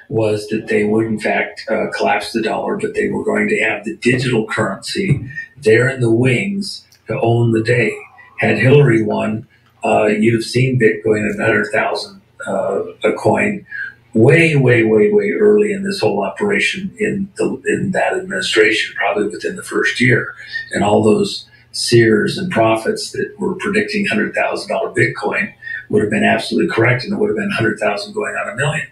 was 0.10 0.48
that 0.50 0.68
they 0.68 0.84
would 0.84 1.06
in 1.06 1.20
fact 1.20 1.66
uh, 1.70 1.88
collapse 1.98 2.32
the 2.34 2.42
dollar, 2.42 2.78
but 2.78 2.94
they 2.94 3.10
were 3.10 3.24
going 3.24 3.48
to 3.50 3.60
have 3.62 3.84
the 3.84 3.96
digital 3.98 4.46
currency 4.48 5.26
there 5.58 5.90
in 5.90 6.00
the 6.02 6.12
wings 6.12 6.86
to 7.08 7.20
own 7.20 7.52
the 7.52 7.64
day. 7.64 7.92
Had 8.40 8.58
Hillary 8.60 9.02
won, 9.04 9.48
uh, 9.84 10.06
you'd 10.08 10.34
have 10.34 10.44
seen 10.44 10.80
Bitcoin 10.80 11.28
at 11.30 11.36
another 11.36 11.66
thousand 11.66 12.22
uh, 12.48 12.84
a 13.04 13.14
coin. 13.14 13.66
Way, 14.13 14.56
way, 14.56 14.84
way, 14.84 15.12
way 15.12 15.32
early 15.32 15.73
in 15.73 15.84
this 15.84 15.99
whole 15.99 16.23
operation 16.23 16.93
in 16.99 17.32
the 17.36 17.62
in 17.65 17.91
that 17.91 18.13
administration, 18.13 18.93
probably 18.95 19.28
within 19.28 19.56
the 19.56 19.63
first 19.63 19.99
year, 19.99 20.36
and 20.71 20.84
all 20.84 21.02
those 21.02 21.49
seers 21.71 22.38
and 22.38 22.52
prophets 22.52 23.12
that 23.12 23.34
were 23.39 23.56
predicting 23.56 24.06
hundred 24.06 24.36
thousand 24.36 24.69
dollar 24.69 24.93
Bitcoin 24.93 25.52
would 25.89 26.02
have 26.02 26.12
been 26.12 26.23
absolutely 26.23 26.73
correct, 26.73 27.04
and 27.04 27.13
it 27.13 27.17
would 27.17 27.30
have 27.30 27.38
been 27.38 27.49
hundred 27.49 27.80
thousand 27.80 28.13
going 28.13 28.36
on 28.36 28.49
a 28.49 28.56
million. 28.56 28.88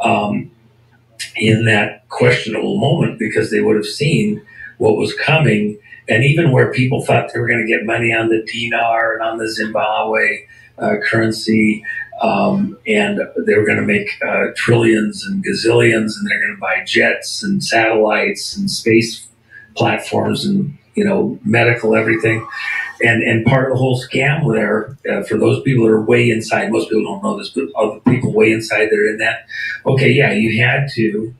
Um, 0.00 0.50
in 1.36 1.64
that 1.66 2.08
questionable 2.08 2.78
moment, 2.78 3.18
because 3.18 3.50
they 3.50 3.60
would 3.60 3.76
have 3.76 3.86
seen 3.86 4.42
what 4.78 4.96
was 4.96 5.14
coming, 5.14 5.78
and 6.08 6.24
even 6.24 6.50
where 6.50 6.72
people 6.72 7.04
thought 7.04 7.32
they 7.32 7.38
were 7.38 7.46
going 7.46 7.64
to 7.64 7.72
get 7.72 7.84
money 7.86 8.12
on 8.12 8.28
the 8.28 8.42
dinar 8.50 9.14
and 9.14 9.22
on 9.22 9.38
the 9.38 9.48
Zimbabwe 9.48 10.46
uh, 10.78 10.96
currency, 11.04 11.84
um, 12.20 12.76
and 12.86 13.20
they 13.46 13.54
were 13.54 13.64
going 13.64 13.78
to 13.78 13.82
make 13.82 14.10
uh, 14.26 14.48
trillions 14.56 15.24
and 15.24 15.44
gazillions, 15.44 16.12
and 16.16 16.28
they're 16.28 16.40
going 16.40 16.54
to 16.54 16.60
buy 16.60 16.84
jets 16.84 17.42
and 17.42 17.64
satellites 17.64 18.56
and 18.56 18.70
space 18.70 19.26
platforms 19.74 20.44
and 20.44 20.76
you 20.94 21.04
know 21.04 21.38
medical 21.44 21.96
everything. 21.96 22.46
And 23.02 23.22
and 23.22 23.46
part 23.46 23.70
of 23.70 23.76
the 23.76 23.78
whole 23.78 23.98
scam 23.98 24.52
there 24.52 24.98
uh, 25.10 25.22
for 25.24 25.38
those 25.38 25.62
people 25.62 25.86
that 25.86 25.92
are 25.92 26.02
way 26.02 26.30
inside 26.30 26.70
most 26.70 26.90
people 26.90 27.04
don't 27.04 27.22
know 27.22 27.38
this 27.38 27.48
but 27.48 27.64
other 27.74 27.98
people 28.00 28.32
way 28.34 28.52
inside 28.52 28.90
that 28.90 28.98
are 28.98 29.08
in 29.08 29.16
that 29.18 29.46
okay 29.86 30.10
yeah 30.10 30.32
you 30.32 30.62
had 30.62 30.90
to 30.96 31.34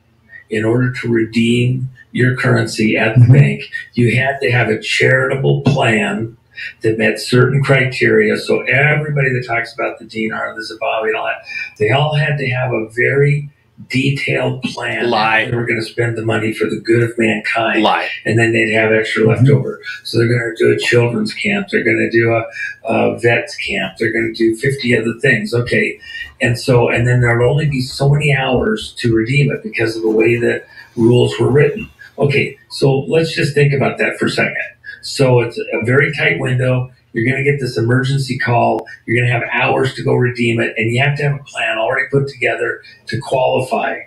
in 0.49 0.65
order 0.65 0.91
to 0.91 1.07
redeem 1.07 1.87
your 2.11 2.35
currency 2.35 2.97
at 2.97 3.13
the 3.19 3.27
bank 3.27 3.61
you 3.93 4.15
had 4.15 4.39
to 4.41 4.49
have 4.49 4.69
a 4.69 4.81
charitable 4.81 5.61
plan 5.61 6.35
that 6.81 6.97
met 6.97 7.19
certain 7.19 7.63
criteria 7.63 8.37
so 8.37 8.61
everybody 8.61 9.29
that 9.29 9.45
talks 9.47 9.73
about 9.73 9.99
the 9.99 10.05
dinar 10.05 10.55
the 10.55 10.63
zimbabwe 10.63 11.09
and 11.09 11.17
all 11.17 11.25
that 11.25 11.45
they 11.77 11.91
all 11.91 12.15
had 12.15 12.37
to 12.37 12.49
have 12.49 12.71
a 12.71 12.87
very 12.89 13.49
detailed 13.89 14.61
plan 14.63 15.09
Lie. 15.09 15.45
they 15.45 15.55
were 15.55 15.65
going 15.65 15.79
to 15.79 15.85
spend 15.85 16.17
the 16.17 16.25
money 16.25 16.53
for 16.53 16.65
the 16.65 16.79
good 16.79 17.03
of 17.03 17.17
mankind 17.17 17.81
Lie. 17.81 18.09
and 18.25 18.37
then 18.37 18.51
they'd 18.51 18.71
have 18.71 18.91
extra 18.91 19.23
mm-hmm. 19.23 19.31
left 19.31 19.49
over. 19.49 19.81
So 20.03 20.17
they're 20.17 20.27
going 20.27 20.55
to 20.55 20.63
do 20.63 20.73
a 20.73 20.79
children's 20.79 21.33
camp. 21.33 21.69
They're 21.69 21.83
going 21.83 21.97
to 21.97 22.11
do 22.11 22.33
a, 22.33 22.43
a 22.85 23.19
vets 23.19 23.55
camp. 23.55 23.97
They're 23.97 24.13
going 24.13 24.33
to 24.33 24.37
do 24.37 24.55
50 24.55 24.97
other 24.97 25.13
things. 25.19 25.53
Okay. 25.53 25.99
And 26.41 26.57
so, 26.59 26.89
and 26.89 27.07
then 27.07 27.21
there'll 27.21 27.49
only 27.49 27.67
be 27.67 27.81
so 27.81 28.09
many 28.09 28.33
hours 28.33 28.93
to 28.99 29.13
redeem 29.13 29.51
it 29.51 29.63
because 29.63 29.95
of 29.95 30.01
the 30.01 30.11
way 30.11 30.37
the 30.37 30.63
rules 30.95 31.39
were 31.39 31.51
written. 31.51 31.89
Okay. 32.17 32.57
So 32.69 32.99
let's 33.01 33.33
just 33.33 33.53
think 33.53 33.73
about 33.73 33.97
that 33.99 34.17
for 34.17 34.25
a 34.25 34.31
second. 34.31 34.55
So 35.01 35.41
it's 35.41 35.57
a 35.57 35.85
very 35.85 36.13
tight 36.13 36.39
window. 36.39 36.91
You're 37.13 37.25
going 37.25 37.43
to 37.43 37.49
get 37.49 37.59
this 37.59 37.77
emergency 37.77 38.37
call. 38.37 38.87
You're 39.05 39.17
going 39.17 39.27
to 39.27 39.33
have 39.33 39.49
hours 39.51 39.93
to 39.95 40.03
go 40.03 40.13
redeem 40.13 40.59
it. 40.59 40.73
And 40.77 40.91
you 40.91 41.01
have 41.01 41.17
to 41.17 41.23
have 41.23 41.39
a 41.39 41.43
plan 41.43 41.77
already 41.77 42.07
put 42.09 42.27
together 42.27 42.81
to 43.07 43.19
qualify. 43.19 43.99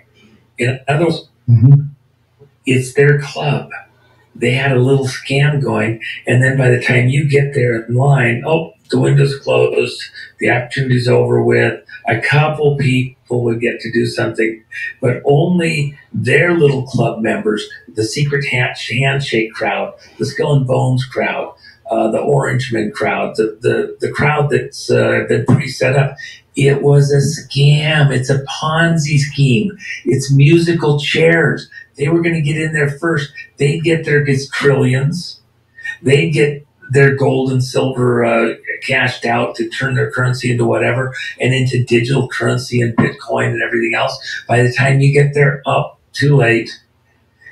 In 0.57 0.79
other 0.87 1.05
words, 1.05 1.29
mm-hmm. 1.49 1.81
it's 2.65 2.93
their 2.93 3.19
club. 3.19 3.69
They 4.35 4.51
had 4.51 4.73
a 4.73 4.79
little 4.79 5.05
scam 5.05 5.63
going, 5.63 6.01
and 6.27 6.43
then 6.43 6.57
by 6.57 6.69
the 6.69 6.81
time 6.81 7.07
you 7.07 7.29
get 7.29 7.53
there 7.53 7.83
in 7.85 7.95
line, 7.95 8.43
oh, 8.45 8.73
the 8.89 8.99
window's 8.99 9.37
closed, 9.39 10.01
the 10.39 10.49
opportunity's 10.49 11.07
over 11.07 11.43
with. 11.43 11.81
A 12.07 12.21
couple 12.21 12.77
people 12.77 13.43
would 13.43 13.59
get 13.59 13.79
to 13.81 13.91
do 13.91 14.05
something, 14.05 14.63
but 15.01 15.21
only 15.25 15.97
their 16.13 16.53
little 16.53 16.83
club 16.83 17.21
members, 17.21 17.67
the 17.87 18.03
secret 18.03 18.45
hand- 18.45 18.77
handshake 18.77 19.53
crowd, 19.53 19.93
the 20.19 20.25
skull 20.25 20.55
and 20.55 20.67
bones 20.67 21.05
crowd, 21.05 21.53
uh, 21.89 22.09
the 22.11 22.19
Orangeman 22.19 22.93
crowd, 22.93 23.35
the, 23.35 23.57
the, 23.61 23.97
the 23.99 24.11
crowd 24.11 24.49
that's 24.49 24.89
uh, 24.89 25.25
been 25.27 25.45
pre 25.45 25.67
set 25.67 25.95
up. 25.95 26.15
It 26.55 26.81
was 26.81 27.11
a 27.11 27.17
scam. 27.17 28.11
It's 28.11 28.29
a 28.29 28.43
Ponzi 28.45 29.17
scheme. 29.17 29.77
It's 30.05 30.31
musical 30.31 30.99
chairs. 30.99 31.69
They 31.97 32.07
were 32.07 32.21
going 32.21 32.35
to 32.35 32.41
get 32.41 32.59
in 32.59 32.73
there 32.73 32.89
first. 32.89 33.31
They'd 33.57 33.83
get 33.83 34.05
their 34.05 34.25
trillions. 34.53 35.41
They'd 36.01 36.31
get 36.31 36.65
their 36.91 37.15
gold 37.15 37.51
and 37.51 37.63
silver 37.63 38.23
uh, 38.23 38.53
cashed 38.85 39.25
out 39.25 39.55
to 39.55 39.69
turn 39.69 39.95
their 39.95 40.11
currency 40.11 40.51
into 40.51 40.65
whatever 40.65 41.13
and 41.39 41.53
into 41.53 41.83
digital 41.83 42.27
currency 42.27 42.81
and 42.81 42.95
Bitcoin 42.95 43.47
and 43.47 43.63
everything 43.63 43.93
else. 43.95 44.17
By 44.47 44.61
the 44.61 44.73
time 44.73 45.01
you 45.01 45.13
get 45.13 45.33
there, 45.33 45.61
up 45.65 45.99
too 46.13 46.35
late. 46.35 46.69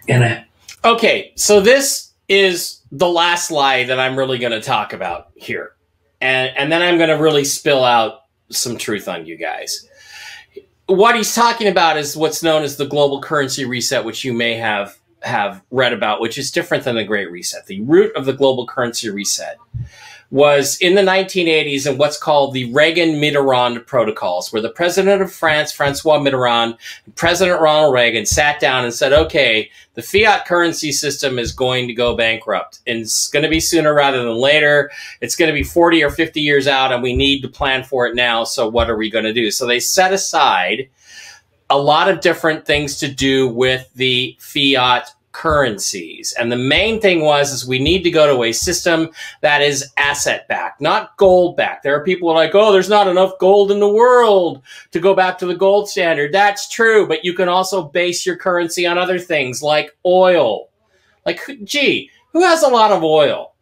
And 0.07 0.23
I, 0.23 0.45
Okay, 0.85 1.31
so 1.35 1.61
this 1.61 2.11
is 2.27 2.81
the 2.91 3.07
last 3.07 3.51
lie 3.51 3.85
that 3.85 3.99
I'm 3.99 4.17
really 4.17 4.37
going 4.37 4.51
to 4.51 4.61
talk 4.61 4.91
about 4.91 5.29
here. 5.35 5.71
And 6.19 6.55
and 6.57 6.71
then 6.71 6.81
I'm 6.81 6.97
going 6.97 7.09
to 7.09 7.21
really 7.21 7.45
spill 7.45 7.83
out 7.83 8.23
some 8.49 8.77
truth 8.77 9.07
on 9.07 9.25
you 9.25 9.37
guys. 9.37 9.87
What 10.87 11.15
he's 11.15 11.33
talking 11.33 11.67
about 11.67 11.97
is 11.97 12.17
what's 12.17 12.43
known 12.43 12.63
as 12.63 12.75
the 12.75 12.85
global 12.85 13.21
currency 13.21 13.63
reset, 13.63 14.03
which 14.03 14.25
you 14.25 14.33
may 14.33 14.55
have 14.55 14.97
have 15.21 15.61
read 15.71 15.93
about, 15.93 16.19
which 16.19 16.37
is 16.37 16.51
different 16.51 16.83
than 16.83 16.97
the 16.97 17.05
Great 17.05 17.31
Reset. 17.31 17.65
The 17.65 17.79
root 17.81 18.13
of 18.17 18.25
the 18.25 18.33
global 18.33 18.67
currency 18.67 19.09
reset 19.09 19.57
was 20.31 20.77
in 20.77 20.95
the 20.95 21.01
1980s 21.01 21.85
and 21.85 21.99
what's 21.99 22.17
called 22.17 22.53
the 22.53 22.71
Reagan 22.73 23.15
Mitterrand 23.15 23.85
protocols, 23.85 24.51
where 24.51 24.61
the 24.61 24.69
president 24.69 25.21
of 25.21 25.31
France, 25.31 25.71
Francois 25.71 26.17
Mitterrand, 26.17 26.77
and 27.05 27.15
President 27.15 27.61
Ronald 27.61 27.93
Reagan 27.93 28.25
sat 28.25 28.59
down 28.59 28.83
and 28.83 28.93
said, 28.93 29.13
okay, 29.13 29.69
the 29.93 30.01
fiat 30.01 30.45
currency 30.45 30.91
system 30.91 31.37
is 31.37 31.51
going 31.51 31.87
to 31.87 31.93
go 31.93 32.15
bankrupt 32.15 32.79
and 32.87 33.01
it's 33.01 33.27
going 33.29 33.43
to 33.43 33.49
be 33.49 33.59
sooner 33.59 33.93
rather 33.93 34.23
than 34.23 34.35
later. 34.35 34.91
It's 35.21 35.35
going 35.35 35.49
to 35.49 35.53
be 35.53 35.63
40 35.63 36.03
or 36.03 36.09
50 36.09 36.41
years 36.41 36.67
out 36.67 36.91
and 36.91 37.03
we 37.03 37.15
need 37.15 37.41
to 37.41 37.47
plan 37.47 37.83
for 37.83 38.07
it 38.07 38.15
now. 38.15 38.43
So 38.43 38.67
what 38.67 38.89
are 38.89 38.97
we 38.97 39.11
going 39.11 39.25
to 39.25 39.33
do? 39.33 39.51
So 39.51 39.67
they 39.67 39.79
set 39.79 40.13
aside 40.13 40.89
a 41.69 41.77
lot 41.77 42.09
of 42.09 42.21
different 42.21 42.65
things 42.65 42.97
to 42.97 43.07
do 43.07 43.47
with 43.47 43.89
the 43.95 44.35
fiat 44.39 45.13
currencies. 45.33 46.33
And 46.39 46.51
the 46.51 46.57
main 46.57 47.01
thing 47.01 47.21
was 47.21 47.51
is 47.51 47.67
we 47.67 47.79
need 47.79 48.03
to 48.03 48.11
go 48.11 48.33
to 48.33 48.43
a 48.43 48.51
system 48.53 49.09
that 49.41 49.61
is 49.61 49.91
asset 49.97 50.47
backed, 50.47 50.79
not 50.79 51.17
gold 51.17 51.57
backed. 51.57 51.83
There 51.83 51.99
are 51.99 52.03
people 52.03 52.33
like, 52.33 52.55
oh, 52.55 52.71
there's 52.71 52.89
not 52.89 53.07
enough 53.07 53.37
gold 53.39 53.71
in 53.71 53.79
the 53.79 53.91
world 53.91 54.61
to 54.91 54.99
go 54.99 55.13
back 55.13 55.37
to 55.39 55.45
the 55.45 55.55
gold 55.55 55.89
standard. 55.89 56.31
That's 56.31 56.69
true, 56.69 57.07
but 57.07 57.25
you 57.25 57.33
can 57.33 57.49
also 57.49 57.83
base 57.83 58.25
your 58.25 58.37
currency 58.37 58.85
on 58.85 58.97
other 58.97 59.19
things 59.19 59.61
like 59.61 59.95
oil. 60.05 60.69
Like, 61.25 61.41
gee, 61.63 62.09
Who 62.31 62.41
has 62.41 62.63
a 62.63 62.67
lot 62.69 62.91
of 62.91 63.03
oil? 63.03 63.53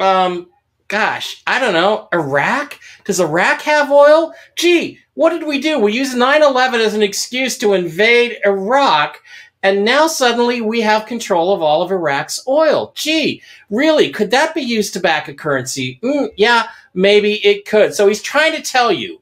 Um, 0.00 0.48
gosh, 0.88 1.42
I 1.46 1.58
don't 1.58 1.74
know. 1.74 2.08
Iraq? 2.12 2.78
Does 3.04 3.20
Iraq 3.20 3.62
have 3.62 3.90
oil? 3.90 4.32
Gee, 4.56 4.98
what 5.14 5.30
did 5.30 5.46
we 5.46 5.60
do? 5.60 5.78
We 5.78 5.92
used 5.92 6.16
9 6.16 6.42
11 6.42 6.80
as 6.80 6.94
an 6.94 7.02
excuse 7.02 7.58
to 7.58 7.74
invade 7.74 8.38
Iraq, 8.44 9.20
and 9.62 9.84
now 9.84 10.06
suddenly 10.06 10.60
we 10.60 10.80
have 10.80 11.06
control 11.06 11.52
of 11.52 11.62
all 11.62 11.82
of 11.82 11.90
Iraq's 11.90 12.42
oil. 12.46 12.92
Gee, 12.94 13.42
really? 13.70 14.10
Could 14.10 14.30
that 14.30 14.54
be 14.54 14.62
used 14.62 14.92
to 14.92 15.00
back 15.00 15.28
a 15.28 15.34
currency? 15.34 15.98
Mm, 16.02 16.28
yeah, 16.36 16.68
maybe 16.94 17.44
it 17.44 17.66
could. 17.66 17.94
So 17.94 18.06
he's 18.06 18.22
trying 18.22 18.54
to 18.54 18.62
tell 18.62 18.92
you 18.92 19.20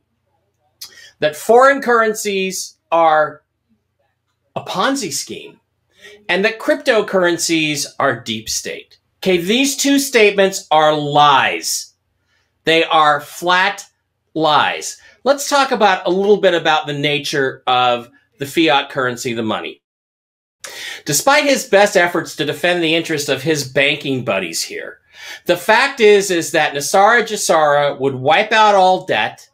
that 1.21 1.37
foreign 1.37 1.81
currencies 1.81 2.77
are 2.93 3.43
a 4.55 4.63
Ponzi 4.63 5.13
scheme 5.13 5.59
and 6.29 6.45
that 6.45 6.59
cryptocurrencies 6.59 7.87
are 7.99 8.21
deep 8.21 8.49
state. 8.49 8.99
Okay, 9.23 9.39
these 9.39 9.77
two 9.77 9.99
statements 9.99 10.67
are 10.71 10.95
lies. 10.95 11.95
They 12.65 12.85
are 12.85 13.21
flat 13.21 13.87
lies. 14.35 15.01
Let's 15.25 15.49
talk 15.49 15.73
about 15.73 16.07
a 16.07 16.11
little 16.11 16.37
bit 16.37 16.55
about 16.55 16.87
the 16.87 16.93
nature 16.93 17.63
of 17.67 18.11
the 18.39 18.47
fiat 18.47 18.91
currency, 18.91 19.33
the 19.33 19.43
money. 19.43 19.81
Despite 21.05 21.45
his 21.45 21.65
best 21.65 21.97
efforts 21.97 22.37
to 22.37 22.45
defend 22.45 22.83
the 22.83 22.95
interest 22.95 23.29
of 23.29 23.43
his 23.43 23.69
banking 23.69 24.25
buddies 24.25 24.63
here, 24.63 25.01
the 25.47 25.57
fact 25.57 26.01
is 26.01 26.31
is 26.31 26.53
that 26.53 26.75
NESARA 26.75 27.23
GESARA 27.23 27.99
would 27.99 28.15
wipe 28.15 28.53
out 28.53 28.75
all 28.75 29.07
debt. 29.07 29.49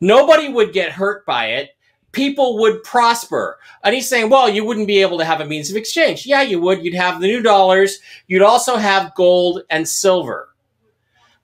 Nobody 0.00 0.48
would 0.48 0.72
get 0.72 0.92
hurt 0.92 1.26
by 1.26 1.46
it. 1.46 1.70
People 2.12 2.58
would 2.58 2.82
prosper. 2.82 3.58
And 3.84 3.94
he's 3.94 4.08
saying, 4.08 4.30
well, 4.30 4.48
you 4.48 4.64
wouldn't 4.64 4.86
be 4.86 5.02
able 5.02 5.18
to 5.18 5.24
have 5.24 5.40
a 5.40 5.44
means 5.44 5.70
of 5.70 5.76
exchange. 5.76 6.26
Yeah, 6.26 6.42
you 6.42 6.60
would. 6.60 6.84
You'd 6.84 6.94
have 6.94 7.20
the 7.20 7.26
new 7.26 7.42
dollars. 7.42 7.98
You'd 8.26 8.42
also 8.42 8.76
have 8.76 9.14
gold 9.14 9.62
and 9.70 9.88
silver. 9.88 10.47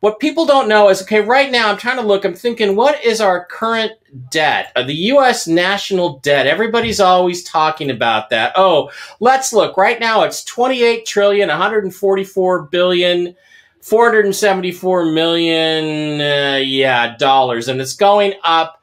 What 0.04 0.20
people 0.20 0.44
don't 0.44 0.68
know 0.68 0.90
is, 0.90 1.00
okay, 1.00 1.20
right 1.22 1.50
now 1.50 1.70
I'm 1.70 1.78
trying 1.78 1.96
to 1.96 2.06
look, 2.06 2.26
I'm 2.26 2.34
thinking, 2.34 2.76
what 2.76 3.02
is 3.02 3.22
our 3.22 3.46
current 3.46 3.92
debt? 4.30 4.70
The 4.76 4.92
U.S. 4.92 5.46
national 5.46 6.18
debt. 6.18 6.46
Everybody's 6.46 7.00
always 7.00 7.42
talking 7.42 7.90
about 7.90 8.28
that. 8.28 8.52
Oh, 8.54 8.90
let's 9.20 9.54
look. 9.54 9.78
Right 9.78 9.98
now 9.98 10.24
it's 10.24 10.44
28 10.44 11.06
trillion, 11.06 11.48
144 11.48 12.64
billion, 12.64 13.34
474 13.80 15.06
million, 15.06 16.20
uh, 16.20 16.56
yeah, 16.56 17.16
dollars. 17.16 17.68
And 17.68 17.80
it's 17.80 17.96
going 17.96 18.34
up 18.44 18.82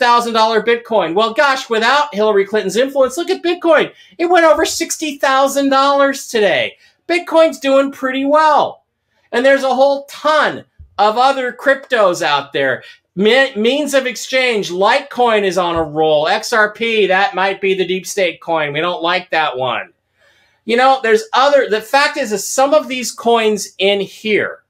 Bitcoin. 0.65 1.15
Well, 1.15 1.33
gosh, 1.33 1.71
without 1.71 2.15
Hillary 2.15 2.45
Clinton's 2.45 2.77
influence, 2.77 3.17
look 3.17 3.31
at 3.31 3.43
Bitcoin. 3.43 3.93
It 4.19 4.27
went 4.27 4.45
over 4.45 4.65
$60,000 4.65 6.31
today. 6.31 6.77
Bitcoin's 7.09 7.59
doing 7.59 7.91
pretty 7.91 8.25
well. 8.25 8.85
And 9.33 9.47
there's 9.47 9.63
a 9.63 9.75
whole 9.75 10.05
ton 10.07 10.65
of 10.99 11.17
other 11.17 11.53
cryptos 11.53 12.21
out 12.21 12.53
there 12.53 12.83
means 13.21 13.93
of 13.93 14.07
exchange, 14.07 14.71
Litecoin 14.71 15.43
is 15.43 15.59
on 15.59 15.77
a 15.77 15.83
roll. 15.83 16.27
XRP, 16.27 17.09
that 17.09 17.35
might 17.35 17.61
be 17.61 17.75
the 17.75 17.87
deep 17.87 18.07
state 18.07 18.41
coin. 18.41 18.73
We 18.73 18.81
don't 18.81 19.03
like 19.03 19.31
that 19.31 19.59
one. 19.59 19.93
You 20.65 20.77
know, 20.77 21.01
there's 21.03 21.25
other, 21.33 21.69
the 21.69 21.81
fact 21.81 22.17
is, 22.17 22.33
is 22.33 22.47
some 22.47 22.73
of 22.73 22.89
these 22.89 23.13
coins 23.13 23.75
in 23.79 24.01
here 24.01 24.63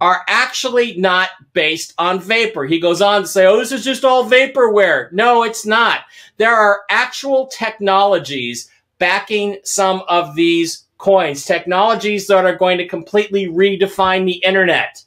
are 0.00 0.22
actually 0.28 0.96
not 0.96 1.30
based 1.52 1.94
on 1.98 2.20
vapor. 2.20 2.64
He 2.64 2.80
goes 2.80 3.00
on 3.02 3.22
to 3.22 3.28
say, 3.28 3.46
oh, 3.46 3.58
this 3.58 3.72
is 3.72 3.84
just 3.84 4.04
all 4.04 4.28
vaporware. 4.28 5.12
No, 5.12 5.42
it's 5.42 5.66
not. 5.66 6.00
There 6.38 6.54
are 6.54 6.82
actual 6.90 7.46
technologies 7.48 8.70
backing 8.98 9.58
some 9.62 10.02
of 10.08 10.34
these 10.34 10.84
coins, 10.98 11.44
technologies 11.44 12.26
that 12.26 12.44
are 12.44 12.56
going 12.56 12.78
to 12.78 12.88
completely 12.88 13.46
redefine 13.46 14.26
the 14.26 14.42
internet, 14.44 15.02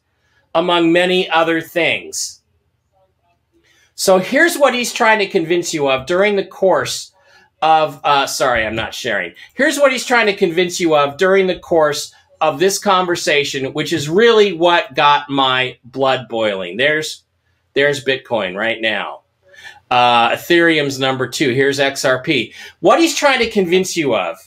among 0.55 0.91
many 0.91 1.29
other 1.29 1.61
things. 1.61 2.32
So 3.95 4.17
here's 4.17 4.57
what 4.57 4.73
he's 4.73 4.93
trying 4.93 5.19
to 5.19 5.27
convince 5.27 5.73
you 5.73 5.89
of 5.89 6.05
during 6.05 6.35
the 6.35 6.45
course 6.45 7.11
of, 7.61 7.99
uh, 8.03 8.27
sorry, 8.27 8.65
I'm 8.65 8.75
not 8.75 8.93
sharing. 8.93 9.33
Here's 9.53 9.77
what 9.77 9.91
he's 9.91 10.05
trying 10.05 10.25
to 10.25 10.35
convince 10.35 10.79
you 10.79 10.95
of 10.95 11.17
during 11.17 11.47
the 11.47 11.59
course 11.59 12.13
of 12.41 12.59
this 12.59 12.77
conversation, 12.77 13.71
which 13.73 13.93
is 13.93 14.09
really 14.09 14.51
what 14.51 14.95
got 14.95 15.29
my 15.29 15.77
blood 15.85 16.27
boiling. 16.27 16.77
There's, 16.77 17.23
there's 17.73 18.03
Bitcoin 18.03 18.57
right 18.57 18.81
now. 18.81 19.21
Uh, 19.89 20.31
Ethereum's 20.31 20.99
number 20.99 21.27
two. 21.27 21.53
Here's 21.53 21.79
XRP. 21.79 22.53
What 22.79 22.99
he's 22.99 23.15
trying 23.15 23.39
to 23.39 23.49
convince 23.49 23.95
you 23.95 24.15
of 24.15 24.37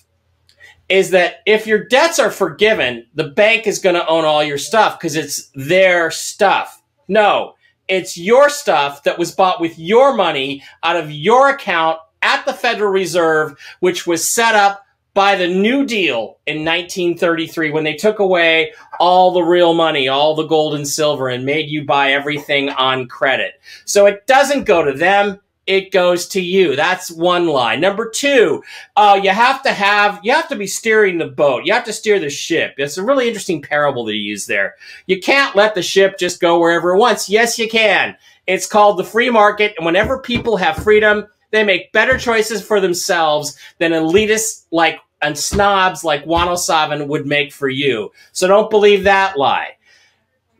is 0.88 1.10
that 1.10 1.36
if 1.46 1.66
your 1.66 1.84
debts 1.84 2.18
are 2.18 2.30
forgiven, 2.30 3.06
the 3.14 3.28
bank 3.28 3.66
is 3.66 3.78
going 3.78 3.94
to 3.94 4.06
own 4.08 4.24
all 4.24 4.42
your 4.42 4.58
stuff 4.58 4.98
because 4.98 5.16
it's 5.16 5.50
their 5.54 6.10
stuff. 6.10 6.82
No, 7.08 7.54
it's 7.88 8.18
your 8.18 8.48
stuff 8.48 9.02
that 9.04 9.18
was 9.18 9.32
bought 9.32 9.60
with 9.60 9.78
your 9.78 10.14
money 10.14 10.62
out 10.82 10.96
of 10.96 11.10
your 11.10 11.50
account 11.50 11.98
at 12.22 12.44
the 12.44 12.52
Federal 12.52 12.90
Reserve, 12.90 13.58
which 13.80 14.06
was 14.06 14.26
set 14.26 14.54
up 14.54 14.84
by 15.14 15.34
the 15.34 15.48
New 15.48 15.86
Deal 15.86 16.38
in 16.46 16.58
1933 16.58 17.70
when 17.70 17.84
they 17.84 17.94
took 17.94 18.18
away 18.18 18.72
all 19.00 19.30
the 19.32 19.42
real 19.42 19.72
money, 19.72 20.08
all 20.08 20.34
the 20.34 20.46
gold 20.46 20.74
and 20.74 20.86
silver, 20.86 21.28
and 21.28 21.46
made 21.46 21.70
you 21.70 21.84
buy 21.84 22.12
everything 22.12 22.68
on 22.68 23.08
credit. 23.08 23.54
So 23.86 24.04
it 24.04 24.26
doesn't 24.26 24.64
go 24.64 24.84
to 24.84 24.92
them 24.92 25.40
it 25.66 25.90
goes 25.90 26.28
to 26.28 26.40
you. 26.40 26.76
That's 26.76 27.10
one 27.10 27.48
lie. 27.48 27.76
Number 27.76 28.08
two, 28.08 28.62
uh, 28.96 29.20
you 29.22 29.30
have 29.30 29.62
to 29.64 29.72
have, 29.72 30.20
you 30.22 30.32
have 30.32 30.48
to 30.48 30.56
be 30.56 30.66
steering 30.66 31.18
the 31.18 31.26
boat. 31.26 31.64
You 31.64 31.72
have 31.72 31.84
to 31.84 31.92
steer 31.92 32.18
the 32.18 32.30
ship. 32.30 32.74
It's 32.78 32.98
a 32.98 33.04
really 33.04 33.26
interesting 33.26 33.60
parable 33.60 34.04
that 34.04 34.12
he 34.12 34.18
used 34.18 34.48
there. 34.48 34.76
You 35.06 35.20
can't 35.20 35.56
let 35.56 35.74
the 35.74 35.82
ship 35.82 36.18
just 36.18 36.40
go 36.40 36.58
wherever 36.58 36.94
it 36.94 36.98
wants. 36.98 37.28
Yes, 37.28 37.58
you 37.58 37.68
can. 37.68 38.16
It's 38.46 38.66
called 38.66 38.98
the 38.98 39.04
free 39.04 39.30
market. 39.30 39.74
And 39.76 39.84
whenever 39.84 40.20
people 40.20 40.56
have 40.56 40.76
freedom, 40.76 41.26
they 41.50 41.64
make 41.64 41.92
better 41.92 42.16
choices 42.16 42.62
for 42.62 42.80
themselves 42.80 43.58
than 43.78 43.92
elitists 43.92 44.66
like 44.70 45.00
and 45.22 45.36
snobs 45.36 46.04
like 46.04 46.24
Juan 46.24 46.48
O'Savin 46.48 47.08
would 47.08 47.26
make 47.26 47.52
for 47.52 47.68
you. 47.68 48.12
So 48.32 48.46
don't 48.46 48.70
believe 48.70 49.04
that 49.04 49.38
lie. 49.38 49.76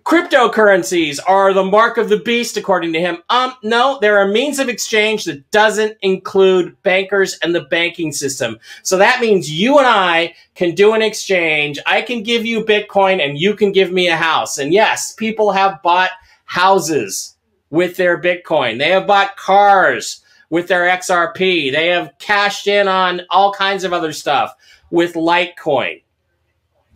Cryptocurrencies 0.06 1.18
are 1.26 1.52
the 1.52 1.64
mark 1.64 1.98
of 1.98 2.08
the 2.08 2.20
beast, 2.20 2.56
according 2.56 2.92
to 2.92 3.00
him. 3.00 3.18
Um, 3.28 3.54
no, 3.64 3.98
they're 4.00 4.22
a 4.22 4.32
means 4.32 4.60
of 4.60 4.68
exchange 4.68 5.24
that 5.24 5.50
doesn't 5.50 5.98
include 6.00 6.80
bankers 6.84 7.36
and 7.42 7.52
the 7.52 7.62
banking 7.62 8.12
system. 8.12 8.60
So 8.84 8.98
that 8.98 9.20
means 9.20 9.50
you 9.50 9.78
and 9.78 9.86
I 9.88 10.36
can 10.54 10.76
do 10.76 10.92
an 10.94 11.02
exchange. 11.02 11.80
I 11.86 12.02
can 12.02 12.22
give 12.22 12.46
you 12.46 12.64
Bitcoin 12.64 13.20
and 13.20 13.36
you 13.36 13.56
can 13.56 13.72
give 13.72 13.90
me 13.90 14.06
a 14.06 14.14
house. 14.14 14.58
And 14.58 14.72
yes, 14.72 15.12
people 15.12 15.50
have 15.50 15.82
bought 15.82 16.10
houses 16.44 17.34
with 17.70 17.96
their 17.96 18.16
Bitcoin. 18.16 18.78
They 18.78 18.90
have 18.90 19.08
bought 19.08 19.36
cars 19.36 20.20
with 20.50 20.68
their 20.68 20.84
XRP. 20.84 21.72
They 21.72 21.88
have 21.88 22.16
cashed 22.20 22.68
in 22.68 22.86
on 22.86 23.22
all 23.28 23.52
kinds 23.52 23.82
of 23.82 23.92
other 23.92 24.12
stuff 24.12 24.54
with 24.88 25.14
Litecoin. 25.14 26.04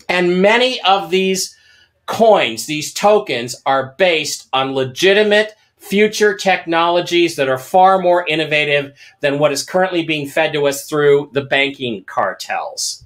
And 0.08 0.40
many 0.40 0.80
of 0.82 1.10
these 1.10 1.56
coins, 2.10 2.66
these 2.66 2.92
tokens, 2.92 3.62
are 3.64 3.94
based 3.96 4.48
on 4.52 4.74
legitimate 4.74 5.54
future 5.78 6.36
technologies 6.36 7.36
that 7.36 7.48
are 7.48 7.56
far 7.56 8.00
more 8.00 8.26
innovative 8.26 8.92
than 9.20 9.38
what 9.38 9.52
is 9.52 9.62
currently 9.62 10.04
being 10.04 10.28
fed 10.28 10.52
to 10.52 10.66
us 10.66 10.86
through 10.86 11.30
the 11.32 11.40
banking 11.40 12.04
cartels. 12.04 13.04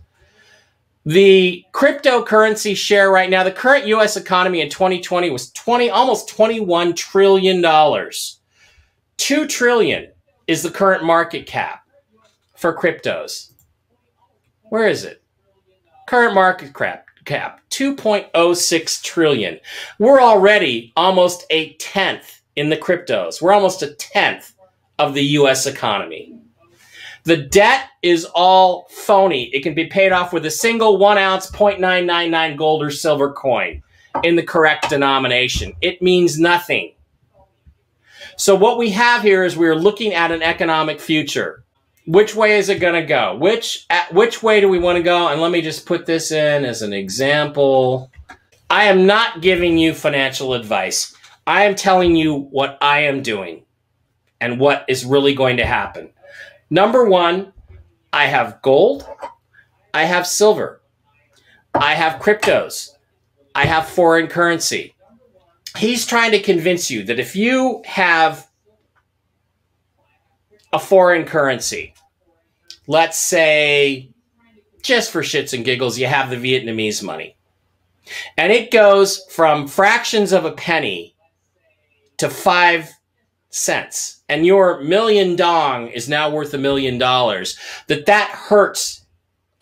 The 1.05 1.65
cryptocurrency 1.73 2.75
share 2.75 3.11
right 3.11 3.29
now, 3.29 3.45
the 3.45 3.53
current 3.53 3.87
US 3.89 4.17
economy 4.17 4.63
in 4.63 4.71
2020 4.71 5.29
was 5.29 5.53
20 5.53 5.91
almost 5.91 6.27
21 6.31 6.95
trillion 6.95 7.61
dollars. 7.61 8.41
2 9.19 9.47
trillion 9.47 10.11
is 10.47 10.63
the 10.63 10.71
current 10.71 11.05
market 11.05 11.47
cap 11.47 11.87
for 12.57 12.75
cryptos. 12.75 13.53
Where 14.71 14.89
is 14.89 15.05
it? 15.05 15.23
Current 16.09 16.35
market 16.35 16.75
cap 16.75 17.05
cap 17.25 17.61
2.06 17.71 19.03
trillion. 19.03 19.59
We're 19.99 20.21
already 20.21 20.93
almost 20.97 21.45
a 21.51 21.75
tenth 21.75 22.43
in 22.57 22.69
the 22.69 22.77
cryptos. 22.77 23.43
We're 23.43 23.53
almost 23.53 23.83
a 23.83 23.95
tenth 23.95 24.53
of 24.99 25.15
the 25.15 25.25
US 25.39 25.67
economy. 25.67 26.39
The 27.25 27.39
debt 27.39 27.89
is 28.03 28.27
all 28.35 28.87
phony. 28.91 29.45
It 29.55 29.63
can 29.63 29.75
be 29.75 29.87
paid 29.87 30.13
off 30.13 30.33
with 30.33 30.45
a 30.45 30.51
single 30.51 30.99
one 30.99 31.17
ounce 31.17 31.51
0.999 31.51 32.57
gold 32.57 32.83
or 32.83 32.91
silver 32.91 33.33
coin 33.33 33.83
in 34.23 34.37
the 34.37 34.43
correct 34.43 34.91
denomination. 34.91 35.73
It 35.81 36.03
means 36.03 36.39
nothing. 36.39 36.93
So, 38.37 38.55
what 38.55 38.79
we 38.79 38.91
have 38.91 39.23
here 39.23 39.45
is 39.45 39.57
we're 39.57 39.75
looking 39.75 40.13
at 40.13 40.33
an 40.33 40.43
economic 40.43 41.01
future. 41.01 41.64
Which 42.07 42.35
way 42.35 42.59
is 42.59 42.69
it 42.69 42.81
going 42.81 43.01
to 43.01 43.07
go? 43.07 43.37
Which, 43.37 43.87
at 43.89 44.13
which 44.13 44.43
way 44.43 44.61
do 44.61 44.69
we 44.69 44.79
want 44.79 44.97
to 44.97 45.03
go? 45.03 45.29
And 45.29 45.41
let 45.41 45.51
me 45.51 45.63
just 45.63 45.87
put 45.87 46.05
this 46.05 46.31
in 46.31 46.65
as 46.65 46.83
an 46.83 46.93
example. 46.93 48.11
I 48.69 48.85
am 48.85 49.07
not 49.07 49.41
giving 49.41 49.79
you 49.79 49.95
financial 49.95 50.55
advice. 50.55 51.17
I 51.47 51.65
am 51.65 51.75
telling 51.75 52.17
you 52.17 52.35
what 52.35 52.79
I 52.81 53.01
am 53.01 53.23
doing 53.23 53.65
and 54.41 54.61
what 54.61 54.85
is 54.89 55.05
really 55.05 55.35
going 55.35 55.57
to 55.59 55.67
happen. 55.67 56.11
Number 56.71 57.05
one, 57.05 57.53
I 58.13 58.27
have 58.27 58.61
gold, 58.63 59.07
I 59.93 60.05
have 60.05 60.27
silver, 60.27 60.81
I 61.75 61.95
have 61.95 62.21
cryptos, 62.21 62.91
I 63.55 63.67
have 63.67 63.89
foreign 63.89 64.27
currency. 64.27 64.95
He's 65.77 66.07
trying 66.07 66.31
to 66.33 66.41
convince 66.41 66.91
you 66.91 67.03
that 67.05 67.19
if 67.19 67.35
you 67.37 67.83
have 67.85 68.49
a 70.75 70.79
foreign 70.81 71.25
currency, 71.25 71.95
let's 72.89 73.17
say, 73.17 74.11
just 74.83 75.13
for 75.13 75.23
shits 75.23 75.55
and 75.55 75.65
giggles, 75.65 75.97
you 75.97 76.07
have 76.07 76.31
the 76.31 76.37
Vietnamese 76.37 77.01
money, 77.01 77.37
and 78.37 78.51
it 78.51 78.73
goes 78.73 79.25
from 79.31 79.69
fractions 79.69 80.33
of 80.33 80.45
a 80.45 80.51
penny 80.51 81.15
to 82.17 82.29
five 82.29 82.91
cents. 83.51 84.23
And 84.29 84.45
your 84.45 84.81
million 84.81 85.37
dong 85.37 85.89
is 85.89 86.09
now 86.09 86.29
worth 86.29 86.53
a 86.55 86.59
million 86.59 86.99
dollars. 86.99 87.57
That 87.87 88.07
that 88.07 88.31
hurts 88.31 89.07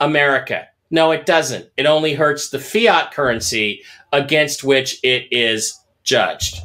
america. 0.01 0.67
No 0.91 1.11
it 1.11 1.27
doesn't. 1.27 1.69
It 1.77 1.85
only 1.85 2.15
hurts 2.15 2.49
the 2.49 2.59
fiat 2.59 3.13
currency 3.13 3.83
against 4.13 4.65
which 4.65 4.99
it 5.05 5.27
is 5.31 5.79
judged 6.05 6.63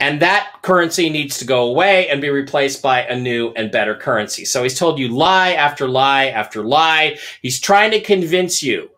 and 0.00 0.20
that 0.20 0.52
currency 0.62 1.10
needs 1.10 1.38
to 1.38 1.44
go 1.44 1.64
away 1.68 2.08
and 2.08 2.20
be 2.20 2.30
replaced 2.30 2.82
by 2.82 3.02
a 3.02 3.18
new 3.18 3.52
and 3.56 3.70
better 3.70 3.94
currency 3.94 4.44
so 4.44 4.62
he's 4.62 4.78
told 4.78 4.98
you 4.98 5.08
lie 5.08 5.52
after 5.52 5.88
lie 5.88 6.26
after 6.26 6.62
lie 6.62 7.18
he's 7.42 7.60
trying 7.60 7.90
to 7.90 8.00
convince 8.00 8.62
you 8.62 8.90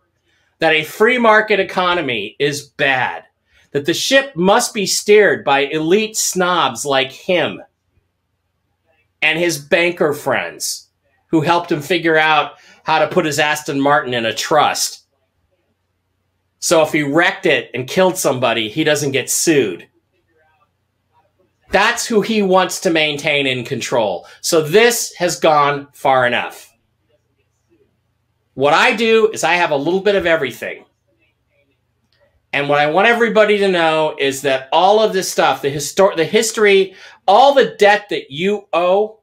that 0.59 0.73
a 0.73 0.85
free 0.85 1.19
market 1.19 1.61
economy 1.61 2.37
is 2.39 2.63
bad 2.63 3.25
that 3.73 3.87
the 3.87 3.95
ship 3.95 4.35
must 4.35 4.75
be 4.75 4.87
steered 4.87 5.45
by 5.45 5.61
elite 5.61 6.17
snobs 6.17 6.85
like 6.85 7.13
him 7.13 7.61
and 9.23 9.39
his 9.39 9.59
banker 9.59 10.13
friends 10.13 10.89
who 11.29 11.41
helped 11.41 11.71
him 11.71 11.81
figure 11.81 12.17
out 12.17 12.53
how 12.85 12.99
to 12.99 13.09
put 13.09 13.25
his 13.25 13.39
Aston 13.39 13.81
Martin 13.81 14.15
in 14.15 14.27
a 14.27 14.35
trust. 14.35 15.05
So 16.59 16.83
if 16.83 16.93
he 16.93 17.03
wrecked 17.03 17.47
it 17.47 17.71
and 17.73 17.89
killed 17.89 18.17
somebody, 18.17 18.69
he 18.69 18.85
doesn't 18.85 19.13
get 19.13 19.31
sued. 19.31 19.89
That's 21.71 22.07
who 22.07 22.21
he 22.21 22.43
wants 22.43 22.81
to 22.81 22.91
maintain 22.91 23.47
in 23.47 23.65
control. 23.65 24.27
So 24.41 24.63
this 24.63 25.15
has 25.15 25.39
gone 25.39 25.89
far 25.93 26.27
enough. 26.27 26.73
What 28.55 28.75
I 28.75 28.95
do 28.97 29.31
is 29.33 29.45
I 29.45 29.55
have 29.55 29.71
a 29.71 29.77
little 29.77 30.01
bit 30.01 30.17
of 30.17 30.27
everything. 30.27 30.85
And 32.53 32.69
what 32.69 32.81
I 32.81 32.91
want 32.91 33.07
everybody 33.07 33.59
to 33.59 33.69
know 33.69 34.17
is 34.19 34.43
that 34.43 34.69
all 34.73 35.01
of 35.01 35.13
this 35.13 35.31
stuff, 35.31 35.63
the 35.63 35.71
histor- 35.71 36.17
the 36.17 36.25
history, 36.25 36.95
all 37.29 37.55
the 37.55 37.77
debt 37.79 38.09
that 38.11 38.33
you 38.33 38.67
owe 38.73 39.21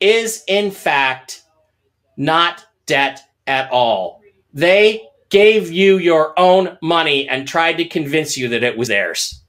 is 0.00 0.42
in 0.48 0.70
fact 0.70 1.42
not 2.16 2.64
debt 2.86 3.20
at 3.46 3.70
all. 3.70 4.20
They 4.54 5.06
gave 5.28 5.70
you 5.70 5.98
your 5.98 6.38
own 6.38 6.78
money 6.80 7.28
and 7.28 7.46
tried 7.46 7.74
to 7.74 7.84
convince 7.84 8.36
you 8.36 8.48
that 8.48 8.64
it 8.64 8.78
was 8.78 8.88
theirs. 8.88 9.43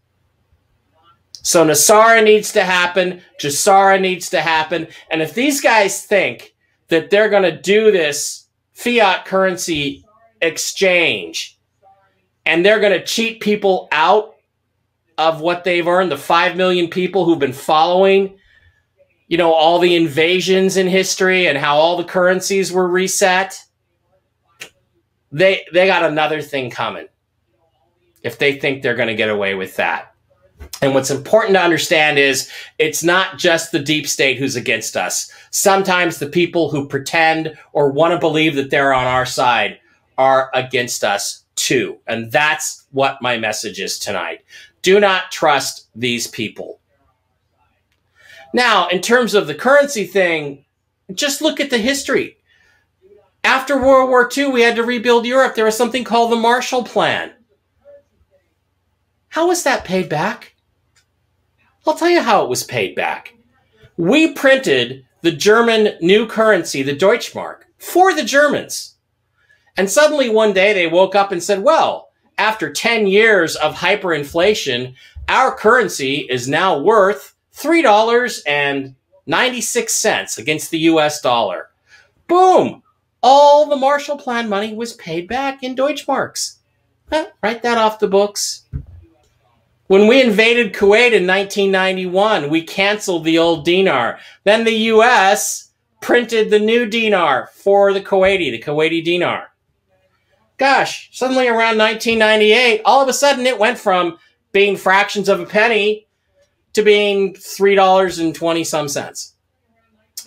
So 1.46 1.64
NESARA 1.64 2.24
needs 2.24 2.52
to 2.54 2.64
happen, 2.64 3.22
GESARA 3.39 4.02
needs 4.02 4.32
to 4.32 4.41
happen, 4.41 4.88
and 5.12 5.22
if 5.22 5.36
these 5.36 5.62
guys 5.62 6.04
think 6.04 6.56
that 6.88 7.12
they're 7.12 7.30
going 7.30 7.43
to 7.43 7.62
do 7.62 7.91
this 7.91 8.48
fiat 8.74 9.26
currency 9.26 10.04
exchange 10.41 11.60
and 12.48 12.66
they're 12.66 12.80
going 12.80 13.00
to 13.00 13.06
cheat 13.06 13.41
people 13.41 13.88
out 13.91 14.34
of 15.20 15.39
what 15.39 15.64
they've 15.64 15.88
earned. 15.88 16.12
The 16.12 16.18
5 16.18 16.58
million 16.58 16.89
people 16.89 17.26
who've 17.26 17.38
been 17.38 17.54
following, 17.54 18.39
you 19.28 19.38
know, 19.38 19.54
all 19.54 19.78
the 19.78 19.96
invasions 19.96 20.78
in 20.78 20.88
history 20.88 21.48
and 21.48 21.60
how 21.60 21.78
all 21.78 21.96
the 21.96 22.04
currencies 22.04 22.72
were 22.72 22.88
reset. 22.88 23.62
They, 25.32 25.64
they 25.72 25.86
got 25.86 26.04
another 26.04 26.41
thing 26.41 26.72
coming 26.72 27.08
if 28.24 28.39
they 28.39 28.58
think 28.58 28.82
they're 28.82 28.96
going 28.96 29.10
to 29.10 29.16
get 29.16 29.30
away 29.30 29.54
with 29.54 29.76
that. 29.76 30.14
And 30.82 30.93
what's 30.93 31.12
important 31.12 31.56
to 31.56 31.62
understand 31.62 32.20
is 32.20 32.49
it's 32.78 33.03
not 33.03 33.38
just 33.38 33.72
the 33.72 33.80
deep 33.80 34.08
state 34.08 34.38
who's 34.38 34.56
against 34.56 34.95
us. 34.97 35.32
Sometimes 35.51 36.20
the 36.20 36.28
people 36.28 36.70
who 36.70 36.88
pretend 36.88 37.58
or 37.74 37.91
want 37.91 38.14
to 38.14 38.20
believe 38.20 38.56
that 38.56 38.70
they're 38.70 38.93
on 38.93 39.08
our 39.08 39.26
side 39.26 39.80
are 40.18 40.49
against 40.53 41.03
us 41.03 41.43
too. 41.56 41.97
And 42.08 42.32
that's 42.32 42.86
what 42.91 43.22
my 43.22 43.38
message 43.38 43.80
is 43.80 43.97
tonight. 43.97 44.43
Do 44.82 44.99
not 44.99 45.32
trust 45.32 45.88
these 45.95 46.28
people. 46.28 46.80
Now, 48.53 48.88
in 48.88 49.01
terms 49.01 49.34
of 49.34 49.47
the 49.47 49.56
currency 49.56 50.06
thing, 50.06 50.66
just 51.14 51.41
look 51.41 51.60
at 51.60 51.70
the 51.70 51.78
history. 51.78 52.38
After 53.43 53.80
World 53.80 54.10
War 54.10 54.30
II, 54.36 54.47
we 54.47 54.62
had 54.62 54.76
to 54.76 54.84
rebuild 54.84 55.26
Europe. 55.26 55.56
There 55.56 55.66
was 55.66 55.78
something 55.78 56.03
called 56.03 56.32
the 56.32 56.38
Marshall 56.38 56.84
Plan. 56.84 57.32
How 59.36 59.48
was 59.48 59.64
that 59.64 59.84
paid 59.84 60.08
back? 60.08 60.56
I'll 61.86 61.98
tell 61.98 62.10
you 62.10 62.22
how 62.22 62.46
it 62.46 62.50
was 62.50 62.64
paid 62.64 62.96
back. 62.96 63.34
We 63.98 64.32
printed 64.32 65.06
the 65.24 65.34
German 65.34 65.98
new 66.00 66.26
currency, 66.26 66.82
the 66.84 66.96
Deutschmark, 66.96 67.64
for 67.78 68.14
the 68.14 68.24
Germans. 68.24 68.96
And 69.76 69.90
suddenly 69.90 70.30
one 70.30 70.54
day 70.54 70.72
they 70.72 70.88
woke 70.88 71.16
up 71.16 71.34
and 71.34 71.44
said, 71.44 71.64
well, 71.64 72.12
after 72.38 72.72
10 72.72 73.08
years 73.08 73.58
of 73.58 73.76
hyperinflation, 73.76 74.96
our 75.28 75.54
currency 75.54 76.20
is 76.30 76.48
now 76.48 76.80
worth 76.80 77.36
$3.96 77.54 80.38
against 80.38 80.72
the 80.72 80.80
US 80.80 81.20
dollar. 81.20 81.72
Boom! 82.30 82.84
All 83.22 83.66
the 83.66 83.76
Marshall 83.76 84.16
Plan 84.16 84.48
money 84.48 84.74
was 84.74 84.94
paid 84.94 85.28
back 85.28 85.62
in 85.62 85.76
Deutschmarks. 85.76 86.60
Eh, 87.12 87.26
write 87.44 87.64
that 87.64 87.78
off 87.78 88.00
the 88.00 88.08
books. 88.08 88.62
When 89.88 90.08
we 90.08 90.22
invaded 90.22 90.74
Kuwait 90.74 91.14
in 91.14 91.28
1991, 91.28 92.50
we 92.50 92.64
canceled 92.64 93.24
the 93.24 93.38
old 93.38 93.66
dinar. 93.66 94.20
Then 94.44 94.64
the 94.64 94.76
US 94.94 95.72
printed 96.02 96.50
the 96.50 96.60
new 96.60 96.86
dinar 96.86 97.50
for 97.54 97.94
the 97.94 98.02
Kuwaiti, 98.02 98.52
the 98.52 98.62
Kuwaiti 98.62 99.04
dinar 99.04 99.50
gosh, 100.58 101.10
suddenly 101.12 101.48
around 101.48 101.78
1998, 101.78 102.82
all 102.86 103.02
of 103.02 103.10
a 103.10 103.14
sudden 103.14 103.46
it 103.46 103.60
went 103.60 103.78
from 103.78 104.18
being 104.52 104.78
fractions 104.78 105.30
of 105.30 105.40
a 105.40 105.46
penny 105.46 106.08
to 106.74 106.82
being 106.82 107.34
three 107.36 107.76
dollars 107.76 108.20
and 108.20 108.36
twenty 108.36 108.64
some 108.64 108.88
cents 108.88 109.34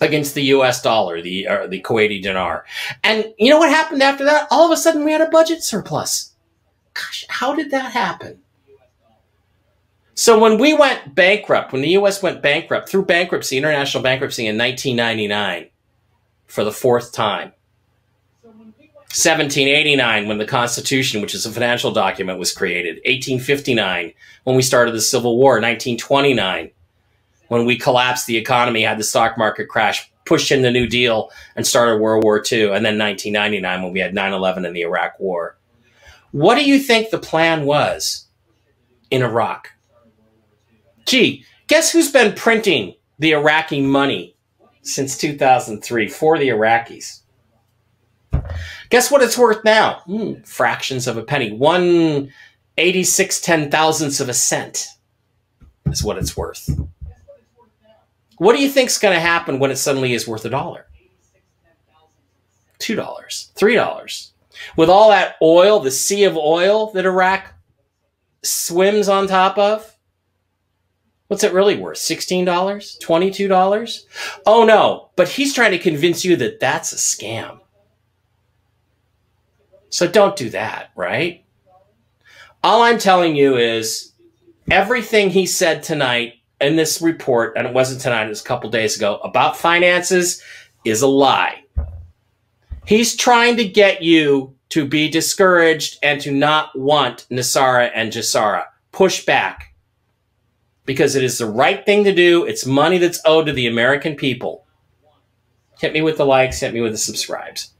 against 0.01 0.33
the 0.33 0.43
U.S. 0.43 0.81
dollar, 0.81 1.21
the 1.21 1.47
uh, 1.47 1.67
the 1.67 1.81
Kuwaiti 1.81 2.21
dinar. 2.21 2.65
And 3.03 3.33
you 3.37 3.49
know 3.49 3.59
what 3.59 3.69
happened 3.69 4.01
after 4.01 4.25
that? 4.25 4.47
All 4.51 4.65
of 4.65 4.71
a 4.71 4.77
sudden 4.77 5.03
we 5.03 5.11
had 5.11 5.21
a 5.21 5.29
budget 5.29 5.63
surplus. 5.63 6.33
Gosh, 6.93 7.25
how 7.29 7.55
did 7.55 7.71
that 7.71 7.91
happen? 7.91 8.39
So 10.19 10.37
when 10.37 10.57
we 10.57 10.73
went 10.73 11.15
bankrupt, 11.15 11.71
when 11.71 11.81
the 11.81 11.91
US 11.91 12.21
went 12.21 12.41
bankrupt 12.41 12.89
through 12.89 13.05
bankruptcy, 13.05 13.57
international 13.57 14.03
bankruptcy 14.03 14.47
in 14.47 14.57
1999 14.57 15.69
for 16.45 16.65
the 16.65 16.73
fourth 16.73 17.13
time. 17.13 17.53
1789 18.43 20.27
when 20.27 20.37
the 20.37 20.43
Constitution, 20.43 21.21
which 21.21 21.33
is 21.33 21.45
a 21.45 21.51
financial 21.51 21.91
document, 21.91 22.37
was 22.37 22.51
created. 22.51 22.95
1859 23.05 24.11
when 24.43 24.57
we 24.57 24.61
started 24.61 24.93
the 24.93 24.99
Civil 24.99 25.37
War. 25.37 25.53
1929 25.53 26.71
when 27.47 27.65
we 27.65 27.77
collapsed 27.77 28.27
the 28.27 28.35
economy, 28.35 28.81
had 28.81 28.99
the 28.99 29.05
stock 29.05 29.37
market 29.37 29.69
crash, 29.69 30.11
pushed 30.25 30.51
in 30.51 30.63
the 30.63 30.69
New 30.69 30.85
Deal, 30.85 31.31
and 31.55 31.65
started 31.65 32.01
World 32.01 32.25
War 32.25 32.39
II. 32.39 32.63
And 32.73 32.85
then 32.85 32.97
1999 32.97 33.83
when 33.83 33.93
we 33.93 34.01
had 34.01 34.13
9 34.13 34.33
11 34.33 34.65
and 34.65 34.75
the 34.75 34.81
Iraq 34.81 35.17
War. 35.17 35.55
What 36.31 36.55
do 36.55 36.65
you 36.65 36.77
think 36.77 37.09
the 37.09 37.19
plan 37.19 37.63
was 37.63 38.27
in 39.09 39.21
Iraq? 39.23 39.78
Gee, 41.09 41.43
guess 41.65 41.91
who's 41.91 42.11
been 42.11 42.35
printing 42.35 42.93
the 43.17 43.31
Iraqi 43.31 43.81
money 43.81 44.35
since 44.83 45.17
2003 45.17 46.07
for 46.07 46.37
the 46.37 46.49
Iraqis? 46.49 47.21
Guess 48.91 49.09
what 49.09 49.23
it's 49.23 49.35
worth 49.35 49.63
now? 49.63 50.03
Hmm, 50.05 50.33
fractions 50.45 51.07
of 51.07 51.17
a 51.17 51.23
penny. 51.23 51.51
One 51.51 52.31
ten 52.77 53.71
thousandths 53.71 54.19
of 54.19 54.29
a 54.29 54.35
cent 54.35 54.87
is 55.87 56.03
what 56.03 56.19
it's 56.19 56.37
worth. 56.37 56.79
What 58.37 58.55
do 58.55 58.61
you 58.61 58.69
think's 58.69 58.99
going 58.99 59.15
to 59.15 59.19
happen 59.19 59.57
when 59.57 59.71
it 59.71 59.77
suddenly 59.77 60.13
is 60.13 60.27
worth 60.27 60.45
a 60.45 60.49
dollar? 60.51 60.85
Two 62.77 62.93
dollars, 62.93 63.51
three 63.55 63.73
dollars. 63.73 64.33
With 64.77 64.89
all 64.91 65.09
that 65.09 65.37
oil, 65.41 65.79
the 65.79 65.89
sea 65.89 66.25
of 66.25 66.37
oil 66.37 66.91
that 66.91 67.07
Iraq 67.07 67.51
swims 68.43 69.09
on 69.09 69.25
top 69.25 69.57
of, 69.57 69.95
What's 71.29 71.43
it 71.43 71.53
really 71.53 71.77
worth? 71.77 71.99
$16? 71.99 72.43
$22? 72.43 74.05
Oh 74.47 74.65
no, 74.65 75.11
but 75.15 75.29
he's 75.29 75.53
trying 75.53 75.71
to 75.71 75.77
convince 75.77 76.25
you 76.25 76.35
that 76.37 76.59
that's 76.59 76.91
a 76.91 76.95
scam. 76.95 77.59
So 79.89 80.07
don't 80.07 80.35
do 80.35 80.49
that, 80.49 80.89
right? 80.95 81.45
All 82.63 82.81
I'm 82.81 82.97
telling 82.97 83.35
you 83.35 83.57
is 83.57 84.11
everything 84.71 85.29
he 85.29 85.45
said 85.45 85.83
tonight 85.83 86.33
in 86.59 86.75
this 86.75 86.99
report, 86.99 87.55
and 87.55 87.67
it 87.67 87.75
wasn't 87.75 88.01
tonight, 88.01 88.25
it 88.25 88.29
was 88.29 88.41
a 88.41 88.45
couple 88.45 88.71
days 88.71 88.97
ago, 88.97 89.17
about 89.17 89.55
finances 89.55 90.41
is 90.83 91.03
a 91.03 91.07
lie. 91.07 91.63
He's 92.87 93.15
trying 93.15 93.55
to 93.57 93.67
get 93.67 94.01
you 94.01 94.55
to 94.69 94.87
be 94.87 95.07
discouraged 95.09 95.99
and 96.01 96.19
to 96.21 96.31
not 96.31 96.75
want 96.75 97.27
NESARA 97.29 97.91
and 97.93 98.11
GESARA. 98.11 98.63
Push 98.91 99.25
back 99.25 99.68
because 100.89 101.15
it 101.15 101.23
is 101.23 101.37
the 101.37 101.45
right 101.45 101.85
thing 101.85 102.03
to 102.03 102.11
do. 102.11 102.45
It's 102.45 102.65
money 102.65 102.97
that's 102.97 103.21
owed 103.23 103.45
to 103.45 103.53
the 103.53 103.67
American 103.67 104.15
people. 104.15 104.65
Hit 105.77 105.93
me 105.93 106.01
with 106.01 106.17
the 106.17 106.25
likes, 106.25 106.59
hit 106.59 106.73
me 106.73 106.81
with 106.81 106.93
the 106.93 106.97
subscribes. 106.97 107.73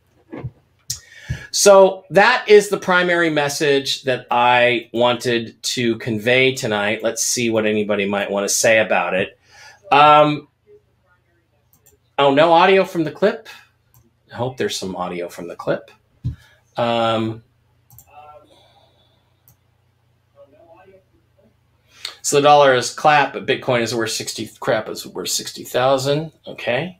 So 1.49 2.05
that 2.11 2.47
is 2.47 2.69
the 2.69 2.77
primary 2.77 3.31
message 3.31 4.03
that 4.03 4.27
I 4.29 4.91
wanted 4.93 5.59
to 5.63 5.97
convey 5.97 6.53
tonight. 6.53 7.01
Let's 7.01 7.23
see 7.23 7.49
what 7.49 7.65
anybody 7.65 8.05
might 8.05 8.29
want 8.29 8.47
to 8.47 8.53
say 8.53 8.77
about 8.77 9.15
it. 9.15 9.39
Um, 9.91 10.47
oh, 12.19 12.31
no 12.31 12.53
audio 12.53 12.85
from 12.85 13.05
the 13.05 13.11
clip. 13.11 13.49
I 14.31 14.35
hope 14.35 14.57
there's 14.57 14.77
some 14.77 14.95
audio 14.95 15.29
from 15.29 15.47
the 15.47 15.55
clip. 15.55 15.89
Um, 16.77 17.41
So 22.29 22.35
the 22.35 22.43
dollar 22.43 22.75
is 22.75 22.93
clap, 22.93 23.33
but 23.33 23.47
Bitcoin 23.47 23.81
is 23.81 23.95
worth 23.95 24.11
60, 24.11 24.51
crap 24.59 24.87
is 24.87 25.03
worth 25.03 25.29
60,000. 25.29 26.31
Okay. 26.45 26.99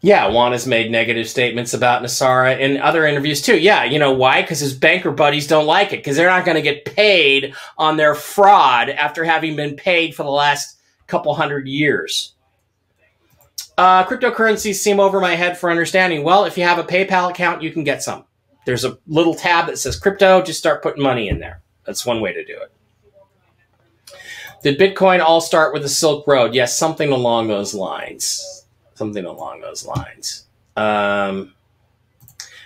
Yeah, 0.00 0.28
Juan 0.28 0.52
has 0.52 0.64
made 0.64 0.92
negative 0.92 1.28
statements 1.28 1.74
about 1.74 2.04
NESARA 2.04 2.60
in 2.60 2.80
other 2.80 3.08
interviews 3.08 3.42
too. 3.42 3.58
Yeah, 3.58 3.82
you 3.82 3.98
know 3.98 4.12
why? 4.12 4.42
Because 4.42 4.60
his 4.60 4.72
banker 4.72 5.10
buddies 5.10 5.48
don't 5.48 5.66
like 5.66 5.92
it 5.92 5.96
because 5.96 6.16
they're 6.16 6.30
not 6.30 6.44
going 6.44 6.54
to 6.54 6.62
get 6.62 6.84
paid 6.84 7.56
on 7.76 7.96
their 7.96 8.14
fraud 8.14 8.88
after 8.88 9.24
having 9.24 9.56
been 9.56 9.74
paid 9.74 10.14
for 10.14 10.22
the 10.22 10.30
last 10.30 10.78
couple 11.08 11.34
hundred 11.34 11.66
years. 11.66 12.34
Uh, 13.76 14.04
cryptocurrencies 14.04 14.76
seem 14.76 15.00
over 15.00 15.20
my 15.20 15.34
head 15.34 15.58
for 15.58 15.72
understanding. 15.72 16.22
Well, 16.22 16.44
if 16.44 16.56
you 16.56 16.62
have 16.62 16.78
a 16.78 16.84
PayPal 16.84 17.30
account, 17.30 17.62
you 17.62 17.72
can 17.72 17.82
get 17.82 18.00
some. 18.00 18.26
There's 18.64 18.84
a 18.84 18.96
little 19.08 19.34
tab 19.34 19.66
that 19.66 19.78
says 19.80 19.98
crypto. 19.98 20.40
Just 20.40 20.60
start 20.60 20.84
putting 20.84 21.02
money 21.02 21.28
in 21.28 21.40
there. 21.40 21.63
That's 21.84 22.06
one 22.06 22.20
way 22.20 22.32
to 22.32 22.44
do 22.44 22.56
it. 22.56 22.72
Did 24.62 24.78
Bitcoin 24.78 25.20
all 25.20 25.40
start 25.40 25.74
with 25.74 25.82
the 25.82 25.88
Silk 25.88 26.26
Road? 26.26 26.54
Yes, 26.54 26.76
something 26.78 27.12
along 27.12 27.48
those 27.48 27.74
lines. 27.74 28.64
Something 28.94 29.26
along 29.26 29.60
those 29.60 29.84
lines. 29.84 30.46
Um, 30.76 31.54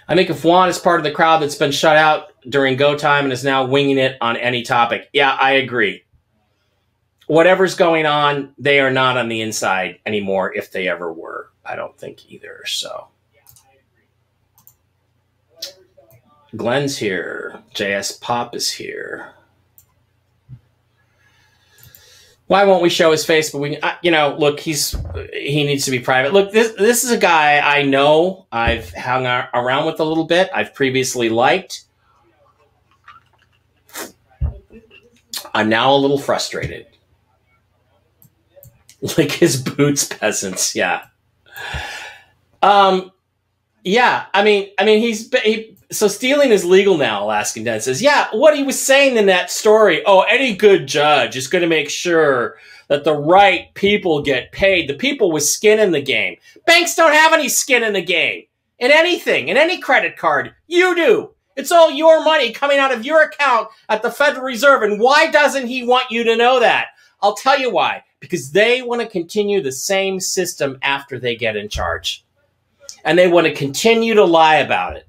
I 0.06 0.14
think 0.14 0.30
if 0.30 0.44
Juan 0.44 0.68
is 0.68 0.78
part 0.78 1.00
of 1.00 1.04
the 1.04 1.10
crowd 1.10 1.42
that's 1.42 1.56
been 1.56 1.72
shut 1.72 1.96
out 1.96 2.32
during 2.48 2.76
go 2.76 2.96
time 2.96 3.24
and 3.24 3.32
is 3.32 3.44
now 3.44 3.66
winging 3.66 3.98
it 3.98 4.16
on 4.20 4.36
any 4.36 4.62
topic, 4.62 5.08
yeah, 5.12 5.36
I 5.40 5.52
agree. 5.52 6.04
Whatever's 7.26 7.74
going 7.74 8.06
on, 8.06 8.54
they 8.58 8.80
are 8.80 8.90
not 8.90 9.18
on 9.18 9.28
the 9.28 9.42
inside 9.42 9.98
anymore 10.06 10.54
if 10.54 10.70
they 10.70 10.88
ever 10.88 11.12
were. 11.12 11.50
I 11.64 11.76
don't 11.76 11.98
think 11.98 12.30
either. 12.30 12.62
So. 12.64 13.08
Glenn's 16.57 16.96
here. 16.96 17.61
JS 17.74 18.20
Pop 18.20 18.55
is 18.55 18.70
here. 18.70 19.32
Why 22.46 22.64
won't 22.64 22.82
we 22.82 22.88
show 22.88 23.11
his 23.12 23.26
face? 23.26 23.51
But 23.51 23.59
we, 23.59 23.78
you 24.03 24.11
know, 24.11 24.34
look, 24.38 24.59
he's 24.59 24.96
he 25.34 25.64
needs 25.64 25.84
to 25.84 25.90
be 25.90 26.01
private. 26.01 26.32
Look, 26.32 26.51
this 26.51 26.72
this 26.72 27.05
is 27.05 27.11
a 27.11 27.18
guy 27.18 27.59
I 27.59 27.82
know. 27.82 28.46
I've 28.51 28.90
hung 28.94 29.26
around 29.26 29.84
with 29.84 30.01
a 30.01 30.05
little 30.05 30.24
bit. 30.24 30.49
I've 30.55 30.74
previously 30.74 31.28
liked. 31.28 31.84
I'm 35.53 35.68
now 35.68 35.94
a 35.94 35.96
little 35.96 36.18
frustrated. 36.18 36.86
Like 39.16 39.30
his 39.30 39.62
boots, 39.62 40.07
peasants. 40.09 40.74
Yeah. 40.74 41.05
Um. 42.62 43.12
Yeah. 43.84 44.26
I 44.34 44.42
mean. 44.42 44.70
I 44.76 44.84
mean. 44.84 44.99
He's 44.99 45.32
he 45.44 45.78
so 45.91 46.07
stealing 46.07 46.51
is 46.51 46.64
legal 46.64 46.99
now, 46.99 47.24
Alaskan 47.24 47.64
Dad 47.64 47.82
says. 47.82 48.03
Yeah, 48.03 48.28
what 48.32 48.57
he 48.57 48.62
was 48.62 48.80
saying 48.80 49.16
in 49.16 49.26
that 49.26 49.51
story, 49.51 50.03
oh, 50.05 50.22
any 50.22 50.55
good 50.55 50.86
judge 50.86 51.36
is 51.36 51.47
going 51.47 51.62
to 51.62 51.68
make 51.68 51.89
sure 51.89 52.59
that 52.89 53.05
the 53.05 53.14
right 53.14 53.72
people 53.74 54.22
get 54.22 54.53
paid. 54.53 54.89
The 54.89 54.95
people 54.95 55.32
with 55.32 55.45
skin 55.45 55.78
in 55.78 55.93
the 55.93 56.03
game. 56.03 56.36
Banks 56.66 56.95
don't 56.95 57.12
have 57.12 57.32
any 57.32 57.49
skin 57.49 57.82
in 57.82 57.95
the 57.95 58.03
game. 58.03 58.45
In 58.78 58.93
anything, 58.93 59.49
in 59.49 59.57
any 59.57 59.80
credit 59.80 60.16
card. 60.16 60.55
You 60.66 60.95
do. 60.95 61.30
It's 61.57 61.72
all 61.72 61.91
your 61.91 62.22
money 62.22 62.53
coming 62.53 62.78
out 62.78 62.95
of 62.95 63.05
your 63.05 63.22
account 63.22 63.68
at 63.89 64.03
the 64.03 64.11
Federal 64.12 64.45
Reserve. 64.45 64.82
And 64.82 65.01
why 65.01 65.30
doesn't 65.30 65.66
he 65.66 65.84
want 65.84 66.11
you 66.11 66.22
to 66.22 66.36
know 66.36 66.61
that? 66.61 66.89
I'll 67.20 67.34
tell 67.34 67.59
you 67.59 67.72
why. 67.72 68.05
Because 68.20 68.53
they 68.53 68.82
want 68.82 69.01
to 69.01 69.09
continue 69.09 69.61
the 69.61 69.72
same 69.72 70.20
system 70.20 70.78
after 70.82 71.18
they 71.18 71.34
get 71.34 71.57
in 71.57 71.68
charge. 71.68 72.24
And 73.05 73.18
they 73.18 73.26
want 73.26 73.49
to 73.49 73.55
continue 73.55 74.14
to 74.14 74.24
lie 74.24 74.57
about 74.57 74.97
it. 74.97 75.07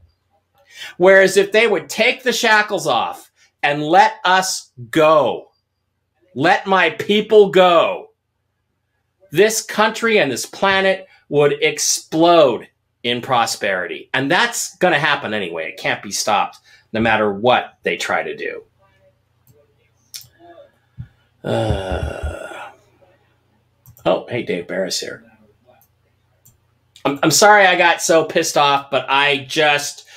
Whereas 1.00 1.38
if 1.38 1.54
they 1.54 1.66
would 1.66 1.88
take 1.88 2.24
the 2.24 2.34
shackles 2.34 2.86
off 2.86 3.32
and 3.64 3.82
let 3.82 4.16
us 4.26 4.72
go, 4.92 5.48
let 6.36 6.68
my 6.68 6.90
people 6.90 7.52
go, 7.52 8.10
this 9.32 9.62
country 9.62 10.20
and 10.20 10.30
this 10.30 10.46
planet 10.46 11.08
would 11.30 11.54
explode 11.64 12.68
in 13.04 13.22
prosperity. 13.22 14.10
And 14.14 14.30
that's 14.30 14.76
going 14.80 14.94
to 14.94 15.00
happen 15.00 15.34
anyway. 15.34 15.70
It 15.70 15.78
can't 15.78 16.04
be 16.04 16.12
stopped 16.12 16.58
no 16.92 17.00
matter 17.00 17.32
what 17.32 17.78
they 17.84 17.96
try 17.96 18.22
to 18.22 18.36
do. 18.36 18.64
Uh, 21.46 22.72
oh, 24.06 24.26
hey, 24.28 24.44
Dave 24.44 24.68
Barris 24.68 25.00
here. 25.00 25.24
I'm, 27.06 27.20
I'm 27.24 27.32
sorry 27.32 27.66
I 27.66 27.78
got 27.78 28.02
so 28.02 28.26
pissed 28.26 28.58
off, 28.58 28.92
but 28.92 29.06
I 29.08 29.46
just 29.48 30.08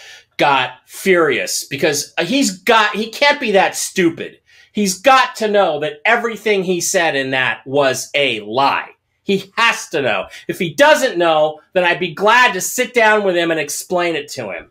got 0.43 0.73
furious 0.87 1.63
because 1.63 2.13
he's 2.25 2.59
got 2.59 2.97
he 2.97 3.11
can't 3.11 3.39
be 3.39 3.53
that 3.53 3.77
stupid. 3.77 4.41
He's 4.73 4.99
got 4.99 5.37
to 5.37 5.47
know 5.47 5.79
that 5.79 6.01
everything 6.05 6.65
he 6.65 6.81
said 6.81 7.15
in 7.15 7.31
that 7.31 7.65
was 7.65 8.11
a 8.13 8.41
lie. 8.41 8.91
He 9.23 9.53
has 9.57 9.89
to 9.91 10.03
know. 10.03 10.27
If 10.49 10.59
he 10.59 10.75
doesn't 10.75 11.17
know, 11.17 11.61
then 11.75 11.85
I'd 11.85 12.01
be 12.01 12.13
glad 12.13 12.55
to 12.55 12.61
sit 12.61 12.93
down 12.93 13.23
with 13.23 13.37
him 13.37 13.53
and 13.53 13.61
explain 13.61 14.17
it 14.17 14.27
to 14.31 14.51
him. 14.51 14.71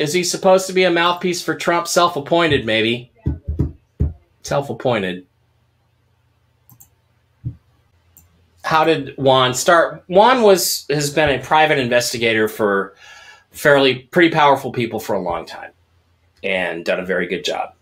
Is 0.00 0.12
he 0.12 0.24
supposed 0.24 0.66
to 0.66 0.72
be 0.72 0.82
a 0.82 0.90
mouthpiece 0.90 1.44
for 1.44 1.54
Trump? 1.54 1.86
Self 1.86 2.16
appointed, 2.16 2.66
maybe. 2.66 3.12
Self 4.42 4.68
appointed. 4.68 5.28
How 8.72 8.84
did 8.84 9.14
Juan 9.18 9.52
start? 9.52 10.02
Juan 10.06 10.40
was 10.40 10.86
has 10.88 11.10
been 11.10 11.28
a 11.28 11.42
private 11.42 11.78
investigator 11.78 12.48
for 12.48 12.94
fairly 13.50 13.96
pretty 14.10 14.30
powerful 14.30 14.72
people 14.72 14.98
for 14.98 15.12
a 15.14 15.20
long 15.20 15.44
time. 15.44 15.72
and 16.42 16.84
done 16.84 16.98
a 16.98 17.04
very 17.04 17.26
good 17.28 17.44
job. 17.44 17.74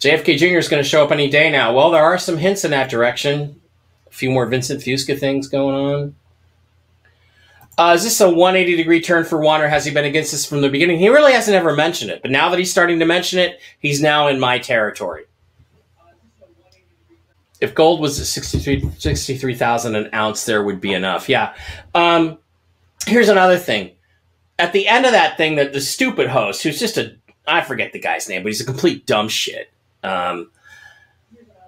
JFK 0.00 0.36
Jr. 0.36 0.58
is 0.58 0.68
going 0.68 0.82
to 0.82 0.88
show 0.88 1.04
up 1.04 1.12
any 1.12 1.30
day 1.30 1.48
now. 1.48 1.72
Well, 1.72 1.92
there 1.92 2.02
are 2.02 2.18
some 2.18 2.36
hints 2.36 2.64
in 2.64 2.72
that 2.72 2.90
direction. 2.90 3.60
A 4.08 4.10
few 4.10 4.30
more 4.30 4.46
Vincent 4.46 4.82
Fusca 4.82 5.16
things 5.18 5.46
going 5.46 5.76
on. 5.76 6.14
Uh, 7.78 7.94
is 7.94 8.02
this 8.02 8.20
a 8.20 8.28
180 8.28 8.76
degree 8.76 9.00
turn 9.00 9.24
for 9.24 9.38
Juan, 9.38 9.62
or 9.62 9.68
has 9.68 9.84
he 9.84 9.94
been 9.94 10.04
against 10.04 10.32
this 10.32 10.44
from 10.44 10.60
the 10.60 10.68
beginning? 10.68 10.98
He 10.98 11.08
really 11.08 11.32
hasn't 11.32 11.54
ever 11.54 11.74
mentioned 11.74 12.10
it, 12.10 12.20
but 12.20 12.32
now 12.32 12.50
that 12.50 12.58
he's 12.58 12.72
starting 12.72 12.98
to 12.98 13.06
mention 13.06 13.38
it, 13.38 13.60
he's 13.78 14.02
now 14.02 14.26
in 14.26 14.40
my 14.40 14.58
territory. 14.58 15.24
If 17.62 17.76
gold 17.76 18.00
was 18.00 18.18
at 18.18 18.26
63,000 18.26 19.00
63, 19.00 19.54
an 19.94 20.10
ounce, 20.12 20.44
there 20.44 20.64
would 20.64 20.80
be 20.80 20.92
enough. 20.92 21.28
Yeah. 21.28 21.54
Um, 21.94 22.38
here's 23.06 23.28
another 23.28 23.56
thing. 23.56 23.92
At 24.58 24.72
the 24.72 24.88
end 24.88 25.06
of 25.06 25.12
that 25.12 25.36
thing, 25.36 25.54
that 25.54 25.72
the 25.72 25.80
stupid 25.80 26.26
host, 26.26 26.64
who's 26.64 26.80
just 26.80 26.98
a, 26.98 27.14
I 27.46 27.60
forget 27.60 27.92
the 27.92 28.00
guy's 28.00 28.28
name, 28.28 28.42
but 28.42 28.48
he's 28.48 28.60
a 28.60 28.66
complete 28.66 29.06
dumb 29.06 29.28
shit. 29.28 29.70
Um, 30.02 30.50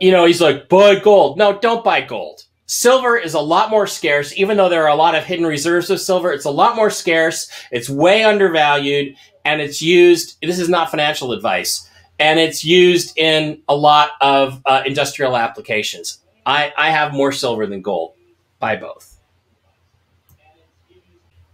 you 0.01 0.11
know, 0.11 0.25
he's 0.27 0.41
like, 0.41 0.69
buy 0.69 0.97
gold. 0.97 1.39
No, 1.39 1.61
don't 1.61 1.85
buy 1.85 2.01
gold. 2.01 2.43
Silver 2.67 3.17
is 3.17 3.35
a 3.35 3.41
lot 3.41 3.71
more 3.71 3.87
scarce, 3.87 4.37
even 4.37 4.57
though 4.57 4.69
there 4.69 4.83
are 4.83 4.89
a 4.89 4.97
lot 4.97 5.15
of 5.15 5.23
hidden 5.23 5.47
reserves 5.47 5.91
of 5.91 6.01
silver. 6.01 6.33
It's 6.33 6.45
a 6.45 6.51
lot 6.51 6.75
more 6.75 6.91
scarce. 6.91 7.49
It's 7.71 7.89
way 7.89 8.25
undervalued 8.25 9.15
and 9.45 9.61
it's 9.61 9.81
used. 9.81 10.39
This 10.43 10.59
is 10.59 10.69
not 10.69 10.91
financial 10.91 11.31
advice 11.31 11.89
and 12.19 12.39
it's 12.39 12.65
used 12.65 13.19
in 13.19 13.63
a 13.69 13.75
lot 13.75 14.11
of 14.21 14.61
uh, 14.65 14.83
industrial 14.87 15.37
applications. 15.37 16.19
I, 16.47 16.73
I 16.77 16.91
have 16.91 17.13
more 17.13 17.33
silver 17.33 17.67
than 17.67 17.83
gold. 17.83 18.15
Buy 18.59 18.77
both. 18.77 19.19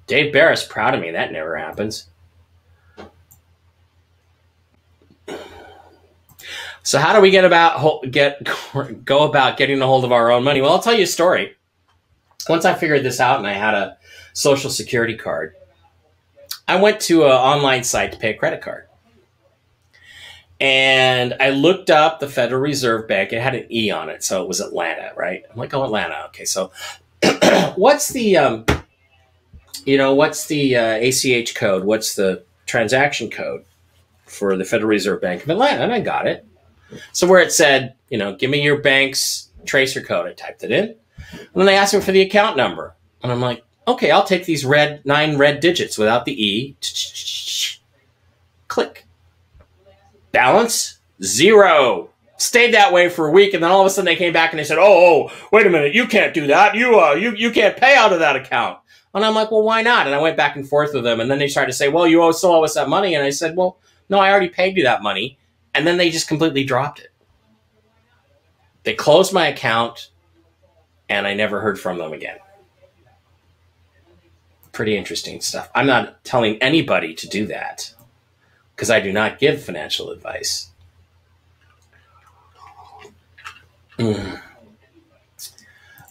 Dave 0.06 0.32
Barris 0.32 0.66
proud 0.66 0.94
of 0.94 1.00
me. 1.00 1.12
That 1.12 1.32
never 1.32 1.56
happens. 1.56 2.08
So 6.82 6.98
how 6.98 7.14
do 7.14 7.20
we 7.20 7.30
get 7.30 7.44
about 7.44 8.10
get 8.10 8.48
go 9.04 9.24
about 9.24 9.56
getting 9.56 9.80
a 9.80 9.86
hold 9.86 10.04
of 10.04 10.12
our 10.12 10.30
own 10.32 10.42
money? 10.42 10.60
Well, 10.60 10.72
I'll 10.72 10.82
tell 10.82 10.94
you 10.94 11.04
a 11.04 11.06
story. 11.06 11.56
Once 12.48 12.64
I 12.64 12.74
figured 12.74 13.04
this 13.04 13.20
out 13.20 13.38
and 13.38 13.46
I 13.46 13.52
had 13.52 13.74
a 13.74 13.98
social 14.32 14.70
security 14.70 15.14
card, 15.14 15.54
I 16.66 16.80
went 16.80 17.00
to 17.02 17.24
an 17.24 17.30
online 17.30 17.84
site 17.84 18.12
to 18.12 18.18
pay 18.18 18.30
a 18.30 18.36
credit 18.36 18.62
card. 18.62 18.88
And 20.60 21.34
I 21.40 21.50
looked 21.50 21.88
up 21.88 22.20
the 22.20 22.28
Federal 22.28 22.60
Reserve 22.60 23.08
Bank. 23.08 23.32
It 23.32 23.40
had 23.40 23.54
an 23.54 23.66
E 23.72 23.90
on 23.90 24.10
it, 24.10 24.22
so 24.22 24.42
it 24.42 24.48
was 24.48 24.60
Atlanta, 24.60 25.12
right? 25.16 25.42
I'm 25.50 25.56
like, 25.56 25.72
oh, 25.72 25.84
Atlanta. 25.84 26.24
Okay, 26.26 26.44
so 26.44 26.70
what's 27.76 28.08
the, 28.08 28.36
um, 28.36 28.66
you 29.86 29.96
know, 29.96 30.14
what's 30.14 30.46
the 30.46 30.76
uh, 30.76 30.98
ACH 31.00 31.54
code? 31.54 31.84
What's 31.84 32.14
the 32.14 32.44
transaction 32.66 33.30
code 33.30 33.64
for 34.26 34.56
the 34.56 34.64
Federal 34.64 34.90
Reserve 34.90 35.22
Bank 35.22 35.42
of 35.42 35.50
Atlanta? 35.50 35.82
And 35.82 35.92
I 35.92 36.00
got 36.00 36.26
it. 36.26 36.46
So 37.12 37.26
where 37.26 37.40
it 37.40 37.52
said, 37.52 37.94
you 38.10 38.18
know, 38.18 38.34
give 38.34 38.50
me 38.50 38.62
your 38.62 38.80
bank's 38.80 39.48
tracer 39.64 40.02
code, 40.02 40.26
I 40.26 40.32
typed 40.34 40.62
it 40.62 40.72
in. 40.72 40.94
And 41.32 41.48
then 41.54 41.66
they 41.66 41.76
asked 41.76 41.94
me 41.94 42.00
for 42.00 42.12
the 42.12 42.22
account 42.22 42.56
number. 42.56 42.94
And 43.22 43.32
I'm 43.32 43.40
like, 43.40 43.64
okay, 43.86 44.10
I'll 44.10 44.24
take 44.24 44.44
these 44.44 44.64
red 44.64 45.04
nine 45.06 45.38
red 45.38 45.60
digits 45.60 45.96
without 45.96 46.24
the 46.24 46.44
E. 46.44 46.76
Click. 48.68 49.06
Balance 50.32 50.98
zero. 51.22 52.10
Stayed 52.36 52.72
that 52.72 52.92
way 52.92 53.10
for 53.10 53.28
a 53.28 53.30
week, 53.30 53.52
and 53.52 53.62
then 53.62 53.70
all 53.70 53.82
of 53.82 53.86
a 53.86 53.90
sudden 53.90 54.06
they 54.06 54.16
came 54.16 54.32
back 54.32 54.50
and 54.50 54.58
they 54.58 54.64
said, 54.64 54.78
"Oh, 54.78 55.28
oh 55.28 55.48
wait 55.52 55.66
a 55.66 55.70
minute, 55.70 55.94
you 55.94 56.06
can't 56.06 56.32
do 56.32 56.46
that. 56.46 56.74
You 56.74 56.98
uh, 56.98 57.12
you 57.12 57.34
you 57.34 57.50
can't 57.50 57.76
pay 57.76 57.94
out 57.94 58.12
of 58.12 58.20
that 58.20 58.36
account." 58.36 58.78
And 59.12 59.24
I'm 59.24 59.34
like, 59.34 59.50
"Well, 59.50 59.62
why 59.62 59.82
not?" 59.82 60.06
And 60.06 60.14
I 60.14 60.20
went 60.20 60.36
back 60.36 60.56
and 60.56 60.66
forth 60.66 60.94
with 60.94 61.04
them, 61.04 61.20
and 61.20 61.30
then 61.30 61.38
they 61.38 61.48
started 61.48 61.72
to 61.72 61.76
say, 61.76 61.88
"Well, 61.88 62.06
you 62.06 62.32
still 62.32 62.52
owe 62.52 62.64
us 62.64 62.74
that 62.74 62.88
money," 62.88 63.14
and 63.14 63.24
I 63.24 63.30
said, 63.30 63.56
"Well, 63.56 63.78
no, 64.08 64.18
I 64.18 64.30
already 64.30 64.48
paid 64.48 64.76
you 64.76 64.84
that 64.84 65.02
money." 65.02 65.38
And 65.74 65.86
then 65.86 65.98
they 65.98 66.10
just 66.10 66.28
completely 66.28 66.64
dropped 66.64 67.00
it. 67.00 67.10
They 68.82 68.94
closed 68.94 69.32
my 69.32 69.46
account 69.46 70.10
and 71.10 71.26
I 71.26 71.34
never 71.34 71.60
heard 71.60 71.78
from 71.78 71.98
them 71.98 72.12
again. 72.12 72.38
Pretty 74.72 74.96
interesting 74.96 75.40
stuff. 75.40 75.68
I'm 75.74 75.86
not 75.86 76.24
telling 76.24 76.56
anybody 76.62 77.14
to 77.14 77.28
do 77.28 77.46
that 77.46 77.92
because 78.80 78.88
I 78.88 79.00
do 79.00 79.12
not 79.12 79.38
give 79.38 79.62
financial 79.62 80.10
advice. 80.10 80.70
Mm. 83.98 84.40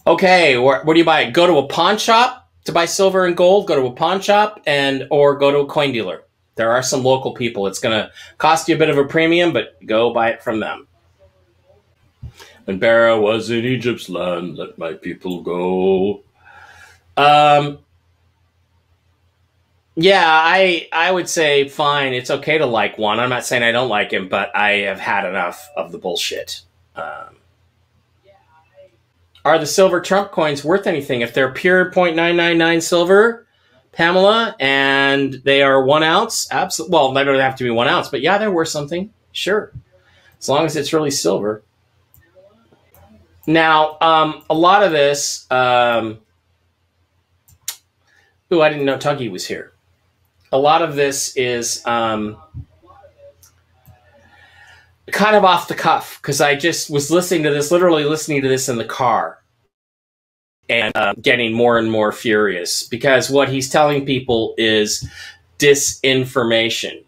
Okay, 0.06 0.56
where, 0.56 0.84
where 0.84 0.94
do 0.94 1.00
you 1.00 1.04
buy 1.04 1.22
it? 1.22 1.32
Go 1.32 1.48
to 1.48 1.58
a 1.58 1.66
pawn 1.66 1.98
shop 1.98 2.48
to 2.66 2.70
buy 2.70 2.84
silver 2.84 3.26
and 3.26 3.36
gold. 3.36 3.66
Go 3.66 3.74
to 3.74 3.88
a 3.88 3.92
pawn 3.92 4.20
shop 4.20 4.62
and 4.68 5.08
or 5.10 5.34
go 5.34 5.50
to 5.50 5.58
a 5.58 5.66
coin 5.66 5.90
dealer. 5.90 6.22
There 6.54 6.70
are 6.70 6.80
some 6.80 7.02
local 7.02 7.34
people. 7.34 7.66
It's 7.66 7.80
going 7.80 7.98
to 7.98 8.12
cost 8.38 8.68
you 8.68 8.76
a 8.76 8.78
bit 8.78 8.88
of 8.88 8.98
a 8.98 9.04
premium, 9.04 9.52
but 9.52 9.84
go 9.84 10.14
buy 10.14 10.30
it 10.30 10.40
from 10.40 10.60
them. 10.60 10.86
When 12.66 12.78
Barra 12.78 13.20
was 13.20 13.50
in 13.50 13.64
Egypt's 13.64 14.08
land, 14.08 14.58
let 14.58 14.78
my 14.78 14.92
people 14.92 15.42
go. 15.42 16.22
Um, 17.16 17.80
yeah, 20.02 20.24
I 20.26 20.88
I 20.92 21.10
would 21.10 21.28
say 21.28 21.68
fine. 21.68 22.14
It's 22.14 22.30
okay 22.30 22.56
to 22.56 22.64
like 22.64 22.96
Juan. 22.96 23.20
I'm 23.20 23.28
not 23.28 23.44
saying 23.44 23.62
I 23.62 23.70
don't 23.70 23.90
like 23.90 24.10
him, 24.10 24.28
but 24.28 24.54
I 24.56 24.70
have 24.86 24.98
had 24.98 25.28
enough 25.28 25.68
of 25.76 25.92
the 25.92 25.98
bullshit. 25.98 26.62
Um, 26.96 27.36
are 29.44 29.58
the 29.58 29.66
silver 29.66 30.00
Trump 30.00 30.32
coins 30.32 30.64
worth 30.64 30.86
anything 30.86 31.20
if 31.20 31.34
they're 31.34 31.52
pure 31.52 31.90
0.999 31.90 32.82
silver? 32.82 33.46
Pamela, 33.92 34.56
and 34.58 35.34
they 35.44 35.62
are 35.62 35.84
one 35.84 36.02
ounce. 36.02 36.48
Absolutely. 36.50 36.94
Well, 36.94 37.12
they 37.12 37.24
don't 37.24 37.38
have 37.38 37.56
to 37.56 37.64
be 37.64 37.70
one 37.70 37.88
ounce, 37.88 38.08
but 38.08 38.22
yeah, 38.22 38.38
they're 38.38 38.50
worth 38.50 38.68
something. 38.68 39.12
Sure, 39.32 39.70
as 40.38 40.48
long 40.48 40.64
as 40.64 40.76
it's 40.76 40.94
really 40.94 41.10
silver. 41.10 41.62
Now, 43.46 43.98
um, 44.00 44.44
a 44.48 44.54
lot 44.54 44.82
of 44.82 44.92
this. 44.92 45.46
Um, 45.50 46.20
ooh, 48.50 48.62
I 48.62 48.70
didn't 48.70 48.86
know 48.86 48.96
Tuggy 48.96 49.30
was 49.30 49.46
here. 49.46 49.74
A 50.52 50.58
lot 50.58 50.82
of 50.82 50.96
this 50.96 51.36
is 51.36 51.84
um, 51.86 52.36
kind 55.12 55.36
of 55.36 55.44
off 55.44 55.68
the 55.68 55.74
cuff 55.74 56.18
because 56.20 56.40
I 56.40 56.56
just 56.56 56.90
was 56.90 57.10
listening 57.10 57.44
to 57.44 57.50
this, 57.50 57.70
literally 57.70 58.04
listening 58.04 58.42
to 58.42 58.48
this 58.48 58.68
in 58.68 58.76
the 58.76 58.84
car 58.84 59.38
and 60.68 60.96
uh, 60.96 61.14
getting 61.20 61.52
more 61.52 61.78
and 61.78 61.90
more 61.90 62.12
furious 62.12 62.84
because 62.84 63.28
what 63.28 63.48
he's 63.48 63.68
telling 63.68 64.06
people 64.06 64.54
is 64.56 65.08
disinformation. 65.58 67.04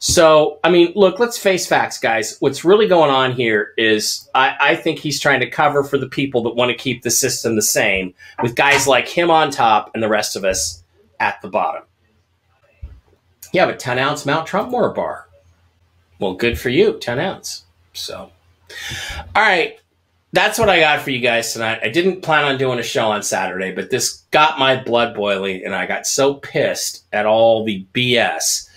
So, 0.00 0.60
I 0.62 0.70
mean, 0.70 0.92
look, 0.94 1.18
let's 1.18 1.38
face 1.38 1.66
facts, 1.66 1.98
guys. 1.98 2.36
What's 2.38 2.64
really 2.64 2.86
going 2.86 3.10
on 3.10 3.32
here 3.32 3.72
is 3.76 4.28
I, 4.34 4.56
I 4.60 4.76
think 4.76 5.00
he's 5.00 5.18
trying 5.18 5.40
to 5.40 5.50
cover 5.50 5.82
for 5.82 5.98
the 5.98 6.06
people 6.06 6.42
that 6.44 6.54
want 6.54 6.70
to 6.70 6.76
keep 6.76 7.02
the 7.02 7.10
system 7.10 7.56
the 7.56 7.62
same, 7.62 8.14
with 8.40 8.54
guys 8.54 8.86
like 8.86 9.08
him 9.08 9.28
on 9.28 9.50
top 9.50 9.90
and 9.94 10.02
the 10.02 10.08
rest 10.08 10.36
of 10.36 10.44
us 10.44 10.84
at 11.18 11.42
the 11.42 11.48
bottom. 11.48 11.82
You 13.52 13.60
have 13.60 13.68
a 13.68 13.76
10 13.76 13.98
ounce 13.98 14.26
Mount 14.26 14.48
Trumpmore 14.48 14.94
bar. 14.94 15.26
Well, 16.18 16.34
good 16.34 16.58
for 16.58 16.68
you, 16.68 16.98
10 16.98 17.18
ounce. 17.18 17.64
So, 17.92 18.30
all 19.34 19.42
right 19.42 19.78
that's 20.32 20.58
what 20.58 20.68
I 20.68 20.80
got 20.80 21.00
for 21.00 21.10
you 21.10 21.20
guys 21.20 21.52
tonight. 21.52 21.80
I 21.82 21.88
didn't 21.88 22.22
plan 22.22 22.44
on 22.44 22.58
doing 22.58 22.78
a 22.78 22.82
show 22.82 23.10
on 23.10 23.22
Saturday, 23.22 23.72
but 23.72 23.90
this 23.90 24.24
got 24.30 24.58
my 24.58 24.82
blood 24.82 25.14
boiling, 25.14 25.64
and 25.64 25.74
I 25.74 25.86
got 25.86 26.06
so 26.06 26.34
pissed 26.34 27.04
at 27.12 27.24
all 27.24 27.64
the 27.64 27.86
BS. 27.94 28.68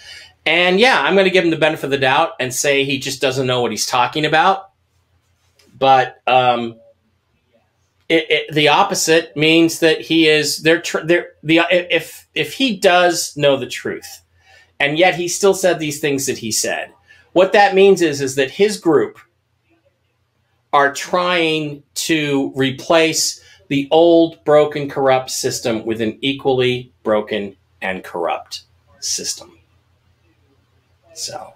And 0.46 0.80
yeah, 0.80 1.02
I'm 1.02 1.14
going 1.14 1.26
to 1.26 1.32
give 1.32 1.44
him 1.44 1.52
the 1.52 1.58
benefit 1.58 1.86
of 1.86 1.92
the 1.92 1.98
doubt 1.98 2.32
and 2.40 2.54
say 2.54 2.84
he 2.84 3.00
just 3.00 3.22
doesn't 3.22 3.46
know 3.46 3.62
what 3.62 3.72
he's 3.72 3.86
talking 3.86 4.26
about. 4.26 4.72
But 5.78 6.22
um, 6.26 6.80
it, 8.08 8.26
it, 8.30 8.54
the 8.54 8.70
opposite 8.70 9.36
means 9.36 9.80
that 9.80 10.00
he 10.02 10.28
is 10.28 10.60
they're, 10.60 10.82
they're 11.04 11.34
the 11.44 11.62
if 11.70 12.28
if 12.34 12.54
he 12.54 12.78
does 12.78 13.36
know 13.36 13.58
the 13.58 13.68
truth, 13.68 14.22
and 14.82 14.98
yet 14.98 15.14
he 15.14 15.28
still 15.28 15.54
said 15.54 15.78
these 15.78 16.00
things 16.00 16.26
that 16.26 16.40
he 16.40 16.52
said. 16.52 16.92
What 17.34 17.54
that 17.54 17.76
means 17.76 18.02
is 18.02 18.20
is 18.20 18.34
that 18.36 18.50
his 18.50 18.78
group 18.78 19.20
are 20.74 20.92
trying 20.92 21.84
to 21.94 22.52
replace 22.56 23.44
the 23.68 23.88
old 23.92 24.44
broken 24.44 24.90
corrupt 24.90 25.30
system 25.30 25.86
with 25.86 26.02
an 26.02 26.18
equally 26.22 26.92
broken 27.04 27.56
and 27.80 28.04
corrupt 28.04 28.64
system. 29.00 29.60
So 31.14 31.54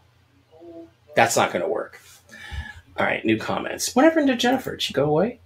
that's 1.15 1.35
not 1.35 1.51
going 1.51 1.63
to 1.63 1.69
work. 1.69 1.99
All 2.97 3.07
right, 3.07 3.25
new 3.25 3.39
comments. 3.39 3.95
What 3.95 4.05
happened 4.05 4.27
to 4.27 4.35
Jennifer? 4.35 4.71
Did 4.71 4.83
she 4.83 4.93
go 4.93 5.05
away? 5.05 5.39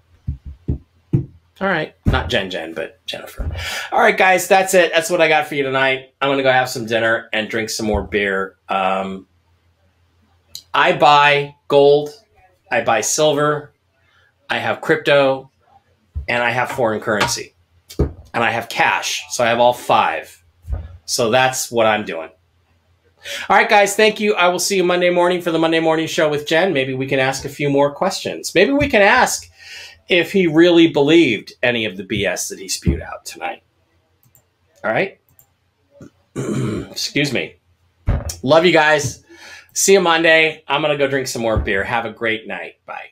All 1.61 1.67
right, 1.67 1.93
not 2.05 2.29
Jen 2.29 2.49
Jen, 2.49 2.73
but 2.73 3.05
Jennifer. 3.05 3.49
All 3.91 3.99
right, 3.99 4.17
guys, 4.17 4.47
that's 4.47 4.73
it. 4.73 4.91
That's 4.93 5.09
what 5.09 5.21
I 5.21 5.27
got 5.27 5.47
for 5.47 5.55
you 5.55 5.63
tonight. 5.63 6.13
I'm 6.21 6.29
gonna 6.29 6.43
go 6.43 6.51
have 6.51 6.69
some 6.69 6.85
dinner 6.85 7.29
and 7.33 7.49
drink 7.49 7.69
some 7.69 7.85
more 7.85 8.03
beer. 8.03 8.55
Um, 8.69 9.27
I 10.73 10.93
buy 10.93 11.55
gold 11.67 12.11
I 12.71 12.81
buy 12.81 13.01
silver, 13.01 13.73
I 14.49 14.59
have 14.59 14.81
crypto, 14.81 15.49
and 16.27 16.43
I 16.43 16.51
have 16.51 16.71
foreign 16.71 17.01
currency. 17.01 17.53
And 17.97 18.43
I 18.43 18.51
have 18.51 18.69
cash. 18.69 19.25
So 19.31 19.43
I 19.43 19.47
have 19.47 19.59
all 19.59 19.73
five. 19.73 20.43
So 21.05 21.31
that's 21.31 21.71
what 21.71 21.87
I'm 21.87 22.05
doing. 22.05 22.29
All 23.49 23.57
right, 23.57 23.67
guys, 23.67 23.95
thank 23.95 24.19
you. 24.19 24.35
I 24.35 24.47
will 24.49 24.59
see 24.59 24.77
you 24.77 24.83
Monday 24.83 25.09
morning 25.09 25.41
for 25.41 25.51
the 25.51 25.59
Monday 25.59 25.79
morning 25.79 26.07
show 26.07 26.29
with 26.29 26.47
Jen. 26.47 26.71
Maybe 26.71 26.93
we 26.93 27.07
can 27.07 27.19
ask 27.19 27.43
a 27.43 27.49
few 27.49 27.69
more 27.69 27.91
questions. 27.91 28.53
Maybe 28.53 28.71
we 28.71 28.87
can 28.87 29.01
ask 29.01 29.49
if 30.09 30.31
he 30.31 30.47
really 30.47 30.87
believed 30.87 31.53
any 31.61 31.85
of 31.85 31.95
the 31.95 32.03
BS 32.03 32.49
that 32.49 32.59
he 32.59 32.67
spewed 32.67 33.01
out 33.01 33.25
tonight. 33.25 33.63
All 34.83 34.91
right. 34.91 35.19
Excuse 36.91 37.31
me. 37.31 37.55
Love 38.41 38.65
you 38.65 38.71
guys. 38.71 39.23
See 39.73 39.93
you 39.93 40.01
Monday. 40.01 40.63
I'm 40.67 40.81
going 40.81 40.91
to 40.91 40.97
go 40.97 41.09
drink 41.09 41.27
some 41.27 41.41
more 41.41 41.57
beer. 41.57 41.83
Have 41.83 42.05
a 42.05 42.11
great 42.11 42.47
night. 42.47 42.75
Bye. 42.85 43.11